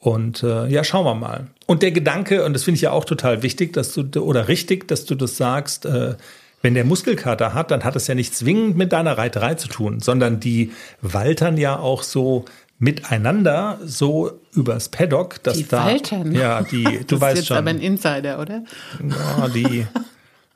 Und 0.00 0.42
äh, 0.42 0.66
ja, 0.68 0.82
schauen 0.82 1.04
wir 1.04 1.14
mal. 1.14 1.48
Und 1.66 1.82
der 1.82 1.92
Gedanke, 1.92 2.42
und 2.46 2.54
das 2.54 2.62
finde 2.62 2.76
ich 2.76 2.82
ja 2.82 2.92
auch 2.92 3.04
total 3.04 3.42
wichtig, 3.42 3.74
dass 3.74 3.92
du 3.92 4.22
oder 4.22 4.48
richtig, 4.48 4.88
dass 4.88 5.04
du 5.04 5.14
das 5.14 5.36
sagst, 5.36 5.84
äh, 5.84 6.14
wenn 6.62 6.72
der 6.72 6.84
Muskelkater 6.84 7.52
hat, 7.52 7.70
dann 7.70 7.84
hat 7.84 7.94
es 7.94 8.06
ja 8.06 8.14
nicht 8.14 8.34
zwingend 8.34 8.78
mit 8.78 8.94
deiner 8.94 9.18
Reiterei 9.18 9.56
zu 9.56 9.68
tun, 9.68 10.00
sondern 10.00 10.40
die 10.40 10.72
waltern 11.02 11.58
ja 11.58 11.78
auch 11.78 12.02
so 12.02 12.46
miteinander 12.78 13.78
so 13.84 14.40
übers 14.52 14.88
Paddock, 14.88 15.42
dass 15.42 15.56
die 15.56 15.66
da 15.66 15.86
Waltern. 15.86 16.32
ja 16.32 16.62
die 16.62 16.82
du 17.06 17.16
das 17.16 17.20
weißt 17.20 17.32
ist 17.34 17.38
jetzt 17.40 17.48
schon 17.48 17.56
aber 17.56 17.70
ein 17.70 17.80
Insider, 17.80 18.40
oder? 18.40 18.64
Ja, 19.08 19.48
die 19.48 19.86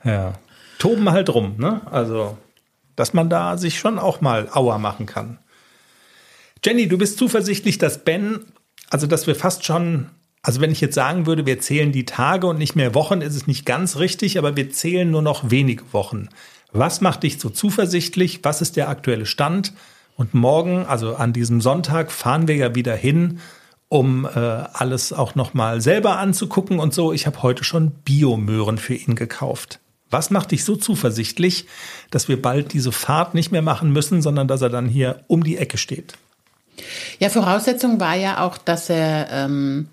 ja 0.05 0.35
toben 0.79 1.11
halt 1.11 1.33
rum, 1.33 1.55
ne? 1.59 1.81
Also 1.91 2.37
dass 2.97 3.15
man 3.15 3.31
da 3.31 3.57
sich 3.57 3.79
schon 3.79 3.99
auch 3.99 4.21
mal 4.21 4.49
Aua 4.53 4.79
machen 4.79 5.07
kann. 5.07 5.39
Jenny, 6.65 6.89
du 6.89 6.99
bist 6.99 7.17
zuversichtlich, 7.19 7.79
dass 7.79 8.05
Ben, 8.05 8.41
also 8.91 9.07
dass 9.07 9.29
wir 9.29 9.37
fast 9.37 9.65
schon, 9.65 10.11
also 10.43 10.61
wenn 10.61 10.73
ich 10.73 10.81
jetzt 10.81 10.97
sagen 10.97 11.27
würde, 11.27 11.47
wir 11.47 11.61
zählen 11.61 11.93
die 11.93 12.05
Tage 12.05 12.49
und 12.49 12.59
nicht 12.59 12.75
mehr 12.75 12.95
Wochen, 12.95 13.21
ist 13.21 13.37
es 13.37 13.47
nicht 13.47 13.65
ganz 13.65 13.99
richtig, 13.99 14.37
aber 14.37 14.57
wir 14.57 14.71
zählen 14.71 15.09
nur 15.09 15.23
noch 15.23 15.51
wenige 15.51 15.93
Wochen. 15.93 16.29
Was 16.73 17.01
macht 17.01 17.23
dich 17.23 17.39
so 17.39 17.51
zuversichtlich? 17.51 18.41
Was 18.43 18.61
ist 18.61 18.77
der 18.77 18.89
aktuelle 18.89 19.27
Stand? 19.27 19.73
Und 20.19 20.35
morgen, 20.35 20.85
also 20.85 21.15
an 21.15 21.33
diesem 21.33 21.61
Sonntag, 21.61 22.11
fahren 22.11 22.49
wir 22.49 22.57
ja 22.57 22.75
wieder 22.75 22.97
hin, 22.97 23.39
um 23.89 24.27
äh, 24.27 24.29
alles 24.39 25.13
auch 25.13 25.37
nochmal 25.37 25.81
selber 25.81 26.19
anzugucken 26.19 26.81
und 26.81 26.93
so. 26.93 27.13
Ich 27.13 27.29
habe 27.29 27.41
heute 27.45 27.63
schon 27.63 27.93
Biomöhren 28.05 28.79
für 28.79 28.97
ihn 28.97 29.15
gekauft. 29.15 29.79
Was 30.11 30.31
macht 30.31 30.51
dich 30.51 30.65
so 30.65 30.75
zuversichtlich, 30.75 31.67
dass 32.11 32.29
wir 32.29 32.43
bald 32.43 32.73
diese 32.73 32.91
Fahrt 32.91 33.35
nicht 33.35 33.53
mehr 33.53 33.63
machen 33.63 33.93
müssen, 33.93 34.21
sondern 34.21 34.49
dass 34.49 34.61
er 34.61 34.71
dann 34.71 34.89
hier 34.89 35.23
um 35.29 35.45
die 35.45 35.57
Ecke 35.57 35.79
steht? 35.79 36.15
Ja, 37.21 37.29
Voraussetzung 37.29 38.01
war 38.01 38.17
ja 38.17 38.45
auch, 38.45 38.59
dass 38.59 38.91
er 38.91 39.29
ähm, 39.31 39.87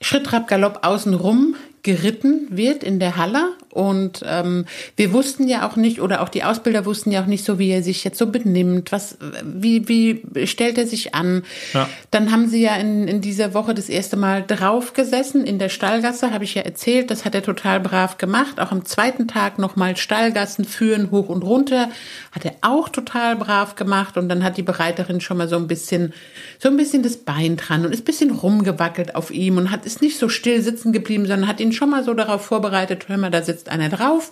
Schritt, 0.00 0.24
Trab, 0.24 0.48
Galopp 0.48 0.86
außenrum 0.86 1.54
geritten 1.82 2.46
wird 2.48 2.82
in 2.82 2.98
der 2.98 3.16
Halle. 3.16 3.52
Und 3.70 4.24
ähm, 4.26 4.66
wir 4.96 5.12
wussten 5.12 5.46
ja 5.46 5.68
auch 5.68 5.76
nicht, 5.76 6.00
oder 6.00 6.22
auch 6.22 6.28
die 6.28 6.42
Ausbilder 6.42 6.84
wussten 6.86 7.12
ja 7.12 7.22
auch 7.22 7.26
nicht 7.26 7.44
so, 7.44 7.58
wie 7.60 7.70
er 7.70 7.82
sich 7.82 8.02
jetzt 8.02 8.18
so 8.18 8.26
benimmt, 8.26 8.90
was, 8.90 9.16
wie, 9.44 9.88
wie 9.88 10.46
stellt 10.46 10.76
er 10.76 10.88
sich 10.88 11.14
an. 11.14 11.44
Ja. 11.72 11.88
Dann 12.10 12.32
haben 12.32 12.48
sie 12.48 12.62
ja 12.62 12.74
in, 12.76 13.06
in 13.06 13.20
dieser 13.20 13.54
Woche 13.54 13.72
das 13.72 13.88
erste 13.88 14.16
Mal 14.16 14.44
draufgesessen 14.44 15.44
in 15.44 15.60
der 15.60 15.68
Stallgasse, 15.68 16.32
habe 16.32 16.42
ich 16.44 16.54
ja 16.54 16.62
erzählt, 16.62 17.10
das 17.12 17.24
hat 17.24 17.34
er 17.34 17.42
total 17.42 17.78
brav 17.78 18.18
gemacht. 18.18 18.58
Auch 18.58 18.72
am 18.72 18.84
zweiten 18.84 19.28
Tag 19.28 19.58
nochmal 19.60 19.96
Stallgassen 19.96 20.64
führen, 20.64 21.12
hoch 21.12 21.28
und 21.28 21.42
runter, 21.42 21.90
hat 22.32 22.44
er 22.44 22.54
auch 22.62 22.88
total 22.88 23.36
brav 23.36 23.76
gemacht. 23.76 24.16
Und 24.16 24.28
dann 24.28 24.42
hat 24.42 24.56
die 24.56 24.62
Bereiterin 24.62 25.20
schon 25.20 25.36
mal 25.36 25.48
so 25.48 25.56
ein 25.56 25.68
bisschen, 25.68 26.12
so 26.58 26.68
ein 26.68 26.76
bisschen 26.76 27.04
das 27.04 27.18
Bein 27.18 27.56
dran 27.56 27.86
und 27.86 27.92
ist 27.92 28.02
ein 28.02 28.04
bisschen 28.04 28.30
rumgewackelt 28.30 29.14
auf 29.14 29.30
ihm 29.30 29.58
und 29.58 29.70
hat, 29.70 29.86
ist 29.86 30.02
nicht 30.02 30.18
so 30.18 30.28
still 30.28 30.60
sitzen 30.60 30.92
geblieben, 30.92 31.26
sondern 31.26 31.48
hat 31.48 31.60
ihn 31.60 31.72
schon 31.72 31.90
mal 31.90 32.02
so 32.02 32.14
darauf 32.14 32.44
vorbereitet, 32.44 33.04
hör 33.08 33.16
mal, 33.16 33.30
da 33.30 33.42
sitzt 33.42 33.59
einer 33.68 33.88
drauf, 33.88 34.30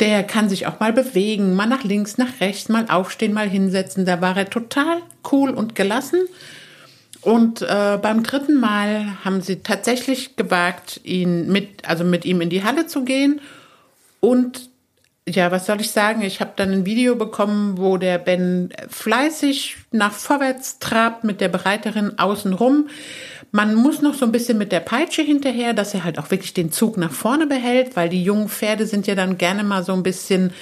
der 0.00 0.22
kann 0.24 0.48
sich 0.48 0.66
auch 0.66 0.80
mal 0.80 0.92
bewegen, 0.92 1.54
mal 1.54 1.66
nach 1.66 1.84
links, 1.84 2.18
nach 2.18 2.40
rechts, 2.40 2.68
mal 2.68 2.86
aufstehen, 2.88 3.32
mal 3.32 3.48
hinsetzen. 3.48 4.06
Da 4.06 4.20
war 4.20 4.36
er 4.36 4.50
total 4.50 5.02
cool 5.30 5.50
und 5.50 5.74
gelassen. 5.74 6.20
Und 7.22 7.62
äh, 7.62 7.98
beim 8.00 8.22
dritten 8.22 8.58
Mal 8.58 9.24
haben 9.24 9.42
sie 9.42 9.56
tatsächlich 9.62 10.36
gewagt, 10.36 11.00
ihn 11.04 11.48
mit, 11.52 11.86
also 11.86 12.02
mit 12.02 12.24
ihm 12.24 12.40
in 12.40 12.50
die 12.50 12.64
Halle 12.64 12.86
zu 12.86 13.04
gehen. 13.04 13.40
Und 14.20 14.70
ja, 15.28 15.50
was 15.50 15.66
soll 15.66 15.80
ich 15.80 15.90
sagen? 15.90 16.22
Ich 16.22 16.40
habe 16.40 16.52
dann 16.56 16.72
ein 16.72 16.86
Video 16.86 17.14
bekommen, 17.14 17.78
wo 17.78 17.98
der 17.98 18.18
Ben 18.18 18.70
fleißig 18.88 19.76
nach 19.92 20.12
vorwärts 20.12 20.78
trabt 20.78 21.24
mit 21.24 21.40
der 21.40 21.48
Bereiterin 21.48 22.18
außenrum. 22.18 22.88
Man 23.52 23.74
muss 23.74 24.00
noch 24.00 24.14
so 24.14 24.24
ein 24.24 24.32
bisschen 24.32 24.58
mit 24.58 24.72
der 24.72 24.80
Peitsche 24.80 25.22
hinterher, 25.22 25.74
dass 25.74 25.94
er 25.94 26.04
halt 26.04 26.18
auch 26.18 26.30
wirklich 26.30 26.54
den 26.54 26.70
Zug 26.70 26.96
nach 26.96 27.12
vorne 27.12 27.46
behält, 27.46 27.96
weil 27.96 28.08
die 28.08 28.22
jungen 28.22 28.48
Pferde 28.48 28.86
sind 28.86 29.06
ja 29.06 29.14
dann 29.14 29.38
gerne 29.38 29.64
mal 29.64 29.84
so 29.84 29.92
ein 29.92 30.02
bisschen 30.02 30.52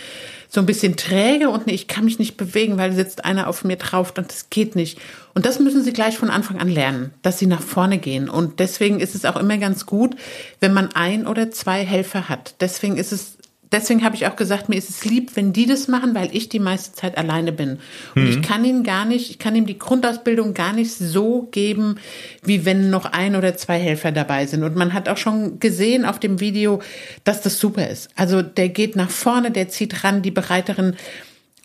so 0.50 0.60
ein 0.60 0.66
bisschen 0.66 0.96
träge 0.96 1.50
und 1.50 1.68
ich 1.68 1.88
kann 1.88 2.06
mich 2.06 2.18
nicht 2.18 2.38
bewegen, 2.38 2.78
weil 2.78 2.92
sitzt 2.92 3.24
einer 3.24 3.48
auf 3.48 3.64
mir 3.64 3.76
drauf 3.76 4.14
und 4.16 4.30
das 4.30 4.48
geht 4.48 4.76
nicht. 4.76 4.98
Und 5.34 5.44
das 5.44 5.60
müssen 5.60 5.84
sie 5.84 5.92
gleich 5.92 6.16
von 6.16 6.30
Anfang 6.30 6.58
an 6.58 6.68
lernen, 6.68 7.12
dass 7.20 7.38
sie 7.38 7.46
nach 7.46 7.60
vorne 7.60 7.98
gehen. 7.98 8.30
Und 8.30 8.58
deswegen 8.58 8.98
ist 8.98 9.14
es 9.14 9.26
auch 9.26 9.36
immer 9.36 9.58
ganz 9.58 9.84
gut, 9.84 10.16
wenn 10.60 10.72
man 10.72 10.88
ein 10.94 11.26
oder 11.26 11.50
zwei 11.50 11.84
Helfer 11.84 12.30
hat. 12.30 12.54
Deswegen 12.60 12.96
ist 12.96 13.12
es 13.12 13.37
deswegen 13.72 14.04
habe 14.04 14.16
ich 14.16 14.26
auch 14.26 14.36
gesagt, 14.36 14.68
mir 14.68 14.76
ist 14.76 14.90
es 14.90 15.04
lieb, 15.04 15.32
wenn 15.34 15.52
die 15.52 15.66
das 15.66 15.88
machen, 15.88 16.14
weil 16.14 16.34
ich 16.34 16.48
die 16.48 16.58
meiste 16.58 16.94
Zeit 16.94 17.18
alleine 17.18 17.52
bin. 17.52 17.78
Und 18.14 18.24
mhm. 18.24 18.30
ich 18.30 18.42
kann 18.42 18.64
ihnen 18.64 18.82
gar 18.82 19.04
nicht, 19.04 19.30
ich 19.30 19.38
kann 19.38 19.54
ihm 19.56 19.66
die 19.66 19.78
Grundausbildung 19.78 20.54
gar 20.54 20.72
nicht 20.72 20.92
so 20.92 21.48
geben, 21.50 21.96
wie 22.42 22.64
wenn 22.64 22.90
noch 22.90 23.04
ein 23.06 23.36
oder 23.36 23.56
zwei 23.56 23.78
Helfer 23.78 24.12
dabei 24.12 24.46
sind. 24.46 24.62
Und 24.62 24.76
man 24.76 24.94
hat 24.94 25.08
auch 25.08 25.16
schon 25.16 25.60
gesehen 25.60 26.04
auf 26.04 26.18
dem 26.18 26.40
Video, 26.40 26.80
dass 27.24 27.42
das 27.42 27.58
super 27.58 27.88
ist. 27.88 28.10
Also 28.16 28.42
der 28.42 28.68
geht 28.68 28.96
nach 28.96 29.10
vorne, 29.10 29.50
der 29.50 29.68
zieht 29.68 30.04
ran, 30.04 30.22
die 30.22 30.30
Bereiterin 30.30 30.96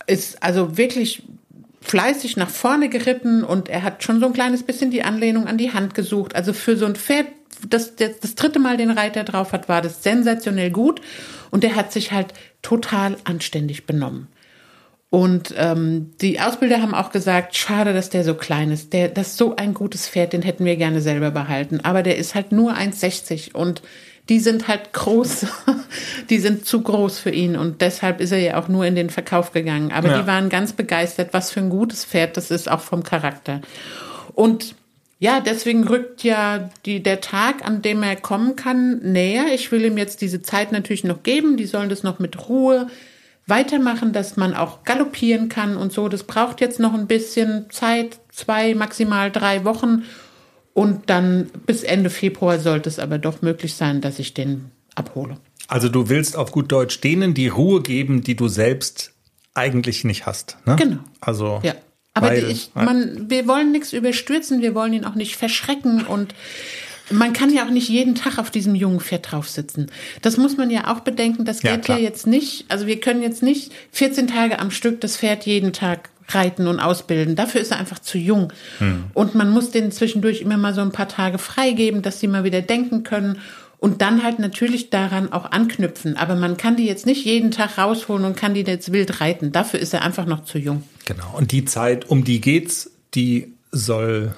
ist 0.05 0.43
also 0.43 0.77
wirklich 0.77 1.23
fleißig 1.83 2.37
nach 2.37 2.49
vorne 2.49 2.89
geritten 2.89 3.43
und 3.43 3.69
er 3.69 3.83
hat 3.83 4.03
schon 4.03 4.19
so 4.19 4.25
ein 4.25 4.33
kleines 4.33 4.63
bisschen 4.63 4.91
die 4.91 5.03
Anlehnung 5.03 5.47
an 5.47 5.57
die 5.57 5.73
Hand 5.73 5.93
gesucht. 5.93 6.35
Also 6.35 6.53
für 6.53 6.77
so 6.77 6.85
ein 6.85 6.95
Pferd, 6.95 7.27
das 7.67 7.95
das, 7.95 8.19
das 8.19 8.35
dritte 8.35 8.59
Mal 8.59 8.77
den 8.77 8.91
Reiter 8.91 9.23
drauf 9.23 9.51
hat, 9.51 9.69
war 9.69 9.81
das 9.81 10.03
sensationell 10.03 10.71
gut. 10.71 11.01
Und 11.51 11.63
der 11.63 11.75
hat 11.75 11.91
sich 11.91 12.11
halt 12.11 12.33
total 12.61 13.17
anständig 13.25 13.85
benommen. 13.85 14.27
Und 15.09 15.53
ähm, 15.57 16.09
die 16.21 16.39
Ausbilder 16.39 16.81
haben 16.81 16.95
auch 16.95 17.11
gesagt, 17.11 17.55
schade, 17.55 17.93
dass 17.93 18.09
der 18.09 18.23
so 18.23 18.33
klein 18.33 18.71
ist. 18.71 18.93
Der, 18.93 19.09
das 19.09 19.27
ist 19.27 19.37
so 19.37 19.55
ein 19.55 19.75
gutes 19.75 20.09
Pferd, 20.09 20.33
den 20.33 20.41
hätten 20.41 20.65
wir 20.65 20.75
gerne 20.75 21.01
selber 21.01 21.29
behalten. 21.29 21.81
Aber 21.83 22.01
der 22.01 22.17
ist 22.17 22.33
halt 22.33 22.51
nur 22.51 22.73
1,60 22.73 23.53
und 23.53 23.83
die 24.29 24.39
sind 24.39 24.67
halt 24.67 24.93
groß, 24.93 25.47
die 26.29 26.39
sind 26.39 26.65
zu 26.65 26.81
groß 26.81 27.19
für 27.19 27.31
ihn 27.31 27.57
und 27.57 27.81
deshalb 27.81 28.21
ist 28.21 28.31
er 28.31 28.39
ja 28.39 28.57
auch 28.57 28.67
nur 28.67 28.85
in 28.85 28.95
den 28.95 29.09
Verkauf 29.09 29.51
gegangen. 29.51 29.91
Aber 29.91 30.09
ja. 30.09 30.21
die 30.21 30.27
waren 30.27 30.49
ganz 30.49 30.73
begeistert, 30.73 31.33
was 31.33 31.51
für 31.51 31.59
ein 31.59 31.69
gutes 31.69 32.05
Pferd 32.05 32.37
das 32.37 32.51
ist, 32.51 32.69
auch 32.69 32.81
vom 32.81 33.03
Charakter. 33.03 33.61
Und 34.33 34.75
ja, 35.19 35.39
deswegen 35.39 35.87
rückt 35.87 36.23
ja 36.23 36.69
die, 36.85 37.01
der 37.01 37.21
Tag, 37.21 37.65
an 37.65 37.81
dem 37.81 38.03
er 38.03 38.15
kommen 38.15 38.55
kann, 38.55 38.99
näher. 38.99 39.45
Ich 39.53 39.71
will 39.71 39.85
ihm 39.85 39.97
jetzt 39.97 40.21
diese 40.21 40.41
Zeit 40.41 40.71
natürlich 40.73 41.05
noch 41.05 41.23
geben. 41.23 41.55
Die 41.55 41.65
sollen 41.65 41.89
das 41.89 42.03
noch 42.03 42.19
mit 42.19 42.49
Ruhe 42.49 42.87
weitermachen, 43.47 44.13
dass 44.13 44.37
man 44.37 44.53
auch 44.53 44.83
galoppieren 44.83 45.49
kann 45.49 45.77
und 45.77 45.93
so. 45.93 46.09
Das 46.09 46.23
braucht 46.23 46.61
jetzt 46.61 46.79
noch 46.79 46.93
ein 46.93 47.07
bisschen 47.07 47.69
Zeit, 47.69 48.19
zwei, 48.31 48.73
maximal 48.75 49.31
drei 49.31 49.63
Wochen. 49.63 50.03
Und 50.73 51.09
dann 51.09 51.49
bis 51.65 51.83
Ende 51.83 52.09
Februar 52.09 52.59
sollte 52.59 52.89
es 52.89 52.99
aber 52.99 53.19
doch 53.19 53.41
möglich 53.41 53.75
sein, 53.75 54.01
dass 54.01 54.19
ich 54.19 54.33
den 54.33 54.71
abhole. 54.95 55.37
Also 55.67 55.89
du 55.89 56.09
willst 56.09 56.35
auf 56.35 56.51
gut 56.51 56.71
Deutsch 56.71 56.99
denen 57.01 57.33
die 57.33 57.47
Ruhe 57.47 57.81
geben, 57.81 58.21
die 58.21 58.35
du 58.35 58.47
selbst 58.47 59.13
eigentlich 59.53 60.03
nicht 60.03 60.25
hast. 60.25 60.57
Ne? 60.65 60.75
Genau. 60.75 60.99
Also 61.21 61.61
ja. 61.63 61.75
Aber 62.15 62.27
weil, 62.27 62.49
ich, 62.49 62.71
man, 62.75 63.29
wir 63.29 63.47
wollen 63.47 63.71
nichts 63.71 63.91
überstürzen, 63.91 64.61
wir 64.61 64.75
wollen 64.75 64.93
ihn 64.93 65.05
auch 65.05 65.15
nicht 65.15 65.35
verschrecken 65.35 66.05
und 66.05 66.35
man 67.09 67.33
kann 67.33 67.51
ja 67.51 67.65
auch 67.65 67.71
nicht 67.71 67.89
jeden 67.89 68.15
Tag 68.15 68.37
auf 68.37 68.49
diesem 68.51 68.75
jungen 68.75 68.99
Pferd 68.99 69.31
drauf 69.31 69.49
sitzen. 69.49 69.87
Das 70.21 70.37
muss 70.37 70.57
man 70.57 70.69
ja 70.69 70.93
auch 70.93 71.01
bedenken. 71.01 71.43
Das 71.43 71.61
geht 71.61 71.87
ja, 71.87 71.97
ja 71.97 72.01
jetzt 72.01 72.27
nicht. 72.27 72.65
Also 72.69 72.87
wir 72.87 72.99
können 72.99 73.21
jetzt 73.21 73.43
nicht 73.43 73.71
14 73.91 74.27
Tage 74.27 74.59
am 74.59 74.71
Stück 74.71 75.01
das 75.01 75.17
Pferd 75.17 75.45
jeden 75.45 75.73
Tag 75.73 76.09
reiten 76.29 76.67
und 76.67 76.79
ausbilden. 76.79 77.35
Dafür 77.35 77.61
ist 77.61 77.71
er 77.71 77.79
einfach 77.79 77.99
zu 77.99 78.17
jung. 78.17 78.53
Hm. 78.79 79.05
Und 79.13 79.35
man 79.35 79.49
muss 79.51 79.71
denen 79.71 79.91
zwischendurch 79.91 80.41
immer 80.41 80.57
mal 80.57 80.73
so 80.73 80.81
ein 80.81 80.91
paar 80.91 81.07
Tage 81.07 81.37
freigeben, 81.37 82.01
dass 82.01 82.19
sie 82.19 82.27
mal 82.27 82.43
wieder 82.43 82.61
denken 82.61 83.03
können 83.03 83.39
und 83.83 84.01
dann 84.01 84.23
halt 84.23 84.39
natürlich 84.39 84.91
daran 84.91 85.33
auch 85.33 85.51
anknüpfen. 85.51 86.15
Aber 86.15 86.35
man 86.35 86.55
kann 86.55 86.77
die 86.77 86.85
jetzt 86.85 87.05
nicht 87.05 87.25
jeden 87.25 87.51
Tag 87.51 87.77
rausholen 87.77 88.23
und 88.23 88.37
kann 88.37 88.53
die 88.53 88.61
jetzt 88.61 88.93
wild 88.93 89.19
reiten. 89.19 89.51
Dafür 89.51 89.81
ist 89.81 89.93
er 89.93 90.03
einfach 90.03 90.25
noch 90.25 90.45
zu 90.45 90.57
jung. 90.57 90.83
Genau. 91.03 91.35
Und 91.35 91.51
die 91.51 91.65
Zeit, 91.65 92.09
um 92.09 92.23
die 92.23 92.39
geht's, 92.39 92.91
die 93.13 93.51
soll, 93.71 94.33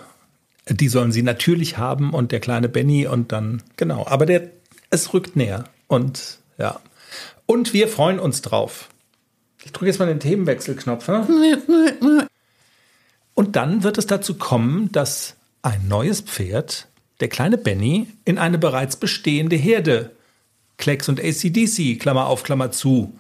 die 0.68 0.88
sollen 0.88 1.12
sie 1.12 1.22
natürlich 1.22 1.78
haben 1.78 2.12
und 2.12 2.32
der 2.32 2.40
kleine 2.40 2.70
Benny 2.70 3.06
und 3.06 3.32
dann, 3.32 3.62
genau. 3.78 4.08
Aber 4.08 4.26
der, 4.26 4.50
es 4.90 5.14
rückt 5.14 5.36
näher 5.36 5.66
und 5.88 6.40
ja. 6.58 6.80
Und 7.46 7.72
wir 7.72 7.88
freuen 7.88 8.18
uns 8.18 8.42
drauf. 8.42 8.90
Ich 9.66 9.72
drücke 9.72 9.88
jetzt 9.88 10.00
mal 10.00 10.06
den 10.06 10.20
Themenwechselknopf. 10.20 11.08
Ne? 11.08 12.28
Und 13.34 13.56
dann 13.56 13.84
wird 13.84 13.98
es 13.98 14.06
dazu 14.06 14.36
kommen, 14.36 14.92
dass 14.92 15.36
ein 15.64 15.88
neues 15.88 16.22
Pferd 16.22 16.88
der 17.20 17.28
kleine 17.28 17.58
Benny 17.58 18.08
in 18.24 18.38
eine 18.38 18.58
bereits 18.58 18.96
bestehende 18.96 19.56
Herde, 19.56 20.12
Klecks 20.78 21.10
und 21.10 21.20
ACDC, 21.20 22.00
Klammer 22.00 22.28
auf, 22.28 22.44
Klammer 22.44 22.72
zu, 22.72 23.18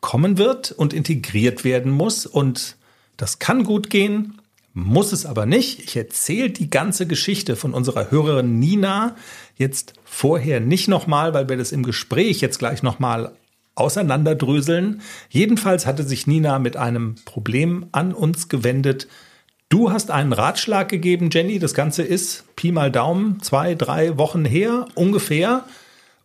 kommen 0.00 0.38
wird 0.38 0.72
und 0.72 0.92
integriert 0.92 1.64
werden 1.64 1.92
muss. 1.92 2.24
Und 2.24 2.76
das 3.16 3.38
kann 3.38 3.64
gut 3.64 3.90
gehen, 3.90 4.40
muss 4.72 5.12
es 5.12 5.26
aber 5.26 5.44
nicht. 5.44 5.80
Ich 5.80 5.96
erzähle 5.96 6.50
die 6.50 6.70
ganze 6.70 7.06
Geschichte 7.06 7.56
von 7.56 7.74
unserer 7.74 8.10
Hörerin 8.10 8.58
Nina 8.58 9.16
jetzt 9.56 9.92
vorher 10.04 10.60
nicht 10.60 10.88
nochmal, 10.88 11.34
weil 11.34 11.48
wir 11.48 11.56
das 11.56 11.72
im 11.72 11.82
Gespräch 11.82 12.40
jetzt 12.40 12.58
gleich 12.58 12.82
nochmal 12.82 13.32
auseinanderdröseln. 13.78 15.02
Jedenfalls 15.28 15.86
hatte 15.86 16.02
sich 16.02 16.26
Nina 16.26 16.58
mit 16.58 16.76
einem 16.76 17.16
Problem 17.24 17.86
an 17.92 18.12
uns 18.12 18.48
gewendet, 18.48 19.08
Du 19.70 19.92
hast 19.92 20.10
einen 20.10 20.32
Ratschlag 20.32 20.88
gegeben, 20.88 21.28
Jenny. 21.30 21.58
Das 21.58 21.74
Ganze 21.74 22.02
ist 22.02 22.56
Pi 22.56 22.72
mal 22.72 22.90
Daumen, 22.90 23.42
zwei, 23.42 23.74
drei 23.74 24.16
Wochen 24.16 24.46
her 24.46 24.86
ungefähr. 24.94 25.66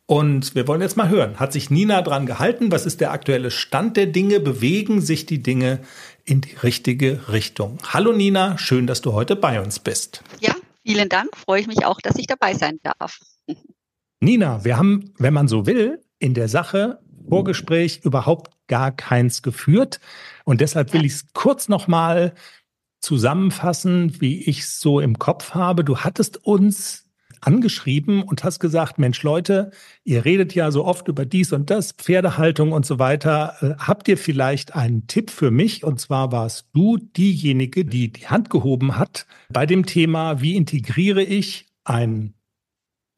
Und 0.05 0.55
wir 0.55 0.65
wollen 0.65 0.79
jetzt 0.79 0.95
mal 0.95 1.09
hören. 1.09 1.41
Hat 1.41 1.51
sich 1.51 1.69
Nina 1.69 2.01
dran 2.01 2.25
gehalten? 2.25 2.71
Was 2.71 2.85
ist 2.85 3.01
der 3.01 3.11
aktuelle 3.11 3.51
Stand 3.51 3.97
der 3.97 4.05
Dinge? 4.05 4.39
Bewegen 4.39 5.01
sich 5.01 5.25
die 5.25 5.43
Dinge 5.43 5.79
in 6.23 6.39
die 6.39 6.55
richtige 6.55 7.33
Richtung? 7.33 7.79
Hallo 7.91 8.13
Nina, 8.13 8.57
schön, 8.57 8.87
dass 8.87 9.01
du 9.01 9.11
heute 9.11 9.35
bei 9.35 9.59
uns 9.59 9.79
bist. 9.79 10.23
Ja, 10.39 10.55
vielen 10.85 11.09
Dank. 11.09 11.35
Freue 11.35 11.59
ich 11.59 11.67
mich 11.67 11.85
auch, 11.85 11.99
dass 11.99 12.17
ich 12.17 12.27
dabei 12.27 12.53
sein 12.53 12.79
darf. 12.81 13.19
Nina, 14.21 14.63
wir 14.63 14.77
haben, 14.77 15.13
wenn 15.17 15.33
man 15.33 15.49
so 15.49 15.65
will, 15.65 16.01
in 16.19 16.33
der 16.33 16.47
Sache 16.47 16.99
Vorgespräch 17.27 18.01
überhaupt 18.03 18.51
gar 18.67 18.91
keins 18.91 19.41
geführt. 19.41 19.99
Und 20.45 20.61
deshalb 20.61 20.93
will 20.93 21.05
ich 21.05 21.13
es 21.13 21.25
kurz 21.33 21.69
nochmal 21.69 22.33
zusammenfassen, 22.99 24.21
wie 24.21 24.43
ich 24.43 24.59
es 24.59 24.79
so 24.79 24.99
im 24.99 25.19
Kopf 25.19 25.53
habe. 25.53 25.83
Du 25.83 25.97
hattest 25.97 26.45
uns 26.45 27.03
angeschrieben 27.45 28.23
und 28.23 28.43
hast 28.43 28.59
gesagt, 28.59 28.97
Mensch 28.97 29.21
Leute, 29.23 29.71
ihr 30.03 30.25
redet 30.25 30.55
ja 30.55 30.71
so 30.71 30.85
oft 30.85 31.07
über 31.07 31.25
dies 31.25 31.51
und 31.51 31.69
das, 31.69 31.91
Pferdehaltung 31.91 32.71
und 32.71 32.85
so 32.85 32.99
weiter. 32.99 33.55
Äh, 33.61 33.73
habt 33.79 34.07
ihr 34.07 34.17
vielleicht 34.17 34.75
einen 34.75 35.07
Tipp 35.07 35.29
für 35.29 35.51
mich? 35.51 35.83
Und 35.83 35.99
zwar 35.99 36.31
warst 36.31 36.69
du 36.73 36.97
diejenige, 36.97 37.85
die 37.85 38.11
die 38.11 38.27
Hand 38.27 38.49
gehoben 38.49 38.97
hat 38.97 39.25
bei 39.49 39.65
dem 39.65 39.85
Thema, 39.85 40.41
wie 40.41 40.55
integriere 40.55 41.23
ich 41.23 41.67
ein 41.83 42.33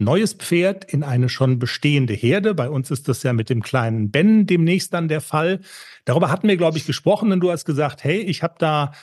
neues 0.06 0.34
Pferd 0.34 0.86
in 0.86 1.03
eine 1.03 1.28
schon 1.28 1.60
bestehende 1.60 2.14
Herde. 2.14 2.53
Bei 2.53 2.70
uns 2.70 2.89
ist 2.91 3.10
das 3.10 3.24
ja 3.24 3.34
mit 3.34 3.49
dem 3.49 3.62
kleinen 3.62 4.10
Ben 4.12 4.47
demnächst 4.47 4.93
dann 4.93 5.10
der 5.10 5.20
Fall. 5.20 5.60
Darüber 6.06 6.32
hatten 6.32 6.47
wir, 6.47 6.56
glaube 6.56 6.78
ich, 6.78 6.86
gesprochen 6.86 7.34
und 7.34 7.41
du 7.41 7.51
hast 7.51 7.66
gesagt, 7.66 8.06
hey, 8.06 8.20
ich 8.22 8.41
habe 8.41 8.56
da 8.58 8.93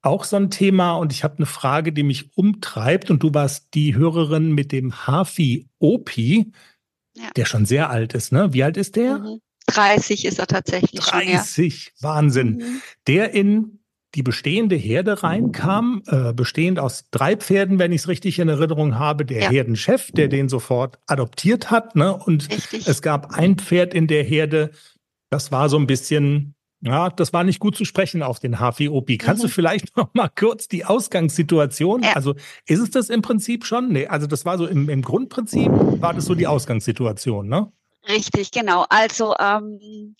auch 0.00 0.24
so 0.24 0.36
ein 0.36 0.50
Thema 0.50 0.94
und 0.94 1.12
ich 1.12 1.22
habe 1.22 1.36
eine 1.36 1.46
Frage, 1.46 1.92
die 1.92 2.02
mich 2.02 2.36
umtreibt 2.36 3.10
und 3.10 3.22
du 3.22 3.34
warst 3.34 3.74
die 3.74 3.94
Hörerin 3.94 4.52
mit 4.52 4.72
dem 4.72 5.06
Hafi 5.06 5.68
Opi, 5.78 6.52
ja. 7.14 7.30
der 7.36 7.44
schon 7.44 7.66
sehr 7.66 7.90
alt 7.90 8.14
ist, 8.14 8.32
ne? 8.32 8.52
Wie 8.52 8.64
alt 8.64 8.76
ist 8.76 8.96
der? 8.96 9.18
Mhm. 9.18 9.40
30 9.66 10.24
ist 10.24 10.38
er 10.38 10.48
tatsächlich 10.48 11.00
30, 11.00 11.74
schon, 11.84 11.94
ja. 11.96 12.08
Wahnsinn. 12.08 12.56
Mhm. 12.56 12.82
Der 13.06 13.32
in 13.32 13.81
die 14.14 14.22
bestehende 14.22 14.76
Herde 14.76 15.22
reinkam, 15.22 16.02
äh, 16.06 16.32
bestehend 16.32 16.78
aus 16.78 17.04
drei 17.10 17.36
Pferden, 17.36 17.78
wenn 17.78 17.92
ich 17.92 18.02
es 18.02 18.08
richtig 18.08 18.38
in 18.38 18.48
Erinnerung 18.48 18.98
habe, 18.98 19.24
der 19.24 19.44
ja. 19.44 19.50
Herdenchef, 19.50 20.12
der 20.12 20.28
den 20.28 20.48
sofort 20.48 20.98
adoptiert 21.06 21.70
hat, 21.70 21.96
ne? 21.96 22.14
Und 22.14 22.50
richtig. 22.50 22.86
es 22.86 23.02
gab 23.02 23.32
ein 23.32 23.56
Pferd 23.56 23.94
in 23.94 24.06
der 24.06 24.22
Herde, 24.22 24.70
das 25.30 25.50
war 25.50 25.68
so 25.68 25.78
ein 25.78 25.86
bisschen 25.86 26.54
ja, 26.84 27.10
das 27.10 27.32
war 27.32 27.44
nicht 27.44 27.60
gut 27.60 27.76
zu 27.76 27.84
sprechen 27.84 28.24
auf 28.24 28.40
den 28.40 28.58
HVOP. 28.58 29.16
Kannst 29.16 29.42
mhm. 29.42 29.46
du 29.46 29.52
vielleicht 29.52 29.96
noch 29.96 30.12
mal 30.14 30.28
kurz 30.28 30.66
die 30.66 30.84
Ausgangssituation? 30.84 32.02
Ja. 32.02 32.14
Also 32.14 32.34
ist 32.66 32.80
es 32.80 32.90
das 32.90 33.08
im 33.08 33.22
Prinzip 33.22 33.64
schon? 33.64 33.92
Nee, 33.92 34.08
also 34.08 34.26
das 34.26 34.44
war 34.44 34.58
so 34.58 34.66
im, 34.66 34.88
im 34.88 35.02
Grundprinzip 35.02 35.70
war 35.70 36.12
das 36.12 36.24
so 36.24 36.34
die 36.34 36.48
Ausgangssituation, 36.48 37.48
ne? 37.48 37.70
Richtig, 38.08 38.50
genau. 38.50 38.84
Also 38.88 39.36
ähm, 39.38 40.16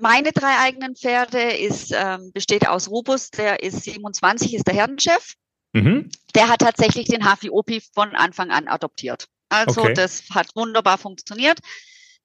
meine 0.00 0.32
drei 0.32 0.58
eigenen 0.58 0.96
Pferde 0.96 1.40
ist, 1.40 1.92
ähm, 1.92 2.32
besteht 2.32 2.66
aus 2.66 2.88
Rubus, 2.88 3.30
der 3.30 3.62
ist 3.62 3.82
27, 3.84 4.54
ist 4.54 4.66
der 4.66 4.74
Herdenchef. 4.74 5.34
Mhm. 5.72 6.10
Der 6.34 6.48
hat 6.48 6.60
tatsächlich 6.60 7.06
den 7.06 7.24
HVOP 7.24 7.82
von 7.94 8.14
Anfang 8.16 8.50
an 8.50 8.68
adoptiert. 8.68 9.26
Also 9.48 9.82
okay. 9.82 9.94
das 9.94 10.24
hat 10.30 10.54
wunderbar 10.54 10.98
funktioniert. 10.98 11.58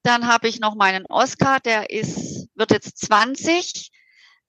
Dann 0.02 0.26
habe 0.26 0.48
ich 0.48 0.60
noch 0.60 0.74
meinen 0.74 1.06
Oscar, 1.06 1.60
der 1.60 1.90
ist, 1.90 2.48
wird 2.54 2.70
jetzt 2.70 2.98
20. 2.98 3.90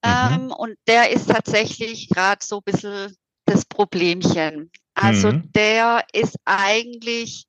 Mhm. 0.03 0.09
Ähm, 0.09 0.51
und 0.51 0.75
der 0.87 1.11
ist 1.11 1.29
tatsächlich 1.29 2.09
gerade 2.09 2.43
so 2.43 2.57
ein 2.57 2.63
bisschen 2.63 3.15
das 3.45 3.65
Problemchen. 3.65 4.71
Also 4.93 5.31
mhm. 5.31 5.51
der 5.53 6.05
ist 6.13 6.35
eigentlich 6.45 7.45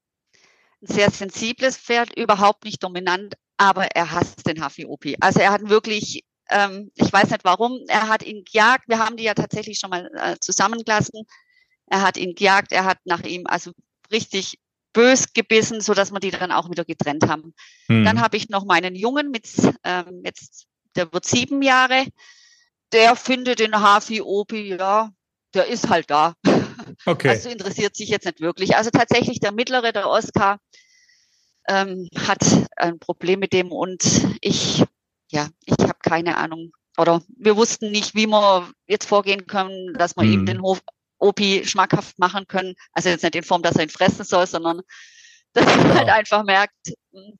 ein 0.82 0.94
sehr 0.94 1.10
sensibles 1.10 1.76
Pferd, 1.76 2.16
überhaupt 2.16 2.64
nicht 2.64 2.82
dominant, 2.82 3.34
aber 3.58 3.88
er 3.94 4.12
hasst 4.12 4.46
den 4.46 4.60
HVOP. 4.60 5.14
Also 5.20 5.40
er 5.40 5.52
hat 5.52 5.68
wirklich, 5.68 6.24
ähm, 6.48 6.90
ich 6.94 7.12
weiß 7.12 7.30
nicht 7.30 7.44
warum, 7.44 7.80
er 7.88 8.08
hat 8.08 8.22
ihn 8.22 8.44
gejagt. 8.44 8.88
Wir 8.88 8.98
haben 8.98 9.16
die 9.16 9.24
ja 9.24 9.34
tatsächlich 9.34 9.78
schon 9.78 9.90
mal 9.90 10.10
äh, 10.14 10.36
zusammengelassen. 10.40 11.24
Er 11.86 12.02
hat 12.02 12.16
ihn 12.16 12.34
gejagt, 12.34 12.72
er 12.72 12.84
hat 12.84 12.98
nach 13.04 13.22
ihm 13.22 13.46
also 13.46 13.72
richtig 14.10 14.58
bös 14.92 15.32
gebissen, 15.34 15.80
so 15.80 15.92
dass 15.92 16.12
wir 16.12 16.20
die 16.20 16.30
dann 16.30 16.52
auch 16.52 16.70
wieder 16.70 16.84
getrennt 16.84 17.28
haben. 17.28 17.54
Mhm. 17.88 18.04
Dann 18.04 18.20
habe 18.20 18.36
ich 18.36 18.48
noch 18.48 18.64
meinen 18.64 18.94
Jungen 18.94 19.30
mit 19.30 19.46
ähm, 19.84 20.22
jetzt, 20.24 20.66
der 20.96 21.12
wird 21.12 21.26
sieben 21.26 21.60
Jahre. 21.60 22.06
Der 22.92 23.16
findet 23.16 23.58
den 23.58 23.78
Hafi 23.78 24.22
Opi, 24.22 24.76
ja, 24.76 25.10
der 25.54 25.66
ist 25.66 25.88
halt 25.88 26.10
da. 26.10 26.34
Okay. 27.04 27.28
Also 27.28 27.48
interessiert 27.48 27.94
sich 27.96 28.08
jetzt 28.08 28.24
nicht 28.24 28.40
wirklich. 28.40 28.76
Also 28.76 28.90
tatsächlich 28.90 29.40
der 29.40 29.52
mittlere, 29.52 29.92
der 29.92 30.08
Oscar, 30.08 30.58
ähm, 31.68 32.08
hat 32.16 32.40
ein 32.76 32.98
Problem 32.98 33.40
mit 33.40 33.52
dem 33.52 33.70
und 33.70 34.26
ich, 34.40 34.84
ja, 35.30 35.48
ich 35.64 35.78
habe 35.78 35.98
keine 36.02 36.36
Ahnung. 36.36 36.72
Oder 36.96 37.22
wir 37.36 37.56
wussten 37.56 37.92
nicht, 37.92 38.14
wie 38.14 38.26
wir 38.26 38.68
jetzt 38.86 39.06
vorgehen 39.06 39.46
können, 39.46 39.94
dass 39.94 40.16
wir 40.16 40.24
mhm. 40.24 40.32
ihm 40.32 40.46
den 40.46 40.62
Hof, 40.62 40.80
Opi 41.18 41.64
schmackhaft 41.64 42.18
machen 42.18 42.46
können. 42.48 42.74
Also 42.92 43.08
jetzt 43.08 43.22
nicht 43.22 43.36
in 43.36 43.44
Form, 43.44 43.62
dass 43.62 43.76
er 43.76 43.84
ihn 43.84 43.90
fressen 43.90 44.24
soll, 44.24 44.46
sondern 44.46 44.80
dass 45.52 45.66
genau. 45.66 45.88
man 45.88 45.98
halt 45.98 46.08
einfach 46.08 46.44
merkt, 46.44 46.74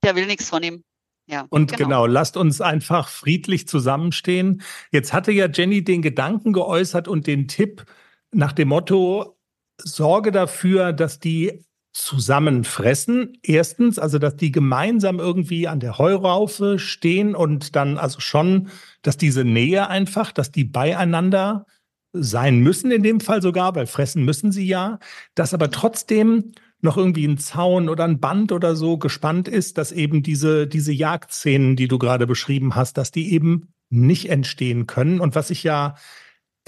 der 0.02 0.14
will 0.14 0.26
nichts 0.26 0.48
von 0.48 0.62
ihm. 0.62 0.84
Ja, 1.26 1.46
und 1.50 1.72
genau. 1.72 1.84
genau, 1.84 2.06
lasst 2.06 2.38
uns 2.38 2.62
einfach 2.62 3.08
friedlich 3.08 3.68
zusammenstehen. 3.68 4.62
Jetzt 4.90 5.12
hatte 5.12 5.30
ja 5.30 5.46
Jenny 5.46 5.84
den 5.84 6.00
Gedanken 6.00 6.54
geäußert 6.54 7.06
und 7.06 7.26
den 7.26 7.48
Tipp 7.48 7.84
nach 8.30 8.52
dem 8.52 8.68
Motto, 8.68 9.36
sorge 9.76 10.32
dafür, 10.32 10.94
dass 10.94 11.20
die 11.20 11.66
zusammenfressen. 11.98 13.36
Erstens, 13.42 13.98
also 13.98 14.18
dass 14.18 14.36
die 14.36 14.52
gemeinsam 14.52 15.18
irgendwie 15.18 15.66
an 15.66 15.80
der 15.80 15.98
Heuraufe 15.98 16.78
stehen 16.78 17.34
und 17.34 17.74
dann 17.74 17.98
also 17.98 18.20
schon, 18.20 18.68
dass 19.02 19.16
diese 19.16 19.44
Nähe 19.44 19.88
einfach, 19.88 20.30
dass 20.30 20.52
die 20.52 20.64
beieinander 20.64 21.66
sein 22.12 22.60
müssen 22.60 22.92
in 22.92 23.02
dem 23.02 23.20
Fall 23.20 23.42
sogar, 23.42 23.74
weil 23.74 23.86
fressen 23.86 24.24
müssen 24.24 24.52
sie 24.52 24.66
ja, 24.66 25.00
dass 25.34 25.54
aber 25.54 25.70
trotzdem 25.70 26.52
noch 26.80 26.96
irgendwie 26.96 27.26
ein 27.26 27.38
Zaun 27.38 27.88
oder 27.88 28.04
ein 28.04 28.20
Band 28.20 28.52
oder 28.52 28.76
so 28.76 28.98
gespannt 28.98 29.48
ist, 29.48 29.76
dass 29.76 29.90
eben 29.90 30.22
diese, 30.22 30.68
diese 30.68 30.92
Jagdszenen, 30.92 31.74
die 31.74 31.88
du 31.88 31.98
gerade 31.98 32.28
beschrieben 32.28 32.76
hast, 32.76 32.96
dass 32.96 33.10
die 33.10 33.32
eben 33.32 33.74
nicht 33.90 34.30
entstehen 34.30 34.86
können. 34.86 35.18
Und 35.18 35.34
was 35.34 35.50
ich 35.50 35.64
ja 35.64 35.96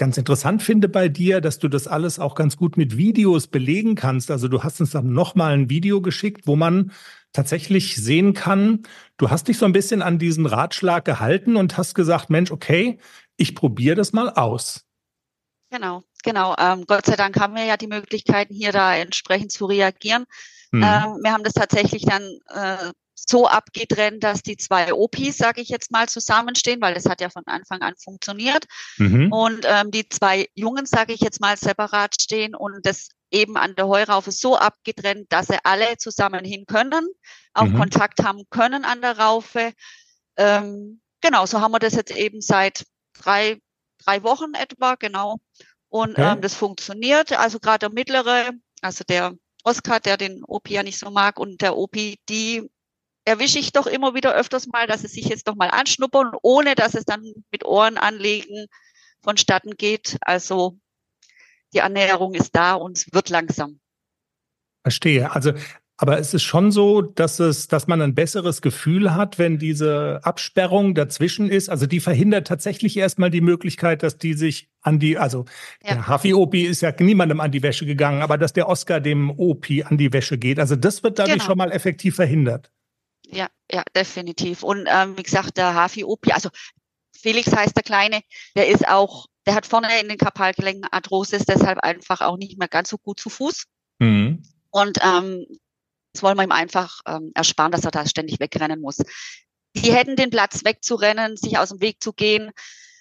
ganz 0.01 0.17
interessant 0.17 0.63
finde 0.63 0.89
bei 0.89 1.09
dir, 1.09 1.41
dass 1.41 1.59
du 1.59 1.67
das 1.67 1.85
alles 1.85 2.17
auch 2.17 2.33
ganz 2.33 2.57
gut 2.57 2.75
mit 2.75 2.97
Videos 2.97 3.45
belegen 3.45 3.93
kannst. 3.93 4.31
Also 4.31 4.47
du 4.47 4.63
hast 4.63 4.81
uns 4.81 4.89
dann 4.89 5.13
nochmal 5.13 5.53
ein 5.53 5.69
Video 5.69 6.01
geschickt, 6.01 6.47
wo 6.47 6.55
man 6.55 6.91
tatsächlich 7.33 7.97
sehen 7.97 8.33
kann, 8.33 8.81
du 9.17 9.29
hast 9.29 9.47
dich 9.47 9.59
so 9.59 9.65
ein 9.67 9.73
bisschen 9.73 10.01
an 10.01 10.17
diesen 10.17 10.47
Ratschlag 10.47 11.05
gehalten 11.05 11.55
und 11.55 11.77
hast 11.77 11.93
gesagt, 11.93 12.31
Mensch, 12.31 12.49
okay, 12.49 12.97
ich 13.37 13.53
probiere 13.53 13.95
das 13.95 14.11
mal 14.11 14.31
aus. 14.31 14.87
Genau, 15.69 16.01
genau. 16.23 16.55
Ähm, 16.57 16.85
Gott 16.87 17.05
sei 17.05 17.15
Dank 17.15 17.39
haben 17.39 17.53
wir 17.53 17.65
ja 17.65 17.77
die 17.77 17.85
Möglichkeiten, 17.85 18.55
hier 18.55 18.71
da 18.71 18.95
entsprechend 18.95 19.51
zu 19.51 19.67
reagieren. 19.67 20.25
Mhm. 20.71 20.81
Ähm, 20.81 21.19
wir 21.21 21.31
haben 21.31 21.43
das 21.43 21.53
tatsächlich 21.53 22.05
dann 22.05 22.23
äh, 22.47 22.91
so 23.27 23.47
abgetrennt, 23.47 24.23
dass 24.23 24.41
die 24.41 24.57
zwei 24.57 24.93
OPs, 24.93 25.37
sage 25.37 25.61
ich 25.61 25.69
jetzt 25.69 25.91
mal, 25.91 26.07
zusammenstehen, 26.07 26.81
weil 26.81 26.93
das 26.93 27.05
hat 27.05 27.21
ja 27.21 27.29
von 27.29 27.43
Anfang 27.45 27.81
an 27.81 27.93
funktioniert. 28.01 28.65
Mhm. 28.97 29.31
Und 29.31 29.65
ähm, 29.65 29.91
die 29.91 30.07
zwei 30.09 30.47
Jungen, 30.55 30.85
sage 30.85 31.13
ich 31.13 31.21
jetzt 31.21 31.41
mal, 31.41 31.57
separat 31.57 32.21
stehen 32.21 32.55
und 32.55 32.85
das 32.85 33.09
eben 33.31 33.57
an 33.57 33.75
der 33.75 33.87
Heuraufe 33.87 34.31
so 34.31 34.57
abgetrennt, 34.57 35.31
dass 35.31 35.47
sie 35.47 35.63
alle 35.63 35.97
zusammen 35.97 36.43
hin 36.43 36.65
können, 36.65 37.07
auch 37.53 37.65
mhm. 37.65 37.77
Kontakt 37.77 38.23
haben 38.23 38.43
können 38.49 38.83
an 38.85 39.01
der 39.01 39.17
Raufe. 39.17 39.73
Ähm, 40.37 41.01
genau, 41.21 41.45
so 41.45 41.61
haben 41.61 41.71
wir 41.71 41.79
das 41.79 41.93
jetzt 41.93 42.15
eben 42.15 42.41
seit 42.41 42.85
drei, 43.13 43.59
drei 44.03 44.23
Wochen 44.23 44.53
etwa, 44.53 44.95
genau. 44.95 45.37
Und 45.89 46.11
okay. 46.11 46.33
ähm, 46.33 46.41
das 46.41 46.55
funktioniert. 46.55 47.31
Also 47.33 47.59
gerade 47.59 47.79
der 47.79 47.89
mittlere, 47.89 48.51
also 48.81 49.03
der 49.07 49.33
Oscar, 49.63 49.99
der 49.99 50.17
den 50.17 50.43
OP 50.43 50.69
ja 50.69 50.83
nicht 50.83 50.97
so 50.97 51.11
mag, 51.11 51.39
und 51.39 51.61
der 51.61 51.77
OP, 51.77 51.93
die 51.93 52.69
erwische 53.25 53.59
ich 53.59 53.71
doch 53.71 53.87
immer 53.87 54.15
wieder 54.15 54.33
öfters 54.33 54.67
mal, 54.67 54.87
dass 54.87 55.03
es 55.03 55.13
sich 55.13 55.25
jetzt 55.25 55.47
doch 55.47 55.55
mal 55.55 55.69
anschnuppern, 55.69 56.31
ohne 56.41 56.75
dass 56.75 56.95
es 56.95 57.05
dann 57.05 57.23
mit 57.51 57.65
Ohren 57.65 57.97
anlegen 57.97 58.67
vonstatten 59.23 59.75
geht. 59.77 60.17
Also 60.21 60.77
die 61.73 61.81
Annäherung 61.81 62.33
ist 62.33 62.55
da 62.55 62.73
und 62.73 62.97
es 62.97 63.13
wird 63.13 63.29
langsam. 63.29 63.79
Verstehe. 64.83 65.31
Also 65.31 65.53
aber 66.01 66.17
es 66.17 66.33
ist 66.33 66.41
schon 66.41 66.71
so, 66.71 67.03
dass 67.03 67.39
es, 67.39 67.67
dass 67.67 67.85
man 67.85 68.01
ein 68.01 68.15
besseres 68.15 68.63
Gefühl 68.63 69.13
hat, 69.13 69.37
wenn 69.37 69.59
diese 69.59 70.19
Absperrung 70.23 70.95
dazwischen 70.95 71.47
ist. 71.47 71.69
Also 71.69 71.85
die 71.85 71.99
verhindert 71.99 72.47
tatsächlich 72.47 72.97
erstmal 72.97 73.29
die 73.29 73.39
Möglichkeit, 73.39 74.01
dass 74.01 74.17
die 74.17 74.33
sich 74.33 74.67
an 74.81 74.97
die, 74.97 75.19
also 75.19 75.45
ja. 75.83 75.93
der 75.93 76.07
Hafi-Opi 76.07 76.63
ist 76.63 76.81
ja 76.81 76.91
niemandem 76.99 77.39
an 77.39 77.51
die 77.51 77.61
Wäsche 77.61 77.85
gegangen, 77.85 78.23
aber 78.23 78.39
dass 78.39 78.51
der 78.51 78.67
Oscar 78.67 78.99
dem 78.99 79.29
Opi 79.29 79.83
an 79.83 79.99
die 79.99 80.11
Wäsche 80.11 80.39
geht. 80.39 80.59
Also 80.59 80.75
das 80.75 81.03
wird 81.03 81.19
dadurch 81.19 81.33
genau. 81.33 81.45
schon 81.45 81.59
mal 81.59 81.71
effektiv 81.71 82.15
verhindert. 82.15 82.71
Ja, 83.31 83.47
ja, 83.71 83.83
definitiv. 83.95 84.63
Und 84.63 84.87
ähm, 84.89 85.17
wie 85.17 85.23
gesagt, 85.23 85.57
der 85.57 85.73
Hafi-Opi, 85.73 86.33
also 86.33 86.49
Felix 87.17 87.51
heißt 87.51 87.75
der 87.75 87.83
Kleine, 87.83 88.21
der 88.55 88.67
ist 88.67 88.87
auch, 88.87 89.27
der 89.45 89.55
hat 89.55 89.65
vorne 89.65 89.87
in 90.01 90.09
den 90.09 90.17
Kapalgelenken 90.17 90.89
Arthrosis, 90.91 91.45
deshalb 91.45 91.79
einfach 91.79 92.21
auch 92.21 92.37
nicht 92.37 92.59
mehr 92.59 92.67
ganz 92.67 92.89
so 92.89 92.97
gut 92.97 93.19
zu 93.19 93.29
Fuß. 93.29 93.65
Mhm. 93.99 94.43
Und 94.71 94.99
ähm, 95.03 95.45
das 96.13 96.23
wollen 96.23 96.37
wir 96.37 96.43
ihm 96.43 96.51
einfach 96.51 96.99
ähm, 97.07 97.31
ersparen, 97.33 97.71
dass 97.71 97.85
er 97.85 97.91
da 97.91 98.05
ständig 98.05 98.39
wegrennen 98.39 98.81
muss. 98.81 98.97
Die 99.75 99.93
hätten 99.93 100.17
den 100.17 100.29
Platz 100.29 100.65
wegzurennen, 100.65 101.37
sich 101.37 101.57
aus 101.57 101.69
dem 101.69 101.79
Weg 101.79 102.03
zu 102.03 102.11
gehen. 102.11 102.51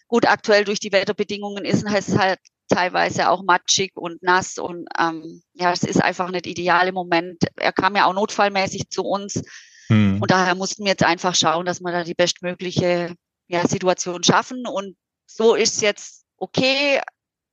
Gut, 0.07 0.27
aktuell 0.27 0.65
durch 0.65 0.79
die 0.79 0.93
Wetterbedingungen 0.93 1.65
ist 1.65 1.85
es 1.85 2.17
halt 2.17 2.39
teilweise 2.69 3.31
auch 3.31 3.43
matschig 3.43 3.97
und 3.97 4.23
nass 4.23 4.57
und 4.59 4.87
ähm, 4.97 5.43
ja, 5.55 5.73
es 5.73 5.83
ist 5.83 6.01
einfach 6.01 6.31
nicht 6.31 6.47
ideal 6.47 6.87
im 6.87 6.95
Moment. 6.95 7.43
Er 7.57 7.73
kam 7.73 7.97
ja 7.97 8.05
auch 8.05 8.15
notfallmäßig 8.15 8.91
zu 8.91 9.03
uns 9.03 9.43
hm. 9.91 10.23
und 10.23 10.31
daher 10.31 10.55
mussten 10.55 10.85
wir 10.85 10.93
jetzt 10.93 11.05
einfach 11.05 11.35
schauen, 11.35 11.67
dass 11.67 11.81
wir 11.81 11.93
da 11.93 12.05
die 12.05 12.15
bestmögliche 12.15 13.15
ja, 13.49 13.67
Situation 13.67 14.23
schaffen 14.23 14.67
und 14.67 14.97
so 15.27 15.55
ist 15.55 15.83
jetzt 15.83 16.25
okay. 16.37 17.01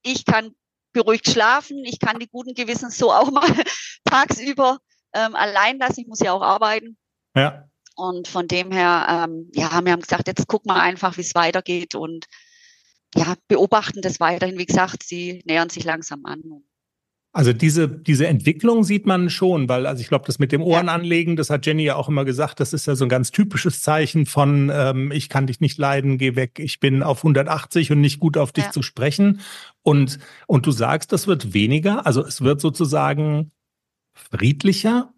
Ich 0.03 0.25
kann 0.25 0.51
beruhigt 0.93 1.29
schlafen, 1.29 1.83
ich 1.83 1.99
kann 1.99 2.19
die 2.19 2.27
guten 2.27 2.53
Gewissens 2.53 2.97
so 2.97 3.11
auch 3.11 3.31
mal 3.31 3.49
tagsüber 4.05 4.79
ähm, 5.13 5.35
allein 5.35 5.79
lassen. 5.79 6.01
Ich 6.01 6.07
muss 6.07 6.19
ja 6.19 6.33
auch 6.33 6.41
arbeiten. 6.41 6.97
Ja. 7.35 7.67
Und 7.95 8.27
von 8.27 8.47
dem 8.47 8.71
her, 8.71 9.25
ähm, 9.27 9.51
ja, 9.53 9.83
wir 9.83 9.91
haben 9.91 10.01
gesagt, 10.01 10.27
jetzt 10.27 10.47
gucken 10.47 10.71
wir 10.71 10.81
einfach, 10.81 11.17
wie 11.17 11.21
es 11.21 11.35
weitergeht 11.35 11.95
und 11.95 12.25
ja, 13.15 13.35
beobachten 13.47 14.01
das 14.01 14.19
weiterhin. 14.19 14.59
Wie 14.59 14.65
gesagt, 14.65 15.03
sie 15.03 15.41
nähern 15.45 15.69
sich 15.69 15.83
langsam 15.83 16.25
an. 16.25 16.43
Also 17.37 17.53
diese, 17.53 17.87
diese 17.87 18.25
Entwicklung 18.25 18.83
sieht 18.83 19.05
man 19.05 19.29
schon, 19.29 19.69
weil, 19.69 19.85
also 19.85 20.01
ich 20.01 20.07
glaube, 20.07 20.25
das 20.25 20.39
mit 20.39 20.51
dem 20.51 20.63
Ohren 20.63 20.89
anlegen, 20.89 21.35
das 21.35 21.51
hat 21.51 21.67
Jenny 21.67 21.83
ja 21.83 21.95
auch 21.95 22.09
immer 22.09 22.25
gesagt, 22.25 22.59
das 22.59 22.73
ist 22.73 22.87
ja 22.87 22.95
so 22.95 23.05
ein 23.05 23.09
ganz 23.09 23.29
typisches 23.29 23.83
Zeichen 23.83 24.25
von, 24.25 24.71
ähm, 24.73 25.11
ich 25.11 25.29
kann 25.29 25.45
dich 25.45 25.59
nicht 25.59 25.77
leiden, 25.77 26.17
geh 26.17 26.35
weg, 26.35 26.57
ich 26.57 26.79
bin 26.79 27.03
auf 27.03 27.19
180 27.19 27.91
und 27.91 28.01
nicht 28.01 28.19
gut 28.19 28.37
auf 28.37 28.53
dich 28.53 28.63
ja. 28.63 28.71
zu 28.71 28.81
sprechen. 28.81 29.41
Und, 29.83 30.17
und 30.47 30.65
du 30.65 30.71
sagst, 30.71 31.11
das 31.11 31.27
wird 31.27 31.53
weniger, 31.53 32.07
also 32.07 32.25
es 32.25 32.41
wird 32.41 32.59
sozusagen 32.59 33.51
friedlicher? 34.15 35.13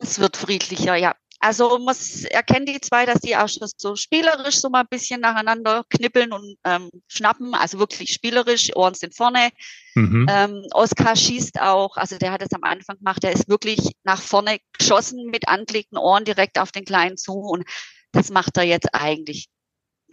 Es 0.00 0.18
wird 0.18 0.36
friedlicher, 0.36 0.96
ja. 0.96 1.14
Also 1.44 1.78
man 1.78 1.94
erkennt 2.30 2.70
die 2.70 2.80
zwei, 2.80 3.04
dass 3.04 3.20
die 3.20 3.36
auch 3.36 3.50
schon 3.50 3.68
so 3.76 3.96
spielerisch 3.96 4.60
so 4.60 4.70
mal 4.70 4.80
ein 4.80 4.88
bisschen 4.88 5.20
nacheinander 5.20 5.84
knippeln 5.90 6.32
und 6.32 6.56
ähm, 6.64 6.88
schnappen, 7.06 7.52
also 7.52 7.78
wirklich 7.78 8.14
spielerisch, 8.14 8.74
Ohren 8.74 8.94
sind 8.94 9.14
vorne. 9.14 9.50
Mhm. 9.94 10.26
Ähm, 10.30 10.62
Oskar 10.72 11.14
schießt 11.14 11.60
auch, 11.60 11.98
also 11.98 12.16
der 12.16 12.32
hat 12.32 12.40
es 12.40 12.54
am 12.54 12.64
Anfang 12.64 12.96
gemacht, 12.96 13.22
der 13.22 13.32
ist 13.32 13.46
wirklich 13.46 13.78
nach 14.04 14.22
vorne 14.22 14.56
geschossen 14.78 15.26
mit 15.26 15.46
angelegten 15.46 15.98
Ohren 15.98 16.24
direkt 16.24 16.58
auf 16.58 16.72
den 16.72 16.86
Kleinen 16.86 17.18
zu 17.18 17.34
und 17.34 17.64
das 18.12 18.30
macht 18.30 18.56
er 18.56 18.64
jetzt 18.64 18.94
eigentlich. 18.94 19.48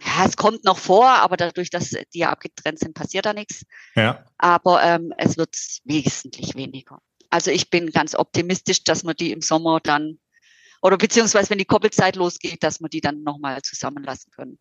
Ja, 0.04 0.26
es 0.26 0.36
kommt 0.36 0.64
noch 0.64 0.76
vor, 0.76 1.08
aber 1.08 1.38
dadurch, 1.38 1.70
dass 1.70 1.88
die 2.12 2.18
ja 2.18 2.28
abgetrennt 2.28 2.78
sind, 2.78 2.92
passiert 2.92 3.24
da 3.24 3.32
nichts. 3.32 3.64
Ja. 3.94 4.22
Aber 4.36 4.82
ähm, 4.82 5.14
es 5.16 5.38
wird 5.38 5.56
wesentlich 5.84 6.56
weniger. 6.56 6.98
Also 7.30 7.50
ich 7.50 7.70
bin 7.70 7.90
ganz 7.90 8.14
optimistisch, 8.14 8.84
dass 8.84 9.02
wir 9.02 9.14
die 9.14 9.32
im 9.32 9.40
Sommer 9.40 9.80
dann 9.80 10.18
oder 10.82 10.98
beziehungsweise 10.98 11.50
wenn 11.50 11.58
die 11.58 11.64
Koppelzeit 11.64 12.16
losgeht, 12.16 12.62
dass 12.62 12.80
wir 12.80 12.88
die 12.88 13.00
dann 13.00 13.22
nochmal 13.22 13.62
zusammenlassen 13.62 14.30
können. 14.32 14.58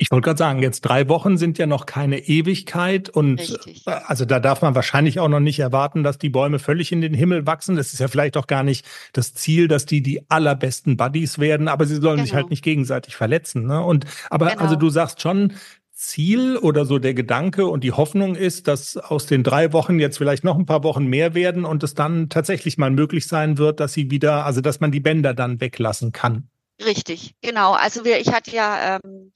Ich 0.00 0.12
wollte 0.12 0.26
gerade 0.26 0.38
sagen, 0.38 0.62
jetzt 0.62 0.82
drei 0.82 1.08
Wochen 1.08 1.36
sind 1.36 1.58
ja 1.58 1.66
noch 1.66 1.84
keine 1.84 2.20
Ewigkeit 2.20 3.08
und 3.08 3.40
Richtig. 3.40 3.84
Äh, 3.84 3.90
also 4.06 4.24
da 4.24 4.38
darf 4.38 4.62
man 4.62 4.76
wahrscheinlich 4.76 5.18
auch 5.18 5.28
noch 5.28 5.40
nicht 5.40 5.58
erwarten, 5.58 6.04
dass 6.04 6.18
die 6.18 6.28
Bäume 6.28 6.60
völlig 6.60 6.92
in 6.92 7.00
den 7.00 7.14
Himmel 7.14 7.46
wachsen. 7.46 7.74
Das 7.74 7.92
ist 7.92 7.98
ja 7.98 8.06
vielleicht 8.06 8.36
auch 8.36 8.46
gar 8.46 8.62
nicht 8.62 8.86
das 9.12 9.34
Ziel, 9.34 9.66
dass 9.66 9.86
die 9.86 10.00
die 10.00 10.22
allerbesten 10.30 10.96
Buddies 10.96 11.40
werden, 11.40 11.66
aber 11.66 11.84
sie 11.84 11.96
sollen 11.96 12.18
genau. 12.18 12.22
sich 12.26 12.34
halt 12.34 12.50
nicht 12.50 12.62
gegenseitig 12.62 13.16
verletzen. 13.16 13.66
Ne? 13.66 13.82
Und 13.82 14.04
aber 14.30 14.50
genau. 14.50 14.62
also 14.62 14.76
du 14.76 14.88
sagst 14.88 15.20
schon, 15.20 15.54
Ziel 15.98 16.56
oder 16.56 16.84
so 16.84 17.00
der 17.00 17.12
Gedanke 17.12 17.66
und 17.66 17.82
die 17.82 17.90
Hoffnung 17.90 18.36
ist, 18.36 18.68
dass 18.68 18.96
aus 18.96 19.26
den 19.26 19.42
drei 19.42 19.72
Wochen 19.72 19.98
jetzt 19.98 20.16
vielleicht 20.16 20.44
noch 20.44 20.56
ein 20.56 20.64
paar 20.64 20.84
Wochen 20.84 21.06
mehr 21.06 21.34
werden 21.34 21.64
und 21.64 21.82
es 21.82 21.94
dann 21.94 22.28
tatsächlich 22.28 22.78
mal 22.78 22.92
möglich 22.92 23.26
sein 23.26 23.58
wird, 23.58 23.80
dass 23.80 23.94
sie 23.94 24.08
wieder, 24.08 24.46
also 24.46 24.60
dass 24.60 24.78
man 24.78 24.92
die 24.92 25.00
Bänder 25.00 25.34
dann 25.34 25.60
weglassen 25.60 26.12
kann. 26.12 26.48
Richtig, 26.84 27.34
genau. 27.42 27.72
Also 27.72 28.04
wir, 28.04 28.20
ich 28.20 28.32
hatte 28.32 28.52
ja 28.52 29.00
ähm, 29.04 29.32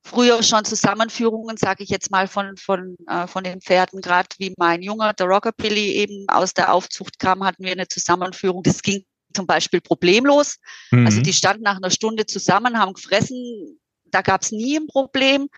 früher 0.00 0.44
schon 0.44 0.64
Zusammenführungen, 0.64 1.56
sage 1.56 1.82
ich 1.82 1.90
jetzt 1.90 2.12
mal, 2.12 2.28
von, 2.28 2.56
von, 2.56 2.94
äh, 3.08 3.26
von 3.26 3.42
den 3.42 3.60
Pferden, 3.60 4.00
gerade 4.00 4.28
wie 4.38 4.54
mein 4.56 4.80
Junge, 4.80 5.12
der 5.18 5.26
Rockabilly, 5.26 5.94
eben 5.94 6.24
aus 6.28 6.54
der 6.54 6.72
Aufzucht 6.72 7.18
kam, 7.18 7.42
hatten 7.42 7.64
wir 7.64 7.72
eine 7.72 7.88
Zusammenführung. 7.88 8.62
Das 8.62 8.80
ging 8.80 9.04
zum 9.34 9.48
Beispiel 9.48 9.80
problemlos. 9.80 10.58
Mhm. 10.92 11.06
Also 11.06 11.20
die 11.20 11.32
standen 11.32 11.64
nach 11.64 11.78
einer 11.78 11.90
Stunde 11.90 12.26
zusammen, 12.26 12.78
haben 12.78 12.92
gefressen, 12.92 13.80
da 14.14 14.22
gab 14.22 14.42
es 14.42 14.52
nie 14.52 14.76
ein 14.78 14.86
Problem. 14.86 15.48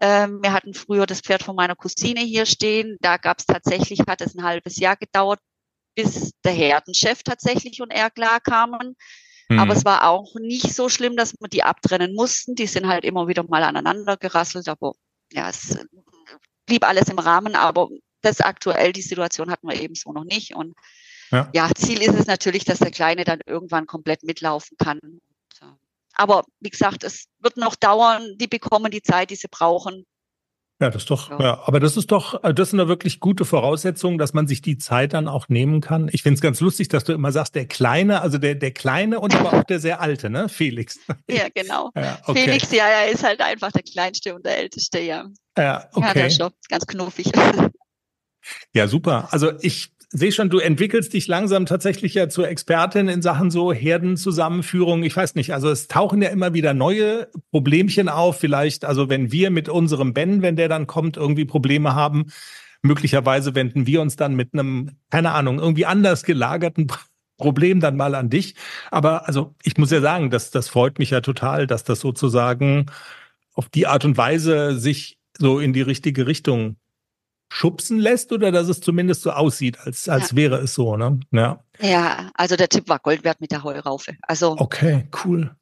Ähm, 0.00 0.42
wir 0.42 0.52
hatten 0.52 0.72
früher 0.74 1.06
das 1.06 1.20
Pferd 1.20 1.42
von 1.42 1.56
meiner 1.56 1.76
Cousine 1.76 2.20
hier 2.20 2.46
stehen. 2.46 2.96
Da 3.00 3.16
gab 3.16 3.38
es 3.38 3.46
tatsächlich, 3.46 4.00
hat 4.08 4.20
es 4.20 4.34
ein 4.34 4.44
halbes 4.44 4.76
Jahr 4.76 4.96
gedauert, 4.96 5.40
bis 5.94 6.32
der 6.44 6.52
Herdenchef 6.52 7.22
tatsächlich 7.22 7.82
und 7.82 7.90
er 7.90 8.10
klar 8.10 8.40
kamen. 8.40 8.96
Mhm. 9.48 9.58
Aber 9.58 9.74
es 9.74 9.84
war 9.84 10.08
auch 10.08 10.34
nicht 10.36 10.74
so 10.74 10.88
schlimm, 10.88 11.16
dass 11.16 11.34
wir 11.38 11.48
die 11.48 11.64
abtrennen 11.64 12.14
mussten. 12.14 12.54
Die 12.54 12.66
sind 12.66 12.86
halt 12.86 13.04
immer 13.04 13.28
wieder 13.28 13.42
mal 13.42 13.62
aneinander 13.62 14.16
gerasselt, 14.16 14.68
aber 14.68 14.94
ja, 15.32 15.50
es 15.50 15.76
blieb 16.66 16.86
alles 16.86 17.08
im 17.08 17.18
Rahmen. 17.18 17.56
Aber 17.56 17.88
das 18.22 18.40
aktuell, 18.40 18.92
die 18.92 19.02
Situation 19.02 19.50
hatten 19.50 19.68
wir 19.68 19.78
eben 19.78 19.96
so 19.96 20.12
noch 20.12 20.24
nicht. 20.24 20.54
Und 20.54 20.74
ja. 21.30 21.50
ja, 21.52 21.70
Ziel 21.74 22.00
ist 22.00 22.14
es 22.14 22.26
natürlich, 22.26 22.64
dass 22.64 22.78
der 22.78 22.90
Kleine 22.90 23.24
dann 23.24 23.40
irgendwann 23.44 23.86
komplett 23.86 24.22
mitlaufen 24.22 24.76
kann. 24.78 25.20
Aber 26.14 26.44
wie 26.60 26.70
gesagt, 26.70 27.04
es 27.04 27.26
wird 27.40 27.56
noch 27.56 27.76
dauern. 27.76 28.36
Die 28.38 28.46
bekommen 28.46 28.90
die 28.90 29.02
Zeit, 29.02 29.30
die 29.30 29.36
sie 29.36 29.48
brauchen. 29.50 30.04
Ja, 30.80 30.88
das 30.88 31.02
ist 31.02 31.10
doch, 31.10 31.28
ja. 31.30 31.40
ja. 31.40 31.62
aber 31.66 31.78
das 31.78 31.98
ist 31.98 32.10
doch, 32.10 32.42
äh, 32.42 32.54
das 32.54 32.70
sind 32.70 32.78
doch 32.78 32.88
wirklich 32.88 33.20
gute 33.20 33.44
Voraussetzungen, 33.44 34.16
dass 34.16 34.32
man 34.32 34.46
sich 34.46 34.62
die 34.62 34.78
Zeit 34.78 35.12
dann 35.12 35.28
auch 35.28 35.48
nehmen 35.48 35.82
kann. 35.82 36.08
Ich 36.10 36.22
finde 36.22 36.36
es 36.36 36.40
ganz 36.40 36.58
lustig, 36.60 36.88
dass 36.88 37.04
du 37.04 37.12
immer 37.12 37.32
sagst, 37.32 37.54
der 37.54 37.66
Kleine, 37.66 38.22
also 38.22 38.38
der, 38.38 38.54
der 38.54 38.70
Kleine 38.70 39.20
und 39.20 39.34
aber 39.34 39.52
auch 39.52 39.64
der 39.64 39.78
sehr 39.78 40.00
Alte, 40.00 40.30
ne? 40.30 40.48
Felix. 40.48 40.98
Ja, 41.30 41.48
genau. 41.54 41.90
Ja, 41.94 42.18
okay. 42.24 42.44
Felix, 42.44 42.72
ja, 42.72 42.86
er 42.86 43.10
ist 43.10 43.22
halt 43.22 43.40
einfach 43.40 43.70
der 43.72 43.82
Kleinste 43.82 44.34
und 44.34 44.44
der 44.44 44.58
Älteste, 44.58 45.00
ja. 45.00 45.26
Ja, 45.56 45.86
okay. 45.92 46.06
Ja, 46.06 46.14
der 46.14 46.26
ist 46.26 46.36
schon 46.36 46.50
ganz 46.68 46.86
knuffig. 46.86 47.30
Ja, 48.72 48.88
super. 48.88 49.28
Also 49.32 49.52
ich 49.60 49.92
sehe 50.12 50.32
schon, 50.32 50.50
du 50.50 50.58
entwickelst 50.58 51.12
dich 51.12 51.28
langsam 51.28 51.66
tatsächlich 51.66 52.14
ja 52.14 52.28
zur 52.28 52.48
Expertin 52.48 53.08
in 53.08 53.22
Sachen 53.22 53.50
so 53.50 53.72
Herdenzusammenführung. 53.72 55.04
Ich 55.04 55.16
weiß 55.16 55.36
nicht, 55.36 55.54
also 55.54 55.70
es 55.70 55.86
tauchen 55.86 56.20
ja 56.20 56.30
immer 56.30 56.52
wieder 56.52 56.74
neue 56.74 57.28
Problemchen 57.52 58.08
auf. 58.08 58.38
Vielleicht, 58.38 58.84
also 58.84 59.08
wenn 59.08 59.30
wir 59.30 59.50
mit 59.50 59.68
unserem 59.68 60.12
Ben, 60.12 60.42
wenn 60.42 60.56
der 60.56 60.68
dann 60.68 60.88
kommt, 60.88 61.16
irgendwie 61.16 61.44
Probleme 61.44 61.94
haben, 61.94 62.26
möglicherweise 62.82 63.54
wenden 63.54 63.86
wir 63.86 64.00
uns 64.00 64.16
dann 64.16 64.34
mit 64.34 64.52
einem, 64.52 64.96
keine 65.10 65.32
Ahnung, 65.32 65.60
irgendwie 65.60 65.86
anders 65.86 66.24
gelagerten 66.24 66.88
Problem 67.38 67.80
dann 67.80 67.96
mal 67.96 68.14
an 68.14 68.28
dich. 68.28 68.54
Aber 68.90 69.26
also 69.26 69.54
ich 69.62 69.78
muss 69.78 69.90
ja 69.90 70.02
sagen, 70.02 70.28
das, 70.28 70.50
das 70.50 70.68
freut 70.68 70.98
mich 70.98 71.10
ja 71.10 71.22
total, 71.22 71.66
dass 71.66 71.84
das 71.84 72.00
sozusagen 72.00 72.86
auf 73.54 73.70
die 73.70 73.86
Art 73.86 74.04
und 74.04 74.18
Weise 74.18 74.78
sich 74.78 75.18
so 75.38 75.58
in 75.58 75.72
die 75.72 75.80
richtige 75.80 76.26
Richtung 76.26 76.76
schubsen 77.50 77.98
lässt 77.98 78.32
oder 78.32 78.52
dass 78.52 78.68
es 78.68 78.80
zumindest 78.80 79.22
so 79.22 79.32
aussieht, 79.32 79.78
als, 79.80 80.08
als 80.08 80.30
ja. 80.30 80.36
wäre 80.36 80.58
es 80.58 80.74
so, 80.74 80.96
ne? 80.96 81.20
Ja. 81.32 81.62
Ja, 81.80 82.30
also 82.34 82.56
der 82.56 82.68
Tipp 82.68 82.88
war 82.88 82.98
Gold 82.98 83.24
wert 83.24 83.40
mit 83.40 83.50
der 83.50 83.64
Heuraufe. 83.64 84.16
Also. 84.22 84.56
Okay, 84.58 85.08
cool. 85.24 85.54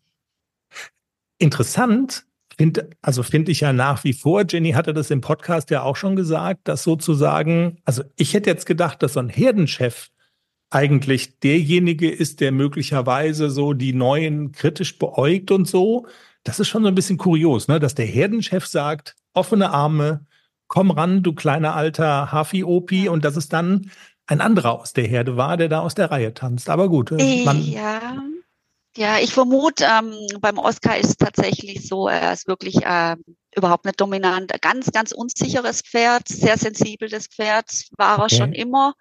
Interessant, 1.39 2.27
finde, 2.59 2.91
also 3.01 3.23
finde 3.23 3.53
ich 3.53 3.61
ja 3.61 3.73
nach 3.73 4.05
wie 4.05 4.13
vor, 4.13 4.45
Jenny 4.47 4.73
hatte 4.73 4.93
das 4.93 5.11
im 5.11 5.21
Podcast 5.21 5.71
ja 5.71 5.83
auch 5.83 5.97
schon 5.97 6.17
gesagt, 6.17 6.69
dass 6.69 6.83
sozusagen, 6.83 7.79
also 7.85 8.03
ich 8.17 8.35
hätte 8.35 8.51
jetzt 8.51 8.67
gedacht, 8.67 9.03
dass 9.03 9.15
so 9.15 9.21
ein 9.21 9.29
Herdenchef 9.29 10.11
eigentlich 10.71 11.39
derjenige 11.39 12.11
ist, 12.11 12.41
der 12.41 12.53
möglicherweise 12.53 13.49
so 13.49 13.73
die 13.73 13.95
Neuen 13.95 14.53
kritisch 14.53 14.99
beäugt 14.99 15.51
und 15.51 15.67
so. 15.67 16.07
Das 16.45 16.61
ist 16.61 16.69
schon 16.69 16.83
so 16.83 16.89
ein 16.89 16.95
bisschen 16.95 17.17
kurios, 17.17 17.69
ne? 17.69 17.79
dass 17.81 17.95
der 17.95 18.07
Herdenchef 18.07 18.67
sagt, 18.67 19.15
offene 19.33 19.71
Arme, 19.71 20.27
komm 20.69 20.91
ran, 20.91 21.23
du 21.23 21.35
kleiner 21.35 21.75
alter 21.75 22.31
Hafi-Opi, 22.31 23.09
und 23.09 23.25
dass 23.25 23.37
es 23.37 23.49
dann 23.49 23.91
ein 24.27 24.41
anderer 24.41 24.81
aus 24.81 24.93
der 24.93 25.07
Herde 25.07 25.37
war, 25.37 25.57
der 25.57 25.69
da 25.69 25.81
aus 25.81 25.95
der 25.95 26.11
Reihe 26.11 26.35
tanzt. 26.35 26.69
Aber 26.69 26.89
gut. 26.89 27.11
Äh, 27.13 27.45
man 27.45 27.63
ja. 27.63 28.23
Ja, 28.97 29.19
ich 29.19 29.33
vermute, 29.33 29.85
ähm, 29.85 30.13
beim 30.41 30.59
Oscar 30.59 30.99
ist 30.99 31.11
es 31.11 31.17
tatsächlich 31.17 31.87
so, 31.87 32.09
er 32.09 32.33
ist 32.33 32.49
wirklich 32.49 32.85
äh, 32.85 33.17
überhaupt 33.55 33.85
nicht 33.85 34.01
dominant. 34.01 34.53
Ganz, 34.61 34.91
ganz 34.91 35.13
unsicheres 35.13 35.83
Pferd, 35.83 36.27
sehr 36.27 36.59
sensibles 36.59 37.29
Pferd, 37.29 37.71
war 37.97 38.19
er 38.19 38.25
okay. 38.25 38.37
schon 38.37 38.53
immer. 38.53 38.95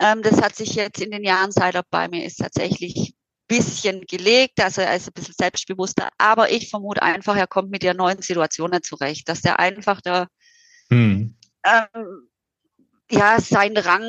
Ähm, 0.00 0.22
das 0.22 0.42
hat 0.42 0.56
sich 0.56 0.74
jetzt 0.74 1.00
in 1.00 1.12
den 1.12 1.22
Jahren, 1.22 1.52
seit 1.52 1.76
er 1.76 1.84
bei 1.88 2.08
mir 2.08 2.24
ist, 2.24 2.36
tatsächlich 2.36 3.14
bisschen 3.46 4.00
gelegt, 4.06 4.60
also 4.60 4.80
er 4.80 4.96
ist 4.96 5.08
ein 5.08 5.12
bisschen 5.12 5.34
selbstbewusster, 5.38 6.08
aber 6.16 6.50
ich 6.50 6.70
vermute 6.70 7.02
einfach, 7.02 7.36
er 7.36 7.46
kommt 7.46 7.70
mit 7.70 7.82
der 7.82 7.92
neuen 7.92 8.22
Situation 8.22 8.70
nicht 8.70 8.86
zurecht, 8.86 9.28
dass 9.28 9.42
der 9.42 9.60
einfach 9.60 10.00
der 10.00 10.28
hm. 10.92 11.34
ähm, 11.64 12.28
ja, 13.10 13.40
seinen 13.40 13.78
Rang 13.78 14.08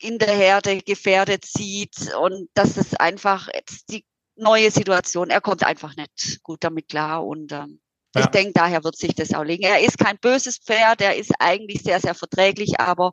in 0.00 0.18
der 0.18 0.34
Herde 0.34 0.78
gefährdet 0.78 1.44
sieht 1.44 2.14
und 2.14 2.48
das 2.54 2.76
ist 2.76 3.00
einfach 3.00 3.48
jetzt 3.54 3.90
die 3.90 4.04
neue 4.36 4.70
Situation. 4.70 5.30
Er 5.30 5.40
kommt 5.40 5.64
einfach 5.64 5.94
nicht 5.96 6.42
gut 6.42 6.62
damit 6.62 6.88
klar 6.88 7.24
und 7.24 7.52
ähm, 7.52 7.80
ja. 8.14 8.22
ich 8.22 8.26
denke, 8.28 8.52
daher 8.54 8.84
wird 8.84 8.96
sich 8.96 9.14
das 9.14 9.34
auch 9.34 9.44
legen. 9.44 9.64
Er 9.64 9.80
ist 9.80 9.98
kein 9.98 10.18
böses 10.18 10.58
Pferd, 10.58 11.00
er 11.00 11.16
ist 11.16 11.32
eigentlich 11.38 11.82
sehr, 11.82 12.00
sehr 12.00 12.14
verträglich, 12.14 12.80
aber 12.80 13.12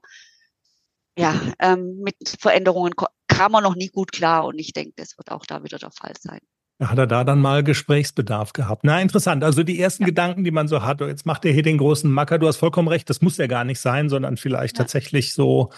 ja, 1.17 1.39
ähm, 1.59 1.99
mit 2.03 2.15
Veränderungen 2.39 2.93
kam 3.27 3.53
er 3.53 3.61
noch 3.61 3.75
nie 3.75 3.89
gut 3.89 4.11
klar 4.11 4.45
und 4.45 4.59
ich 4.59 4.73
denke, 4.73 4.93
das 4.97 5.17
wird 5.17 5.31
auch 5.31 5.45
da 5.45 5.63
wieder 5.63 5.77
der 5.77 5.91
Fall 5.91 6.13
sein. 6.19 6.41
Hat 6.81 6.97
er 6.97 7.07
da 7.07 7.23
dann 7.23 7.39
mal 7.39 7.63
Gesprächsbedarf 7.63 8.51
gehabt? 8.51 8.83
Na, 8.83 9.01
interessant. 9.01 9.45
Also 9.45 9.63
die 9.63 9.79
ersten 9.79 10.03
ja. 10.03 10.07
Gedanken, 10.07 10.43
die 10.43 10.51
man 10.51 10.67
so 10.67 10.81
hat, 10.81 11.01
oh, 11.01 11.07
jetzt 11.07 11.25
macht 11.25 11.45
er 11.45 11.53
hier 11.53 11.63
den 11.63 11.77
großen 11.77 12.11
Macker, 12.11 12.37
du 12.37 12.47
hast 12.47 12.57
vollkommen 12.57 12.89
recht, 12.89 13.09
das 13.09 13.21
muss 13.21 13.37
ja 13.37 13.47
gar 13.47 13.63
nicht 13.63 13.79
sein, 13.79 14.09
sondern 14.09 14.35
vielleicht 14.35 14.77
ja. 14.77 14.83
tatsächlich 14.83 15.33
so 15.33 15.69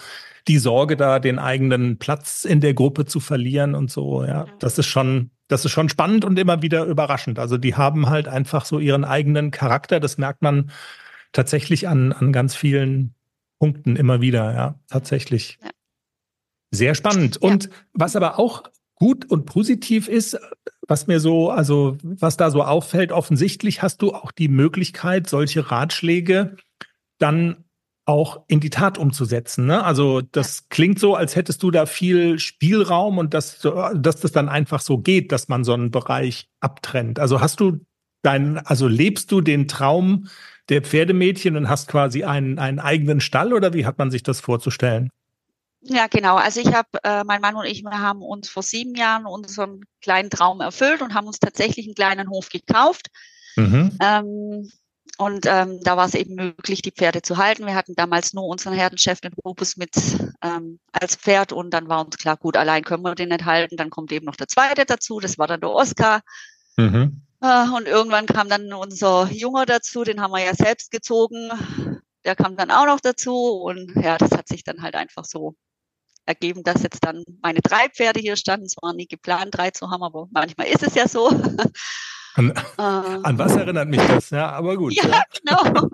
die 0.48 0.58
Sorge 0.58 0.96
da, 0.96 1.20
den 1.20 1.38
eigenen 1.38 1.98
Platz 1.98 2.44
in 2.44 2.60
der 2.60 2.74
Gruppe 2.74 3.04
zu 3.04 3.20
verlieren 3.20 3.76
und 3.76 3.92
so. 3.92 4.24
Ja, 4.24 4.46
das 4.58 4.76
ist 4.76 4.86
schon, 4.86 5.30
das 5.46 5.64
ist 5.64 5.70
schon 5.70 5.88
spannend 5.88 6.24
und 6.24 6.36
immer 6.36 6.62
wieder 6.62 6.84
überraschend. 6.84 7.38
Also 7.38 7.58
die 7.58 7.76
haben 7.76 8.08
halt 8.08 8.26
einfach 8.26 8.64
so 8.64 8.80
ihren 8.80 9.04
eigenen 9.04 9.52
Charakter. 9.52 10.00
Das 10.00 10.18
merkt 10.18 10.42
man 10.42 10.72
tatsächlich 11.30 11.86
an, 11.86 12.12
an 12.12 12.32
ganz 12.32 12.56
vielen 12.56 13.14
Punkten 13.60 13.94
immer 13.94 14.20
wieder. 14.20 14.52
Ja, 14.52 14.74
tatsächlich. 14.88 15.58
Ja. 15.62 15.70
Sehr 16.70 16.94
spannend. 16.94 17.36
Und 17.36 17.70
was 17.92 18.16
aber 18.16 18.38
auch 18.38 18.64
gut 18.98 19.30
und 19.30 19.46
positiv 19.46 20.08
ist, 20.08 20.38
was 20.86 21.06
mir 21.06 21.20
so, 21.20 21.50
also 21.50 21.96
was 22.02 22.36
da 22.36 22.50
so 22.50 22.62
auffällt, 22.62 23.12
offensichtlich 23.12 23.82
hast 23.82 24.02
du 24.02 24.14
auch 24.14 24.32
die 24.32 24.48
Möglichkeit, 24.48 25.28
solche 25.28 25.70
Ratschläge 25.70 26.56
dann 27.18 27.64
auch 28.06 28.44
in 28.48 28.60
die 28.60 28.70
Tat 28.70 28.96
umzusetzen. 28.96 29.66
Ne? 29.66 29.84
Also 29.84 30.22
das 30.22 30.70
klingt 30.70 30.98
so, 30.98 31.14
als 31.14 31.36
hättest 31.36 31.62
du 31.62 31.70
da 31.70 31.84
viel 31.84 32.38
Spielraum 32.38 33.18
und 33.18 33.34
dass, 33.34 33.60
dass 33.60 34.20
das 34.20 34.32
dann 34.32 34.48
einfach 34.48 34.80
so 34.80 34.96
geht, 34.98 35.30
dass 35.30 35.48
man 35.48 35.62
so 35.62 35.74
einen 35.74 35.90
Bereich 35.90 36.48
abtrennt. 36.60 37.18
Also 37.18 37.42
hast 37.42 37.60
du 37.60 37.80
dein, 38.22 38.58
also 38.58 38.88
lebst 38.88 39.30
du 39.30 39.42
den 39.42 39.68
Traum 39.68 40.28
der 40.70 40.82
Pferdemädchen 40.82 41.54
und 41.56 41.68
hast 41.68 41.88
quasi 41.88 42.24
einen, 42.24 42.58
einen 42.58 42.78
eigenen 42.78 43.20
Stall 43.20 43.52
oder 43.52 43.74
wie 43.74 43.84
hat 43.84 43.98
man 43.98 44.10
sich 44.10 44.22
das 44.22 44.40
vorzustellen? 44.40 45.10
Ja, 45.88 46.06
genau. 46.06 46.36
Also 46.36 46.60
ich 46.60 46.72
habe, 46.74 46.88
äh, 47.02 47.24
mein 47.24 47.40
Mann 47.40 47.56
und 47.56 47.64
ich, 47.64 47.82
wir 47.82 47.98
haben 47.98 48.22
uns 48.22 48.48
vor 48.48 48.62
sieben 48.62 48.94
Jahren 48.94 49.26
unseren 49.26 49.80
kleinen 50.02 50.30
Traum 50.30 50.60
erfüllt 50.60 51.00
und 51.00 51.14
haben 51.14 51.26
uns 51.26 51.38
tatsächlich 51.38 51.86
einen 51.86 51.94
kleinen 51.94 52.28
Hof 52.28 52.50
gekauft. 52.50 53.08
Mhm. 53.56 53.96
Ähm, 54.00 54.70
und 55.16 55.46
ähm, 55.46 55.80
da 55.82 55.96
war 55.96 56.06
es 56.06 56.14
eben 56.14 56.34
möglich, 56.34 56.82
die 56.82 56.92
Pferde 56.92 57.22
zu 57.22 57.38
halten. 57.38 57.66
Wir 57.66 57.74
hatten 57.74 57.94
damals 57.94 58.34
nur 58.34 58.44
unseren 58.44 58.74
Herdenchef, 58.74 59.20
den 59.20 59.32
Rubus, 59.44 59.76
mit 59.76 59.90
ähm, 60.42 60.78
als 60.92 61.16
Pferd 61.16 61.52
und 61.52 61.70
dann 61.70 61.88
war 61.88 62.04
uns 62.04 62.18
klar, 62.18 62.36
gut, 62.36 62.56
allein 62.56 62.84
können 62.84 63.02
wir 63.02 63.14
den 63.14 63.30
nicht 63.30 63.44
halten. 63.44 63.76
Dann 63.76 63.90
kommt 63.90 64.12
eben 64.12 64.26
noch 64.26 64.36
der 64.36 64.46
zweite 64.46 64.84
dazu, 64.84 65.18
das 65.18 65.38
war 65.38 65.46
dann 65.46 65.60
der 65.60 65.70
Oscar. 65.70 66.20
Mhm. 66.76 67.22
Äh, 67.40 67.68
und 67.76 67.88
irgendwann 67.88 68.26
kam 68.26 68.48
dann 68.48 68.72
unser 68.72 69.28
Junger 69.32 69.66
dazu, 69.66 70.04
den 70.04 70.20
haben 70.20 70.32
wir 70.32 70.44
ja 70.44 70.54
selbst 70.54 70.90
gezogen. 70.90 71.50
Der 72.24 72.36
kam 72.36 72.56
dann 72.56 72.70
auch 72.70 72.86
noch 72.86 73.00
dazu 73.00 73.34
und 73.34 73.96
ja, 73.96 74.18
das 74.18 74.30
hat 74.32 74.48
sich 74.48 74.62
dann 74.62 74.82
halt 74.82 74.94
einfach 74.94 75.24
so 75.24 75.56
ergeben, 76.28 76.62
dass 76.62 76.82
jetzt 76.82 77.04
dann 77.04 77.24
meine 77.42 77.60
drei 77.60 77.88
Pferde 77.88 78.20
hier 78.20 78.36
standen. 78.36 78.66
Es 78.66 78.76
war 78.80 78.92
nie 78.92 79.06
geplant, 79.06 79.56
drei 79.56 79.70
zu 79.70 79.90
haben, 79.90 80.02
aber 80.02 80.28
manchmal 80.30 80.68
ist 80.68 80.82
es 80.82 80.94
ja 80.94 81.08
so. 81.08 81.28
An, 82.34 82.50
äh, 82.78 82.82
an 82.82 83.38
was 83.38 83.56
erinnert 83.56 83.88
mich 83.88 84.00
das? 84.06 84.30
Ja, 84.30 84.50
aber 84.50 84.76
gut. 84.76 84.92
Ja, 84.92 85.08
ja. 85.08 85.22
genau. 85.40 85.88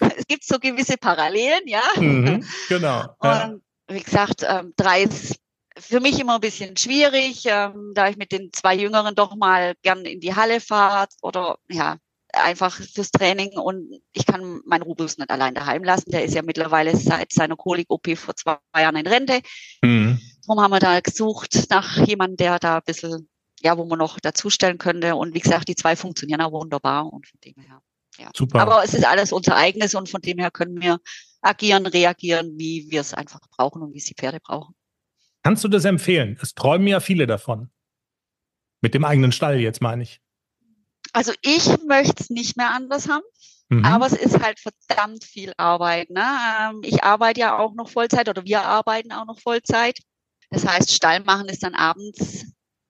es 0.16 0.26
gibt 0.26 0.44
so 0.44 0.58
gewisse 0.58 0.96
Parallelen, 0.96 1.66
ja. 1.66 1.82
Mhm, 1.96 2.46
genau. 2.68 3.14
Ja. 3.22 3.44
Und 3.44 3.62
wie 3.88 4.00
gesagt, 4.00 4.46
ähm, 4.48 4.72
drei 4.76 5.02
ist 5.02 5.36
für 5.76 6.00
mich 6.00 6.20
immer 6.20 6.36
ein 6.36 6.40
bisschen 6.40 6.76
schwierig, 6.76 7.44
ähm, 7.46 7.92
da 7.94 8.08
ich 8.08 8.16
mit 8.16 8.30
den 8.30 8.52
zwei 8.52 8.74
Jüngeren 8.74 9.14
doch 9.14 9.34
mal 9.34 9.74
gern 9.82 10.04
in 10.04 10.20
die 10.20 10.34
Halle 10.34 10.60
fahre 10.60 11.08
oder 11.22 11.58
ja, 11.68 11.96
einfach 12.32 12.74
fürs 12.74 13.10
Training 13.10 13.58
und 13.58 14.00
ich 14.12 14.26
kann 14.26 14.60
meinen 14.64 14.82
Rubus 14.82 15.18
nicht 15.18 15.30
allein 15.30 15.54
daheim 15.54 15.84
lassen. 15.84 16.10
Der 16.10 16.24
ist 16.24 16.34
ja 16.34 16.42
mittlerweile 16.42 16.96
seit 16.96 17.32
seiner 17.32 17.56
Kolik-OP 17.56 18.16
vor 18.16 18.34
zwei 18.36 18.58
Jahren 18.76 18.96
in 18.96 19.06
Rente. 19.06 19.40
Mhm. 19.82 20.20
Darum 20.46 20.62
haben 20.62 20.70
wir 20.70 20.80
da 20.80 21.00
gesucht 21.00 21.66
nach 21.70 22.06
jemandem, 22.06 22.36
der 22.36 22.58
da 22.58 22.76
ein 22.76 22.82
bisschen, 22.84 23.28
ja, 23.60 23.76
wo 23.76 23.84
man 23.84 23.98
noch 23.98 24.18
dazustellen 24.20 24.78
könnte. 24.78 25.14
Und 25.16 25.34
wie 25.34 25.40
gesagt, 25.40 25.68
die 25.68 25.76
zwei 25.76 25.94
funktionieren 25.94 26.40
auch 26.40 26.52
wunderbar 26.52 27.12
und 27.12 27.26
von 27.26 27.40
dem 27.44 27.62
her. 27.62 27.80
Ja. 28.18 28.30
Super. 28.34 28.60
Aber 28.60 28.84
es 28.84 28.94
ist 28.94 29.06
alles 29.06 29.32
unser 29.32 29.56
eigenes 29.56 29.94
und 29.94 30.08
von 30.08 30.20
dem 30.20 30.38
her 30.38 30.50
können 30.50 30.80
wir 30.80 30.98
agieren, 31.40 31.86
reagieren, 31.86 32.54
wie 32.56 32.86
wir 32.90 33.00
es 33.00 33.14
einfach 33.14 33.40
brauchen 33.50 33.82
und 33.82 33.94
wie 33.94 33.98
es 33.98 34.04
die 34.04 34.14
Pferde 34.14 34.40
brauchen. 34.40 34.74
Kannst 35.42 35.64
du 35.64 35.68
das 35.68 35.84
empfehlen? 35.84 36.38
Es 36.40 36.54
träumen 36.54 36.86
ja 36.86 37.00
viele 37.00 37.26
davon. 37.26 37.70
Mit 38.80 38.94
dem 38.94 39.04
eigenen 39.04 39.32
Stall 39.32 39.60
jetzt 39.60 39.80
meine 39.80 40.02
ich. 40.02 40.21
Also 41.12 41.32
ich 41.42 41.66
möchte 41.86 42.22
es 42.22 42.30
nicht 42.30 42.56
mehr 42.56 42.70
anders 42.70 43.08
haben. 43.08 43.24
Mhm. 43.68 43.84
Aber 43.84 44.06
es 44.06 44.12
ist 44.12 44.40
halt 44.40 44.60
verdammt 44.60 45.24
viel 45.24 45.52
Arbeit. 45.56 46.10
Ne? 46.10 46.24
Ähm, 46.60 46.80
ich 46.84 47.02
arbeite 47.02 47.40
ja 47.40 47.58
auch 47.58 47.74
noch 47.74 47.88
Vollzeit 47.88 48.28
oder 48.28 48.44
wir 48.44 48.62
arbeiten 48.62 49.12
auch 49.12 49.24
noch 49.24 49.40
Vollzeit. 49.40 49.98
Das 50.50 50.66
heißt, 50.66 50.92
Stall 50.92 51.20
machen 51.20 51.48
ist 51.48 51.62
dann 51.62 51.74
abends 51.74 52.44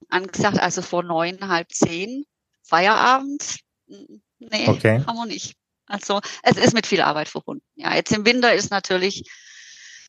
angesagt, 0.08 0.58
also 0.58 0.82
vor 0.82 1.04
neun, 1.04 1.48
halb 1.48 1.70
zehn, 1.72 2.24
Feierabend. 2.64 3.60
Nee, 3.86 4.68
okay. 4.68 5.04
haben 5.06 5.16
wir 5.16 5.26
nicht. 5.26 5.54
Also 5.86 6.20
es 6.42 6.56
ist 6.56 6.74
mit 6.74 6.86
viel 6.86 7.00
Arbeit 7.00 7.28
verbunden. 7.28 7.64
Ja, 7.76 7.94
jetzt 7.94 8.12
im 8.12 8.26
Winter 8.26 8.52
ist 8.52 8.70
natürlich, 8.70 9.24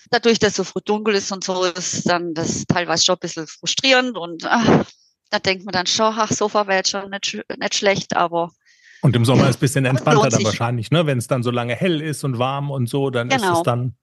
dadurch, 0.09 0.39
dass 0.39 0.51
es 0.51 0.55
so 0.57 0.63
früh 0.63 0.81
dunkel 0.83 1.13
ist 1.13 1.31
und 1.31 1.43
so, 1.43 1.63
ist 1.65 2.09
dann 2.09 2.33
das 2.33 2.65
teilweise 2.65 3.03
schon 3.03 3.15
ein 3.15 3.19
bisschen 3.19 3.47
frustrierend 3.47 4.17
und 4.17 4.45
ach, 4.45 4.85
da 5.33 5.39
denkt 5.39 5.65
man 5.65 5.73
dann 5.73 5.87
schon, 5.87 6.13
ach, 6.15 6.31
Sofa 6.31 6.67
wäre 6.67 6.77
jetzt 6.77 6.91
schon 6.91 7.09
nicht, 7.09 7.43
nicht 7.57 7.73
schlecht, 7.73 8.15
aber 8.15 8.51
Und 9.01 9.15
im 9.15 9.25
Sommer 9.25 9.45
ist 9.45 9.49
es 9.49 9.55
ein 9.55 9.59
bisschen 9.61 9.85
entspannter 9.85 10.29
dann 10.29 10.43
wahrscheinlich, 10.43 10.91
ne? 10.91 11.07
Wenn 11.07 11.17
es 11.17 11.27
dann 11.27 11.41
so 11.41 11.49
lange 11.49 11.73
hell 11.75 12.01
ist 12.01 12.23
und 12.23 12.37
warm 12.37 12.69
und 12.69 12.87
so, 12.87 13.09
dann 13.09 13.29
genau. 13.29 13.53
ist 13.53 13.57
es 13.57 13.63
dann 13.63 13.95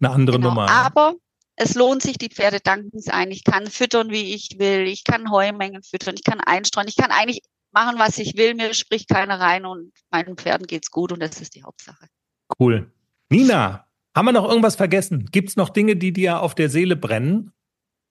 eine 0.00 0.10
andere 0.10 0.36
genau. 0.36 0.50
Nummer. 0.50 0.68
Aber 0.68 1.14
es 1.56 1.74
lohnt 1.74 2.02
sich, 2.02 2.18
die 2.18 2.28
Pferde 2.28 2.60
danken 2.60 2.98
es 2.98 3.08
ein. 3.08 3.30
Ich 3.30 3.42
kann 3.42 3.68
füttern, 3.68 4.10
wie 4.10 4.34
ich 4.34 4.58
will. 4.58 4.86
Ich 4.86 5.04
kann 5.04 5.30
Heumengen 5.30 5.82
füttern. 5.82 6.14
Ich 6.14 6.24
kann 6.24 6.40
einstreuen. 6.40 6.88
Ich 6.88 6.96
kann 6.96 7.10
eigentlich 7.10 7.40
machen, 7.72 7.98
was 7.98 8.18
ich 8.18 8.36
will. 8.36 8.54
Mir 8.54 8.74
spricht 8.74 9.08
keiner 9.08 9.40
rein 9.40 9.64
und 9.64 9.92
meinen 10.10 10.36
Pferden 10.36 10.66
geht's 10.66 10.90
gut 10.90 11.10
und 11.10 11.20
das 11.20 11.40
ist 11.40 11.54
die 11.54 11.62
Hauptsache. 11.62 12.06
Cool. 12.60 12.92
Nina, 13.30 13.86
haben 14.14 14.26
wir 14.26 14.32
noch 14.32 14.46
irgendwas 14.46 14.76
vergessen? 14.76 15.30
Gibt 15.32 15.48
es 15.48 15.56
noch 15.56 15.70
Dinge, 15.70 15.96
die 15.96 16.12
dir 16.12 16.42
auf 16.42 16.54
der 16.54 16.68
Seele 16.68 16.96
brennen, 16.96 17.52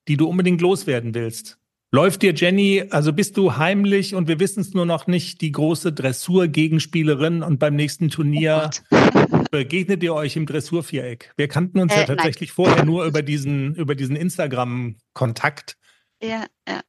die 0.07 0.17
du 0.17 0.27
unbedingt 0.27 0.61
loswerden 0.61 1.13
willst? 1.13 1.59
Läuft 1.95 2.23
dir 2.23 2.33
Jenny, 2.33 2.83
also 2.89 3.13
bist 3.13 3.37
du 3.37 3.55
heimlich 3.55 4.15
und 4.15 4.27
wir 4.27 4.37
wissen 4.41 4.59
es 4.59 4.73
nur 4.73 4.85
noch 4.85 5.07
nicht, 5.07 5.39
die 5.39 5.53
große 5.53 5.93
Dressur-Gegenspielerin 5.93 7.41
und 7.41 7.57
beim 7.57 7.77
nächsten 7.77 8.09
Turnier 8.09 8.69
oh 8.91 8.97
begegnet 9.51 10.03
ihr 10.03 10.13
euch 10.13 10.35
im 10.35 10.45
Dressurviereck? 10.45 11.31
Wir 11.37 11.47
kannten 11.47 11.79
uns 11.79 11.93
äh, 11.93 11.99
ja 11.99 12.03
tatsächlich 12.03 12.49
nein. 12.49 12.55
vorher 12.55 12.83
nur 12.83 13.05
über 13.05 13.21
diesen, 13.21 13.75
über 13.75 13.95
diesen 13.95 14.17
Instagram-Kontakt. 14.17 15.77
Ja, 16.21 16.45
ja. 16.67 16.81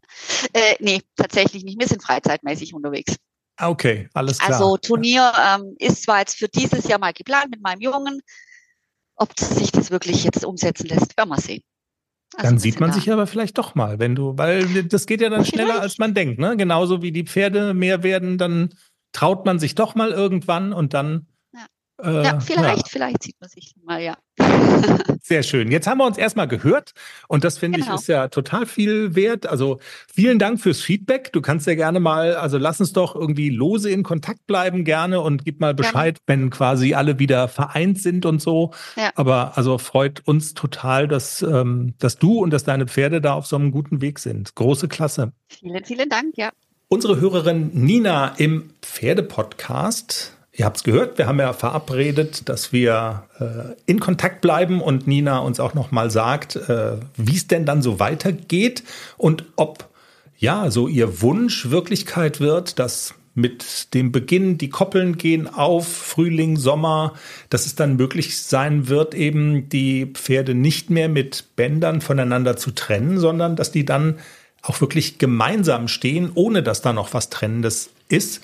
Äh, 0.53 0.75
nee, 0.81 1.01
tatsächlich 1.15 1.63
nicht. 1.63 1.79
Wir 1.79 1.87
sind 1.87 2.03
freizeitmäßig 2.03 2.75
unterwegs. 2.75 3.15
Okay, 3.61 4.09
alles 4.13 4.41
klar. 4.41 4.55
Also 4.55 4.77
Turnier 4.77 5.33
ähm, 5.41 5.77
ist 5.79 6.03
zwar 6.03 6.19
jetzt 6.19 6.37
für 6.37 6.49
dieses 6.49 6.89
Jahr 6.89 6.99
mal 6.99 7.13
geplant 7.13 7.53
mit 7.53 7.63
meinem 7.63 7.81
Jungen. 7.81 8.23
Ob 9.15 9.39
sich 9.39 9.71
das 9.71 9.93
wirklich 9.93 10.25
jetzt 10.25 10.45
umsetzen 10.45 10.89
lässt, 10.89 11.17
werden 11.17 11.29
wir 11.29 11.41
sehen. 11.41 11.63
Also 12.37 12.51
dann 12.51 12.59
sieht 12.59 12.80
man 12.80 12.93
sich 12.93 13.11
aber 13.11 13.26
vielleicht 13.26 13.57
doch 13.57 13.74
mal, 13.74 13.99
wenn 13.99 14.14
du, 14.14 14.37
weil 14.37 14.84
das 14.84 15.07
geht 15.07 15.22
ja 15.22 15.30
dann 15.30 15.45
schneller, 15.45 15.66
vielleicht. 15.66 15.82
als 15.82 15.99
man 15.99 16.12
denkt, 16.14 16.39
ne? 16.39 16.57
Genauso 16.57 17.01
wie 17.01 17.12
die 17.12 17.24
Pferde 17.24 17.72
mehr 17.72 18.03
werden, 18.03 18.37
dann 18.37 18.70
traut 19.12 19.47
man 19.47 19.59
sich 19.59 19.74
doch 19.74 19.95
mal 19.95 20.11
irgendwann 20.11 20.74
und 20.74 20.93
dann 20.93 21.26
äh, 22.03 22.24
ja, 22.24 22.40
vielleicht, 22.40 22.82
ja. 22.82 22.88
vielleicht 22.88 23.22
sieht 23.22 23.36
man 23.40 23.49
sich 23.49 23.74
mal, 23.84 24.03
ja. 24.03 24.16
Sehr 25.22 25.42
schön. 25.42 25.70
Jetzt 25.70 25.86
haben 25.86 25.99
wir 25.99 26.07
uns 26.07 26.18
erstmal 26.18 26.47
gehört 26.47 26.92
und 27.26 27.42
das 27.42 27.57
finde 27.57 27.80
genau. 27.80 27.94
ich 27.94 28.01
ist 28.03 28.07
ja 28.09 28.28
total 28.28 28.66
viel 28.66 29.14
wert. 29.14 29.47
Also 29.47 29.78
vielen 30.12 30.38
Dank 30.38 30.61
fürs 30.61 30.82
Feedback. 30.82 31.32
Du 31.32 31.40
kannst 31.40 31.66
ja 31.66 31.74
gerne 31.74 31.99
mal, 31.99 32.36
also 32.36 32.59
lass 32.59 32.80
uns 32.80 32.92
doch 32.92 33.14
irgendwie 33.14 33.49
lose 33.49 33.90
in 33.90 34.03
Kontakt 34.03 34.47
bleiben 34.47 34.84
gerne 34.84 35.20
und 35.20 35.44
gib 35.44 35.59
mal 35.61 35.74
Bescheid, 35.74 36.18
gerne. 36.26 36.42
wenn 36.42 36.51
quasi 36.51 36.94
alle 36.94 37.18
wieder 37.18 37.49
vereint 37.49 37.99
sind 37.99 38.26
und 38.26 38.42
so. 38.42 38.72
Ja. 38.97 39.11
Aber 39.14 39.57
also 39.57 39.78
freut 39.78 40.20
uns 40.26 40.53
total, 40.53 41.09
dass, 41.09 41.40
ähm, 41.40 41.94
dass 41.99 42.18
du 42.18 42.40
und 42.40 42.51
dass 42.51 42.64
deine 42.64 42.86
Pferde 42.86 43.22
da 43.22 43.32
auf 43.32 43.47
so 43.47 43.57
einem 43.57 43.70
guten 43.70 44.03
Weg 44.03 44.18
sind. 44.18 44.55
Große 44.55 44.88
Klasse. 44.88 45.32
Vielen, 45.49 45.84
vielen 45.84 46.09
Dank, 46.11 46.36
ja. 46.36 46.51
Unsere 46.88 47.20
Hörerin 47.20 47.70
Nina 47.72 48.34
im 48.36 48.70
Pferdepodcast 48.82 50.36
Ihr 50.59 50.65
habt 50.65 50.79
es 50.79 50.85
gehört, 50.85 51.19
wir 51.19 51.27
haben 51.27 51.39
ja 51.39 51.53
verabredet, 51.53 52.49
dass 52.49 52.73
wir 52.73 53.25
äh, 53.39 53.75
in 53.85 54.01
Kontakt 54.01 54.41
bleiben 54.41 54.81
und 54.81 55.07
Nina 55.07 55.39
uns 55.41 55.61
auch 55.61 55.75
noch 55.75 55.91
mal 55.91 56.11
sagt, 56.11 56.57
äh, 56.57 56.97
wie 57.15 57.37
es 57.37 57.47
denn 57.47 57.67
dann 57.67 57.83
so 57.83 58.01
weitergeht 58.01 58.83
und 59.19 59.45
ob 59.57 59.91
ja 60.39 60.71
so 60.71 60.89
ihr 60.89 61.21
Wunsch 61.21 61.71
Wirklichkeit 61.71 62.41
wird, 62.41 62.79
dass 62.79 63.15
mit 63.35 63.93
dem 63.93 64.13
Beginn 64.13 64.57
die 64.57 64.71
Koppeln 64.71 65.19
gehen 65.19 65.47
auf 65.47 65.87
Frühling, 65.87 66.57
Sommer, 66.57 67.13
dass 67.51 67.67
es 67.67 67.75
dann 67.75 67.97
möglich 67.97 68.41
sein 68.41 68.89
wird, 68.89 69.15
eben 69.15 69.69
die 69.69 70.07
Pferde 70.07 70.55
nicht 70.55 70.89
mehr 70.89 71.11
mit 71.11 71.55
Bändern 71.55 72.01
voneinander 72.01 72.57
zu 72.57 72.71
trennen, 72.71 73.19
sondern 73.19 73.57
dass 73.57 73.73
die 73.73 73.85
dann 73.85 74.19
auch 74.63 74.81
wirklich 74.81 75.19
gemeinsam 75.19 75.87
stehen, 75.87 76.31
ohne 76.35 76.63
dass 76.63 76.81
da 76.81 76.95
noch 76.95 77.13
was 77.13 77.29
Trennendes 77.29 77.91
ist. 78.09 78.41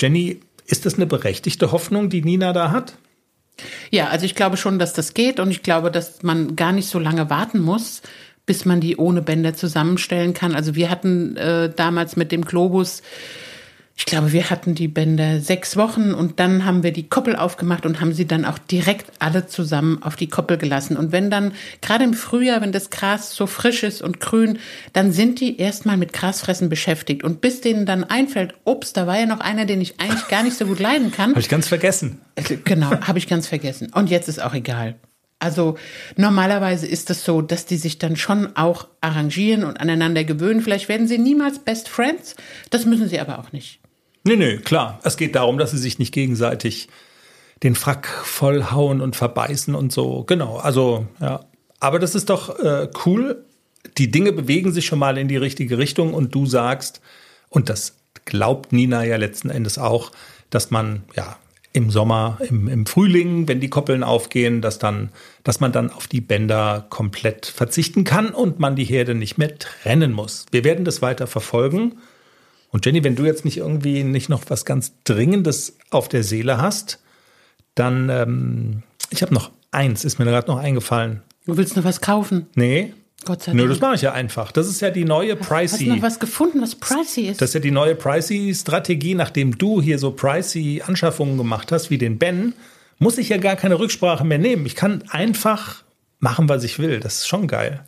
Jenny, 0.00 0.40
ist 0.66 0.86
das 0.86 0.94
eine 0.94 1.06
berechtigte 1.06 1.72
Hoffnung, 1.72 2.08
die 2.08 2.22
Nina 2.22 2.52
da 2.52 2.70
hat? 2.70 2.94
Ja, 3.90 4.08
also 4.08 4.24
ich 4.24 4.34
glaube 4.34 4.56
schon, 4.56 4.78
dass 4.78 4.92
das 4.92 5.14
geht 5.14 5.38
und 5.38 5.50
ich 5.50 5.62
glaube, 5.62 5.90
dass 5.90 6.22
man 6.22 6.56
gar 6.56 6.72
nicht 6.72 6.88
so 6.88 6.98
lange 6.98 7.30
warten 7.30 7.60
muss, 7.60 8.02
bis 8.46 8.64
man 8.64 8.80
die 8.80 8.96
ohne 8.96 9.22
Bänder 9.22 9.54
zusammenstellen 9.54 10.34
kann. 10.34 10.54
Also 10.54 10.74
wir 10.74 10.90
hatten 10.90 11.36
äh, 11.36 11.72
damals 11.74 12.16
mit 12.16 12.32
dem 12.32 12.44
Globus 12.44 13.02
ich 13.94 14.06
glaube, 14.06 14.32
wir 14.32 14.48
hatten 14.48 14.74
die 14.74 14.88
Bänder 14.88 15.40
sechs 15.40 15.76
Wochen 15.76 16.12
und 16.14 16.40
dann 16.40 16.64
haben 16.64 16.82
wir 16.82 16.92
die 16.92 17.08
Koppel 17.08 17.36
aufgemacht 17.36 17.84
und 17.84 18.00
haben 18.00 18.14
sie 18.14 18.26
dann 18.26 18.44
auch 18.46 18.58
direkt 18.58 19.12
alle 19.18 19.46
zusammen 19.46 20.02
auf 20.02 20.16
die 20.16 20.28
Koppel 20.28 20.56
gelassen. 20.56 20.96
Und 20.96 21.12
wenn 21.12 21.30
dann, 21.30 21.52
gerade 21.82 22.04
im 22.04 22.14
Frühjahr, 22.14 22.62
wenn 22.62 22.72
das 22.72 22.88
Gras 22.88 23.34
so 23.34 23.46
frisch 23.46 23.82
ist 23.82 24.00
und 24.00 24.18
grün, 24.18 24.58
dann 24.94 25.12
sind 25.12 25.40
die 25.40 25.58
erstmal 25.58 25.98
mit 25.98 26.12
Grasfressen 26.14 26.70
beschäftigt. 26.70 27.22
Und 27.22 27.42
bis 27.42 27.60
denen 27.60 27.84
dann 27.84 28.04
einfällt, 28.04 28.54
ups, 28.64 28.94
da 28.94 29.06
war 29.06 29.18
ja 29.18 29.26
noch 29.26 29.40
einer, 29.40 29.66
den 29.66 29.80
ich 29.80 30.00
eigentlich 30.00 30.26
gar 30.28 30.42
nicht 30.42 30.56
so 30.56 30.66
gut 30.66 30.78
leiden 30.78 31.12
kann. 31.12 31.30
Habe 31.30 31.40
ich 31.40 31.50
ganz 31.50 31.68
vergessen. 31.68 32.20
Äh, 32.34 32.56
genau, 32.64 32.90
habe 33.02 33.18
ich 33.18 33.28
ganz 33.28 33.46
vergessen. 33.46 33.90
Und 33.92 34.08
jetzt 34.08 34.28
ist 34.28 34.42
auch 34.42 34.54
egal. 34.54 34.96
Also 35.38 35.76
normalerweise 36.16 36.86
ist 36.86 37.10
es 37.10 37.24
so, 37.24 37.42
dass 37.42 37.66
die 37.66 37.76
sich 37.76 37.98
dann 37.98 38.16
schon 38.16 38.56
auch 38.56 38.88
arrangieren 39.00 39.64
und 39.64 39.80
aneinander 39.80 40.22
gewöhnen. 40.24 40.62
Vielleicht 40.62 40.88
werden 40.88 41.08
sie 41.08 41.18
niemals 41.18 41.58
Best 41.58 41.88
Friends. 41.88 42.36
Das 42.70 42.86
müssen 42.86 43.08
sie 43.08 43.18
aber 43.18 43.40
auch 43.40 43.52
nicht. 43.52 43.81
Nee, 44.24 44.36
nee, 44.36 44.58
klar. 44.58 45.00
Es 45.02 45.16
geht 45.16 45.34
darum, 45.34 45.58
dass 45.58 45.72
sie 45.72 45.78
sich 45.78 45.98
nicht 45.98 46.12
gegenseitig 46.12 46.88
den 47.62 47.74
Frack 47.74 48.08
vollhauen 48.08 49.00
und 49.00 49.16
verbeißen 49.16 49.74
und 49.74 49.92
so. 49.92 50.24
Genau, 50.24 50.56
also 50.56 51.06
ja. 51.20 51.40
Aber 51.80 51.98
das 51.98 52.14
ist 52.14 52.30
doch 52.30 52.58
äh, 52.58 52.88
cool. 53.04 53.44
Die 53.98 54.10
Dinge 54.10 54.32
bewegen 54.32 54.72
sich 54.72 54.86
schon 54.86 54.98
mal 54.98 55.18
in 55.18 55.28
die 55.28 55.36
richtige 55.36 55.78
Richtung 55.78 56.14
und 56.14 56.34
du 56.34 56.46
sagst, 56.46 57.00
und 57.48 57.68
das 57.68 57.96
glaubt 58.24 58.72
Nina 58.72 59.04
ja 59.04 59.16
letzten 59.16 59.50
Endes 59.50 59.78
auch, 59.78 60.12
dass 60.50 60.70
man 60.70 61.02
ja 61.16 61.36
im 61.72 61.90
Sommer, 61.90 62.38
im, 62.48 62.68
im 62.68 62.86
Frühling, 62.86 63.48
wenn 63.48 63.60
die 63.60 63.70
Koppeln 63.70 64.02
aufgehen, 64.04 64.60
dass 64.60 64.78
dann, 64.78 65.10
dass 65.42 65.60
man 65.60 65.72
dann 65.72 65.90
auf 65.90 66.06
die 66.06 66.20
Bänder 66.20 66.86
komplett 66.90 67.46
verzichten 67.46 68.04
kann 68.04 68.30
und 68.30 68.60
man 68.60 68.76
die 68.76 68.84
Herde 68.84 69.14
nicht 69.14 69.38
mehr 69.38 69.58
trennen 69.58 70.12
muss. 70.12 70.46
Wir 70.50 70.64
werden 70.64 70.84
das 70.84 71.00
weiter 71.02 71.26
verfolgen. 71.26 71.94
Und 72.72 72.84
Jenny, 72.86 73.04
wenn 73.04 73.14
du 73.14 73.24
jetzt 73.24 73.44
nicht 73.44 73.58
irgendwie 73.58 74.02
nicht 74.02 74.28
noch 74.28 74.42
was 74.48 74.64
ganz 74.64 74.94
Dringendes 75.04 75.76
auf 75.90 76.08
der 76.08 76.24
Seele 76.24 76.56
hast, 76.56 76.98
dann, 77.74 78.08
ähm, 78.08 78.82
ich 79.10 79.22
habe 79.22 79.32
noch 79.32 79.50
eins, 79.70 80.04
ist 80.04 80.18
mir 80.18 80.24
gerade 80.24 80.50
noch 80.50 80.58
eingefallen. 80.58 81.22
Du 81.46 81.56
willst 81.56 81.76
noch 81.76 81.84
was 81.84 82.00
kaufen? 82.00 82.46
Nee. 82.54 82.94
Gott 83.24 83.42
sei 83.42 83.52
Dank. 83.52 83.62
Nö, 83.62 83.68
das 83.68 83.80
mache 83.80 83.94
ich 83.94 84.02
ja 84.02 84.12
einfach. 84.12 84.52
Das 84.52 84.68
ist 84.68 84.80
ja 84.80 84.90
die 84.90 85.04
neue 85.04 85.36
Pricey. 85.36 85.78
Hast 85.78 85.80
du 85.82 85.94
noch 85.94 86.02
was 86.02 86.18
gefunden, 86.18 86.60
was 86.60 86.74
Pricey 86.74 87.28
ist? 87.28 87.40
Das 87.40 87.50
ist 87.50 87.54
ja 87.54 87.60
die 87.60 87.70
neue 87.70 87.94
Pricey-Strategie. 87.94 89.14
Nachdem 89.14 89.58
du 89.58 89.80
hier 89.82 89.98
so 89.98 90.10
Pricey-Anschaffungen 90.12 91.36
gemacht 91.36 91.72
hast, 91.72 91.90
wie 91.90 91.98
den 91.98 92.18
Ben, 92.18 92.54
muss 92.98 93.18
ich 93.18 93.28
ja 93.28 93.36
gar 93.36 93.56
keine 93.56 93.78
Rücksprache 93.78 94.24
mehr 94.24 94.38
nehmen. 94.38 94.64
Ich 94.64 94.76
kann 94.76 95.04
einfach 95.10 95.82
machen, 96.20 96.48
was 96.48 96.64
ich 96.64 96.78
will. 96.78 97.00
Das 97.00 97.18
ist 97.18 97.28
schon 97.28 97.48
geil. 97.48 97.84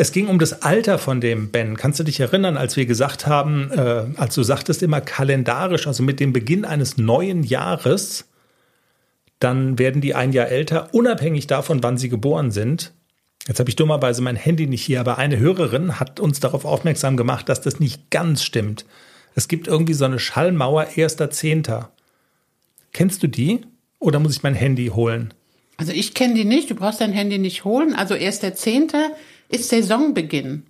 Es 0.00 0.12
ging 0.12 0.28
um 0.28 0.38
das 0.38 0.62
Alter 0.62 0.96
von 0.96 1.20
dem 1.20 1.50
Ben. 1.50 1.76
Kannst 1.76 1.98
du 1.98 2.04
dich 2.04 2.20
erinnern, 2.20 2.56
als 2.56 2.76
wir 2.76 2.86
gesagt 2.86 3.26
haben, 3.26 3.72
äh, 3.72 4.04
als 4.16 4.36
du 4.36 4.44
sagtest 4.44 4.80
immer 4.84 5.00
kalendarisch, 5.00 5.88
also 5.88 6.04
mit 6.04 6.20
dem 6.20 6.32
Beginn 6.32 6.64
eines 6.64 6.98
neuen 6.98 7.42
Jahres, 7.42 8.26
dann 9.40 9.76
werden 9.76 10.00
die 10.00 10.14
ein 10.14 10.30
Jahr 10.30 10.46
älter, 10.46 10.94
unabhängig 10.94 11.48
davon, 11.48 11.82
wann 11.82 11.98
sie 11.98 12.08
geboren 12.08 12.52
sind. 12.52 12.92
Jetzt 13.48 13.58
habe 13.58 13.70
ich 13.70 13.74
dummerweise 13.74 14.22
mein 14.22 14.36
Handy 14.36 14.68
nicht 14.68 14.84
hier, 14.84 15.00
aber 15.00 15.18
eine 15.18 15.40
Hörerin 15.40 15.98
hat 15.98 16.20
uns 16.20 16.38
darauf 16.38 16.64
aufmerksam 16.64 17.16
gemacht, 17.16 17.48
dass 17.48 17.60
das 17.60 17.80
nicht 17.80 18.08
ganz 18.12 18.44
stimmt. 18.44 18.84
Es 19.34 19.48
gibt 19.48 19.66
irgendwie 19.66 19.94
so 19.94 20.04
eine 20.04 20.20
Schallmauer 20.20 20.90
erster 20.94 21.32
Zehnter. 21.32 21.90
Kennst 22.92 23.24
du 23.24 23.26
die? 23.26 23.62
Oder 23.98 24.20
muss 24.20 24.36
ich 24.36 24.44
mein 24.44 24.54
Handy 24.54 24.92
holen? 24.94 25.34
Also 25.76 25.90
ich 25.90 26.14
kenne 26.14 26.34
die 26.34 26.44
nicht, 26.44 26.70
du 26.70 26.76
brauchst 26.76 27.00
dein 27.00 27.12
Handy 27.12 27.38
nicht 27.38 27.64
holen. 27.64 27.96
Also 27.96 28.14
erster 28.14 28.54
Zehnter 28.54 29.10
ist 29.48 29.68
Saisonbeginn. 29.68 30.64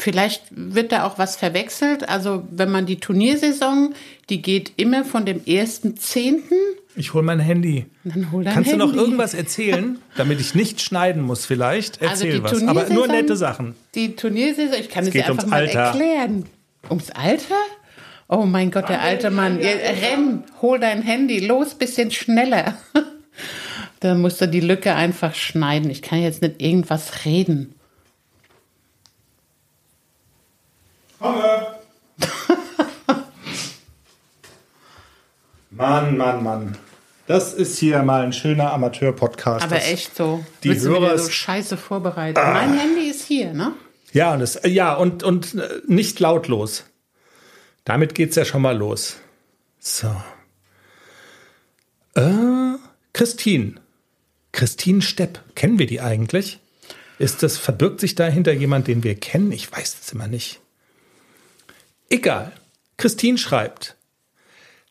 Vielleicht 0.00 0.44
wird 0.50 0.92
da 0.92 1.04
auch 1.04 1.18
was 1.18 1.34
verwechselt. 1.34 2.08
Also 2.08 2.44
wenn 2.52 2.70
man 2.70 2.86
die 2.86 3.00
Turniersaison, 3.00 3.94
die 4.30 4.40
geht 4.42 4.72
immer 4.76 5.04
von 5.04 5.26
dem 5.26 5.44
ersten 5.44 5.96
Zehnten. 5.96 6.54
Ich 6.94 7.14
hole 7.14 7.24
mein 7.24 7.40
Handy. 7.40 7.86
Dann 8.04 8.30
hol 8.30 8.44
dein 8.44 8.54
Kannst 8.54 8.70
Handy. 8.70 8.86
du 8.86 8.92
noch 8.92 8.96
irgendwas 8.96 9.34
erzählen, 9.34 9.98
damit 10.16 10.40
ich 10.40 10.54
nicht 10.54 10.80
schneiden 10.80 11.22
muss 11.22 11.46
vielleicht? 11.46 12.00
Also 12.00 12.26
Erzähl 12.26 12.44
also 12.44 12.66
was, 12.66 12.68
aber 12.68 12.88
nur 12.90 13.08
nette 13.08 13.36
Sachen. 13.36 13.74
Die 13.96 14.14
Turniersaison, 14.14 14.78
ich 14.78 14.88
kann 14.88 15.04
es, 15.04 15.12
es 15.12 15.24
einfach 15.24 15.46
mal 15.46 15.62
Alter. 15.62 15.80
erklären. 15.80 16.44
Ums 16.88 17.10
Alter? 17.10 17.56
Oh 18.28 18.44
mein 18.44 18.70
Gott, 18.70 18.88
der 18.88 19.02
alte 19.02 19.30
Mann. 19.30 19.56
Renn, 19.56 20.44
hol 20.60 20.78
dein 20.78 21.02
Handy, 21.02 21.40
los, 21.40 21.74
bisschen 21.74 22.10
schneller. 22.10 22.76
da 24.00 24.14
musst 24.14 24.40
du 24.40 24.46
die 24.46 24.60
Lücke 24.60 24.94
einfach 24.94 25.34
schneiden. 25.34 25.90
Ich 25.90 26.02
kann 26.02 26.22
jetzt 26.22 26.42
nicht 26.42 26.62
irgendwas 26.62 27.24
reden. 27.24 27.74
Komme! 31.18 31.66
Mann, 35.70 36.16
Mann, 36.16 36.42
Mann. 36.42 36.78
Das 37.26 37.52
ist 37.52 37.78
hier 37.78 38.02
mal 38.02 38.24
ein 38.24 38.32
schöner 38.32 38.72
Amateur-Podcast. 38.72 39.64
Aber 39.64 39.76
echt 39.76 40.16
so. 40.16 40.44
Die 40.62 40.70
Bist 40.70 40.86
Hörer 40.86 41.18
so 41.18 41.28
scheiße 41.30 41.76
vorbereitet. 41.76 42.38
Ah. 42.38 42.52
Mein 42.52 42.78
Handy 42.78 43.10
ist 43.10 43.24
hier, 43.24 43.52
ne? 43.52 43.74
Ja, 44.12 44.32
und, 44.32 44.40
das, 44.40 44.60
ja 44.64 44.94
und, 44.94 45.22
und 45.22 45.54
äh, 45.54 45.82
nicht 45.86 46.20
lautlos. 46.20 46.84
Damit 47.84 48.14
geht 48.14 48.30
es 48.30 48.36
ja 48.36 48.44
schon 48.44 48.62
mal 48.62 48.76
los. 48.76 49.16
So. 49.78 50.08
Äh, 52.14 52.78
Christine. 53.12 53.74
Christine 54.52 55.02
Stepp. 55.02 55.40
Kennen 55.54 55.78
wir 55.78 55.86
die 55.86 56.00
eigentlich? 56.00 56.60
Ist 57.18 57.42
das, 57.42 57.58
verbirgt 57.58 58.00
sich 58.00 58.14
dahinter 58.14 58.52
jemand, 58.52 58.88
den 58.88 59.04
wir 59.04 59.14
kennen? 59.16 59.52
Ich 59.52 59.70
weiß 59.70 59.98
es 60.00 60.12
immer 60.12 60.28
nicht. 60.28 60.60
Egal. 62.10 62.52
Christine 62.96 63.36
schreibt. 63.36 63.96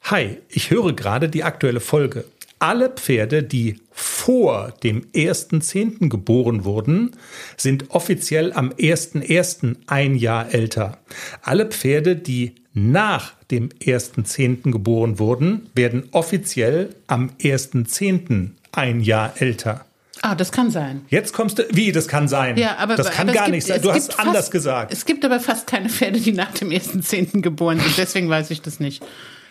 Hi, 0.04 0.38
ich 0.50 0.70
höre 0.70 0.94
gerade 0.94 1.30
die 1.30 1.44
aktuelle 1.44 1.80
Folge. 1.80 2.26
Alle 2.60 2.90
Pferde, 2.90 3.44
die 3.44 3.80
vor 3.92 4.74
dem 4.84 5.04
1.10. 5.14 6.10
geboren 6.10 6.64
wurden, 6.64 7.16
sind 7.58 7.90
offiziell 7.90 8.54
am 8.54 8.70
1.1. 8.70 9.78
ein 9.88 10.16
Jahr 10.16 10.54
älter. 10.54 11.00
Alle 11.42 11.66
Pferde, 11.66 12.16
die 12.16 12.56
nach 12.74 13.34
dem 13.50 13.70
1.10. 13.70 14.72
geboren 14.72 15.18
wurden, 15.18 15.72
werden 15.74 16.10
offiziell 16.12 16.96
am 17.08 17.32
1.10. 17.42 18.52
ein 18.72 19.02
Jahr 19.02 19.34
älter. 19.42 19.87
Ah, 20.22 20.36
das 20.36 20.52
kann 20.52 20.72
sein. 20.72 21.06
Jetzt 21.10 21.34
kommst 21.34 21.60
du, 21.60 21.64
wie, 21.72 21.92
das 21.92 22.08
kann 22.08 22.28
sein. 22.28 22.58
Ja, 22.58 22.78
aber 22.78 22.96
das 22.96 23.12
kann 23.12 23.28
aber 23.28 23.34
gar 23.34 23.46
gibt, 23.46 23.56
nicht 23.56 23.68
sein. 23.68 23.82
Du 23.82 23.92
hast 23.92 24.14
fast, 24.14 24.20
anders 24.20 24.52
gesagt. 24.52 24.92
Es 24.92 25.06
gibt 25.06 25.24
aber 25.26 25.40
fast 25.40 25.68
keine 25.68 25.90
Pferde, 25.90 26.20
die 26.20 26.34
nach 26.34 26.52
dem 26.52 26.70
1.10. 26.70 27.42
geboren 27.42 27.80
sind. 27.80 27.98
Deswegen 27.98 28.30
weiß 28.30 28.52
ich 28.52 28.62
das 28.62 28.80
nicht. 28.80 29.04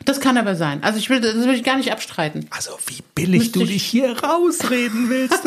Das 0.04 0.20
kann 0.20 0.38
aber 0.38 0.54
sein. 0.54 0.82
Also 0.84 0.98
ich 0.98 1.10
will, 1.10 1.20
das 1.20 1.34
will 1.34 1.54
ich 1.54 1.64
gar 1.64 1.76
nicht 1.76 1.90
abstreiten. 1.90 2.46
Also 2.50 2.70
wie 2.86 3.02
billig 3.14 3.40
Müsste 3.40 3.58
du 3.58 3.66
dich 3.66 3.82
hier 3.82 4.16
rausreden 4.22 5.10
willst. 5.10 5.44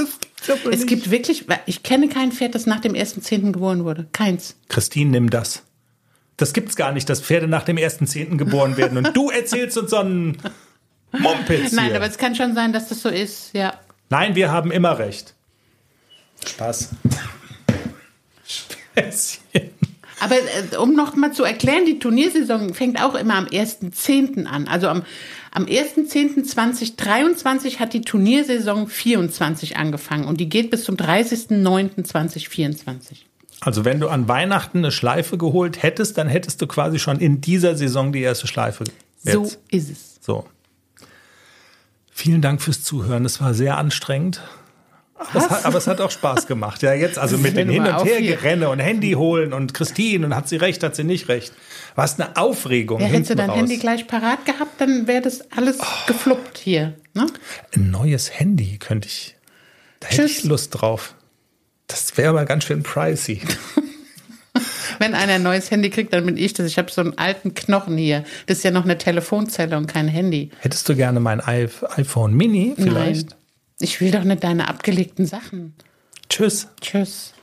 Es 0.48 0.66
nicht. 0.66 0.88
gibt 0.88 1.12
wirklich, 1.12 1.46
ich 1.66 1.84
kenne 1.84 2.10
kein 2.10 2.32
Pferd, 2.32 2.56
das 2.56 2.66
nach 2.66 2.80
dem 2.80 2.94
1.10. 2.94 3.52
geboren 3.52 3.86
wurde. 3.86 4.08
Keins. 4.12 4.56
Christine, 4.68 5.12
nimm 5.12 5.30
das. 5.30 5.64
Das 6.38 6.54
gibt's 6.54 6.76
gar 6.76 6.92
nicht, 6.92 7.10
dass 7.10 7.22
Pferde 7.22 7.48
nach 7.48 7.64
dem 7.64 7.78
1.10. 7.78 8.38
geboren 8.38 8.78
werden. 8.78 8.98
Und 8.98 9.16
du 9.16 9.30
erzählst 9.30 9.78
uns 9.78 9.92
so 9.92 9.98
einen 9.98 10.38
Mumpitz 11.12 11.72
Nein, 11.72 11.96
aber 11.96 12.06
es 12.06 12.18
kann 12.18 12.36
schon 12.36 12.56
sein, 12.56 12.72
dass 12.74 12.90
das 12.90 13.02
so 13.02 13.10
ist, 13.10 13.54
ja. 13.54 13.74
Nein, 14.10 14.36
wir 14.36 14.52
haben 14.52 14.72
immer 14.72 15.00
recht. 15.00 15.36
Spaß. 16.46 16.90
Späßchen. 18.46 19.72
Aber 20.20 20.36
äh, 20.36 20.76
um 20.78 20.94
noch 20.96 21.16
mal 21.16 21.32
zu 21.32 21.44
erklären, 21.44 21.86
die 21.86 22.00
Turniersaison 22.00 22.74
fängt 22.74 23.00
auch 23.02 23.16
immer 23.16 23.36
am 23.36 23.46
1.10. 23.46 24.46
an. 24.46 24.68
Also 24.68 24.90
am, 24.90 25.04
am 25.52 25.64
1.10.2023 25.66 27.80
hat 27.80 27.94
die 27.94 28.02
Turniersaison 28.02 28.90
24 28.90 29.78
angefangen 29.78 30.26
und 30.26 30.42
die 30.42 30.50
geht 30.50 30.72
bis 30.72 30.84
zum 30.84 30.96
30.09.2024. 30.96 33.20
Also 33.62 33.86
wenn 33.86 34.00
du 34.00 34.08
an 34.10 34.28
Weihnachten 34.28 34.80
eine 34.80 34.92
Schleife 34.92 35.38
geholt 35.38 35.84
hättest, 35.84 36.18
dann 36.18 36.28
hättest 36.28 36.60
du 36.62 36.68
quasi 36.68 37.00
schon 37.00 37.20
in 37.20 37.40
dieser 37.42 37.76
Saison 37.76 38.12
die 38.12 38.22
erste 38.22 38.48
Schleife. 38.48 38.86
Jetzt. 39.24 39.34
So 39.34 39.50
ist 39.70 39.90
es. 39.90 40.20
So. 40.22 40.46
Vielen 42.20 42.42
Dank 42.42 42.62
fürs 42.62 42.84
Zuhören. 42.84 43.24
Es 43.24 43.40
war 43.40 43.54
sehr 43.54 43.78
anstrengend. 43.78 44.42
Aber 45.16 45.40
es, 45.40 45.50
hat, 45.50 45.66
aber 45.66 45.78
es, 45.78 45.88
hat, 45.88 46.02
auch 46.02 46.12
Spaß 46.12 46.48
gemacht. 46.48 46.82
Ja, 46.82 46.94
jetzt 46.94 47.18
also 47.18 47.38
mit 47.38 47.56
dem 47.56 47.70
Hin- 47.70 47.88
und 47.88 48.04
Hergerenne 48.04 48.68
und 48.68 48.80
Handy 48.80 49.14
holen 49.14 49.54
und 49.54 49.74
Christine 49.74 50.26
und 50.26 50.36
hat 50.36 50.50
sie 50.50 50.58
recht, 50.58 50.84
hat 50.84 50.98
sie 50.98 51.06
nicht 51.06 51.30
recht. 51.30 51.54
Was 51.96 52.20
eine 52.20 52.36
Aufregung. 52.36 53.00
Ja, 53.00 53.08
hättest 53.08 53.30
du 53.30 53.36
dein 53.38 53.50
raus. 53.50 53.60
Handy 53.60 53.78
gleich 53.78 54.06
parat 54.06 54.46
gehabt, 54.46 54.82
dann 54.82 55.08
wäre 55.08 55.22
das 55.22 55.50
alles 55.52 55.78
oh. 55.80 56.08
gefluppt 56.08 56.58
hier. 56.58 56.96
Ne? 57.14 57.28
Ein 57.74 57.90
neues 57.90 58.38
Handy 58.38 58.78
könnte 58.80 59.08
ich. 59.08 59.38
Da 60.02 60.10
Tschüss. 60.10 60.18
hätte 60.18 60.32
ich 60.32 60.44
Lust 60.44 60.72
drauf. 60.72 61.16
Das 61.88 62.18
wäre 62.18 62.32
aber 62.32 62.44
ganz 62.44 62.66
schön 62.66 62.84
pricey. 62.84 63.40
Wenn 65.00 65.16
einer 65.16 65.34
ein 65.34 65.44
neues 65.44 65.72
Handy 65.72 65.90
kriegt, 65.90 66.14
dann 66.14 66.26
bin 66.26 66.38
ich 66.38 66.54
das. 66.54 66.68
Ich 66.68 66.78
habe 66.78 66.92
so 66.92 67.02
einen 67.02 67.18
alten 67.18 67.54
Knochen 67.54 67.98
hier. 67.98 68.24
Das 68.46 68.58
ist 68.58 68.64
ja 68.64 68.72
noch 68.72 68.84
eine 68.84 68.98
Telefonzelle 68.98 69.76
und 69.78 69.88
kein 69.88 70.08
Handy. 70.08 70.52
Hättest 70.60 70.88
du 70.88 70.96
gerne 70.96 71.20
mein 71.20 71.40
iPhone 71.42 72.34
Mini 72.36 72.74
vielleicht? 72.76 73.30
Nein. 73.30 73.40
Ich 73.80 74.02
will 74.02 74.12
doch 74.12 74.24
nicht 74.24 74.44
deine 74.44 74.68
abgelegten 74.68 75.26
Sachen. 75.26 75.74
Tschüss. 76.30 76.68
Tschüss. 76.82 77.34